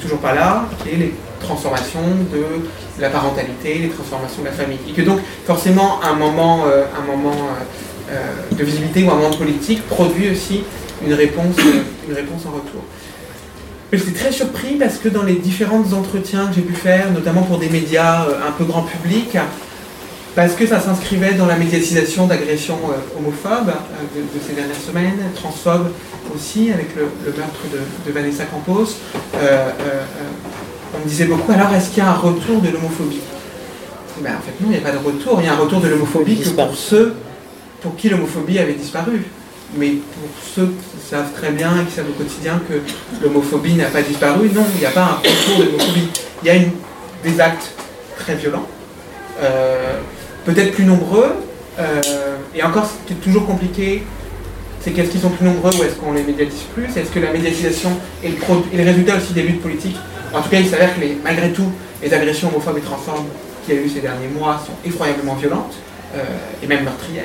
toujours 0.00 0.18
pas 0.18 0.34
là, 0.34 0.66
qui 0.82 0.90
est 0.90 0.96
les 0.96 1.14
transformations 1.40 2.00
de 2.32 2.44
la 3.00 3.08
parentalité, 3.10 3.78
les 3.78 3.88
transformations 3.88 4.40
de 4.42 4.46
la 4.46 4.52
famille. 4.52 4.78
Et 4.88 4.92
que 4.92 5.02
donc 5.02 5.20
forcément 5.46 6.00
un 6.02 6.14
moment, 6.14 6.64
euh, 6.66 6.84
un 7.00 7.04
moment 7.06 7.34
euh, 7.36 8.12
euh, 8.14 8.56
de 8.56 8.64
visibilité 8.64 9.04
ou 9.04 9.10
un 9.10 9.16
moment 9.16 9.34
politique 9.36 9.86
produit 9.86 10.30
aussi 10.30 10.64
une 11.06 11.12
réponse, 11.14 11.56
euh, 11.58 11.82
une 12.08 12.14
réponse 12.14 12.42
en 12.46 12.50
retour. 12.52 12.82
Mais 13.92 13.98
J'étais 13.98 14.18
très 14.18 14.32
surpris 14.32 14.74
parce 14.76 14.96
que 14.96 15.08
dans 15.08 15.22
les 15.22 15.36
différents 15.36 15.84
entretiens 15.92 16.48
que 16.48 16.54
j'ai 16.56 16.62
pu 16.62 16.74
faire, 16.74 17.12
notamment 17.12 17.42
pour 17.42 17.58
des 17.58 17.68
médias 17.68 18.24
euh, 18.26 18.48
un 18.48 18.52
peu 18.52 18.64
grand 18.64 18.82
public, 18.82 19.36
parce 20.34 20.54
que 20.54 20.66
ça 20.66 20.80
s'inscrivait 20.80 21.34
dans 21.34 21.46
la 21.46 21.56
médiatisation 21.56 22.26
d'agressions 22.26 22.78
euh, 22.90 23.18
homophobes 23.18 23.68
euh, 23.70 23.72
de, 24.16 24.22
de 24.22 24.44
ces 24.44 24.54
dernières 24.54 24.76
semaines, 24.76 25.18
transphobes 25.36 25.92
aussi, 26.34 26.72
avec 26.72 26.96
le, 26.96 27.02
le 27.24 27.32
meurtre 27.36 27.60
de, 27.72 27.78
de 28.08 28.12
Vanessa 28.12 28.44
Campos, 28.44 28.96
euh, 29.36 29.38
euh, 29.38 29.70
euh, 29.80 30.02
on 30.96 31.04
me 31.04 31.08
disait 31.08 31.26
beaucoup, 31.26 31.52
alors 31.52 31.72
est-ce 31.72 31.90
qu'il 31.90 31.98
y 31.98 32.06
a 32.06 32.10
un 32.10 32.14
retour 32.14 32.60
de 32.60 32.68
l'homophobie? 32.70 33.20
Ben, 34.20 34.32
En 34.36 34.40
fait 34.40 34.52
non, 34.60 34.66
il 34.66 34.70
n'y 34.70 34.76
a 34.78 34.80
pas 34.80 34.92
de 34.92 34.98
retour, 35.04 35.38
il 35.40 35.46
y 35.46 35.48
a 35.48 35.52
un 35.52 35.56
retour 35.56 35.80
de 35.80 35.88
l'homophobie 35.88 36.40
que 36.40 36.48
pour 36.48 36.74
ceux 36.74 37.14
pour 37.82 37.94
qui 37.96 38.08
l'homophobie 38.08 38.58
avait 38.58 38.72
disparu. 38.72 39.24
Mais 39.78 39.90
pour 39.90 40.28
ceux 40.54 40.66
qui 40.66 41.06
savent 41.08 41.32
très 41.34 41.50
bien 41.50 41.80
et 41.80 41.84
qui 41.84 41.92
savent 41.92 42.08
au 42.08 42.22
quotidien 42.22 42.60
que 42.68 42.80
l'homophobie 43.22 43.74
n'a 43.74 43.86
pas 43.86 44.02
disparu, 44.02 44.50
non, 44.54 44.64
il 44.74 44.80
n'y 44.80 44.86
a 44.86 44.90
pas 44.90 45.02
un 45.02 45.14
retour 45.16 45.58
de 45.58 45.64
l'homophobie. 45.64 46.08
Il 46.42 46.48
y 46.48 46.50
a 46.50 46.54
des 47.22 47.40
actes 47.40 47.72
très 48.18 48.34
violents, 48.34 48.66
euh, 49.42 49.98
peut-être 50.44 50.72
plus 50.72 50.84
nombreux, 50.84 51.32
euh, 51.78 52.00
et 52.54 52.62
encore, 52.62 52.86
ce 52.86 53.06
qui 53.06 53.12
est 53.12 53.22
toujours 53.22 53.46
compliqué, 53.46 54.02
c'est 54.80 54.92
qu'est-ce 54.92 55.10
qu'ils 55.10 55.20
sont 55.20 55.30
plus 55.30 55.44
nombreux 55.44 55.70
ou 55.76 55.82
est-ce 55.82 55.96
qu'on 55.96 56.12
les 56.12 56.22
médiatise 56.22 56.62
plus? 56.74 56.84
Est-ce 56.96 57.10
que 57.10 57.18
la 57.18 57.32
médiatisation 57.32 57.90
est 58.24 58.28
le, 58.28 58.84
résultat 58.84 59.16
aussi 59.16 59.32
des 59.32 59.42
luttes 59.42 59.62
politiques? 59.62 59.96
En 60.32 60.40
tout 60.40 60.48
cas, 60.48 60.60
il 60.60 60.68
s'avère 60.68 60.94
que 60.94 61.00
malgré 61.22 61.50
tout, 61.50 61.70
les 62.02 62.12
agressions 62.12 62.48
homophobes 62.48 62.78
et 62.78 62.82
transphobes 62.82 63.26
qu'il 63.64 63.74
y 63.74 63.78
a 63.78 63.80
eu 63.82 63.88
ces 63.88 64.00
derniers 64.00 64.28
mois 64.28 64.62
sont 64.64 64.72
effroyablement 64.88 65.34
violentes, 65.34 65.74
euh, 66.14 66.22
et 66.62 66.66
même 66.66 66.84
meurtrières. 66.84 67.24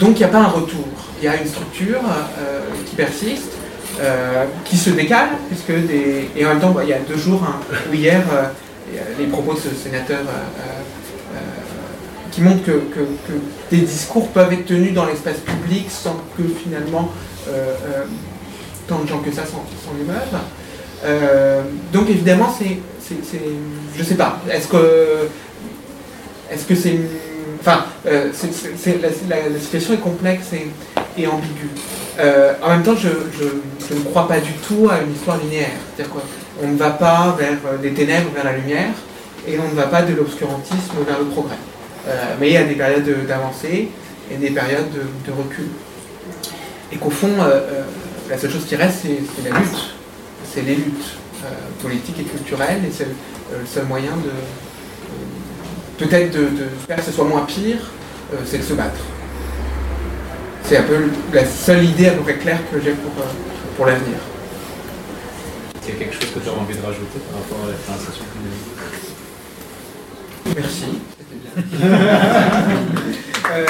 Donc 0.00 0.16
il 0.16 0.18
n'y 0.18 0.24
a 0.24 0.28
pas 0.28 0.40
un 0.40 0.48
retour. 0.48 0.84
Il 1.20 1.24
y 1.24 1.28
a 1.28 1.36
une 1.40 1.48
structure 1.48 2.00
euh, 2.38 2.60
qui 2.84 2.94
persiste, 2.94 3.52
euh, 4.00 4.44
qui 4.64 4.76
se 4.76 4.90
décale, 4.90 5.30
puisque 5.48 5.72
des... 5.86 6.30
Et 6.36 6.44
en 6.44 6.50
même 6.50 6.60
temps, 6.60 6.74
il 6.82 6.88
y 6.88 6.92
a 6.92 6.98
deux 6.98 7.16
jours, 7.16 7.42
hein, 7.42 7.56
ou 7.90 7.94
hier, 7.94 8.22
euh, 8.32 8.98
les 9.18 9.26
propos 9.26 9.54
de 9.54 9.58
ce 9.58 9.74
sénateur 9.74 10.20
qui 12.30 12.42
montrent 12.42 12.64
que, 12.64 13.00
des 13.70 13.78
discours 13.78 14.28
peuvent 14.28 14.52
être 14.52 14.66
tenus 14.66 14.92
dans 14.92 15.06
l'espace 15.06 15.38
public 15.38 15.86
sans 15.90 16.16
que 16.36 16.42
finalement 16.42 17.10
tant 18.86 19.00
de 19.00 19.08
gens 19.08 19.18
que 19.18 19.32
ça 19.32 19.42
s'en 19.44 19.64
émeuvent. 19.98 20.38
Donc 21.92 22.08
évidemment, 22.10 22.54
Je 23.96 24.04
sais 24.04 24.14
pas. 24.14 24.40
Est-ce 24.50 24.68
que... 24.68 25.28
Est-ce 26.50 26.64
que 26.64 26.74
c'est. 26.74 27.00
Enfin, 27.66 27.84
euh, 28.06 28.30
la, 29.02 29.58
situation 29.58 29.94
est 29.94 29.98
complexe 29.98 30.52
et, 31.18 31.26
ambiguë. 31.26 31.70
Euh, 32.20 32.52
en 32.62 32.68
même 32.68 32.84
temps, 32.84 32.94
je, 32.94 33.08
ne 33.08 34.00
crois 34.02 34.28
pas 34.28 34.38
du 34.38 34.52
tout 34.52 34.88
à 34.88 35.00
une 35.00 35.12
histoire 35.12 35.36
linéaire. 35.38 35.72
C'est-à-dire 35.96 36.14
qu'on 36.14 36.68
ne 36.68 36.76
va 36.76 36.90
pas 36.90 37.34
vers 37.36 37.58
euh, 37.66 37.76
les 37.82 37.92
ténèbres, 37.92 38.30
vers 38.32 38.44
la 38.44 38.52
lumière, 38.52 38.90
et 39.48 39.58
on 39.58 39.68
ne 39.68 39.74
va 39.74 39.88
pas 39.88 40.02
de 40.02 40.14
l'obscurantisme 40.14 40.94
vers 41.04 41.18
le 41.18 41.24
progrès. 41.24 41.56
Mais 42.38 42.50
il 42.50 42.52
y 42.52 42.56
a 42.56 42.62
des 42.62 42.76
périodes 42.76 43.02
de- 43.02 43.26
d'avancée 43.26 43.88
et 44.30 44.36
des 44.36 44.50
périodes 44.50 44.92
de, 45.26 45.32
recul. 45.32 45.66
Et 46.92 46.96
qu'au 46.98 47.10
fond, 47.10 47.32
la 48.30 48.38
seule 48.38 48.52
chose 48.52 48.64
qui 48.64 48.76
reste, 48.76 48.98
c'est 49.02 49.50
la 49.50 49.58
lutte. 49.58 49.94
C'est 50.54 50.62
les 50.62 50.76
luttes 50.76 51.16
politiques 51.82 52.20
et 52.20 52.24
culturelles, 52.24 52.82
et 52.86 52.92
c'est 52.96 53.06
le 53.06 53.66
seul 53.66 53.86
moyen 53.86 54.12
de, 54.12 54.30
peut-être 55.98 56.30
de, 56.32 56.44
de 56.44 56.68
faire 56.86 56.96
que 56.96 57.02
ce 57.02 57.10
soit 57.12 57.24
moins 57.24 57.42
pire, 57.42 57.78
euh, 58.32 58.36
c'est 58.44 58.58
de 58.58 58.62
se 58.62 58.74
battre. 58.74 59.00
C'est 60.64 60.76
un 60.78 60.82
peu 60.82 60.96
la 61.32 61.44
seule 61.46 61.84
idée 61.84 62.08
à 62.08 62.12
peu 62.12 62.22
près 62.22 62.36
claire 62.36 62.58
que 62.72 62.80
j'ai 62.80 62.90
pour, 62.92 63.12
euh, 63.22 63.26
pour 63.76 63.86
l'avenir. 63.86 64.16
Il 65.86 65.94
y 65.94 65.96
a 65.96 65.98
quelque 66.00 66.14
chose 66.14 66.30
que 66.34 66.40
tu 66.40 66.48
as 66.48 66.52
envie 66.52 66.74
de 66.76 66.82
rajouter 66.84 67.18
par 67.30 67.40
rapport 67.40 67.58
à 67.64 67.68
la 67.70 67.76
conversation 67.86 68.24
qu'on 68.32 68.42
a 68.42 68.44
Merci. 70.56 70.86
c'était 71.18 71.78
bien. 71.78 71.98
Euh, 73.48 73.64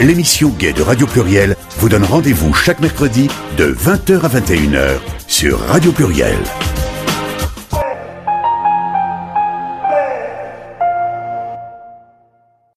L'émission 0.00 0.50
Gay 0.58 0.72
de 0.72 0.82
Radio 0.82 1.06
Pluriel 1.06 1.56
vous 1.78 1.88
donne 1.88 2.04
rendez-vous 2.04 2.52
chaque 2.52 2.80
mercredi 2.80 3.28
de 3.56 3.72
20h 3.72 4.22
à 4.24 4.28
21h 4.28 4.98
sur 5.26 5.60
Radio 5.60 5.92
Pluriel. 5.92 6.36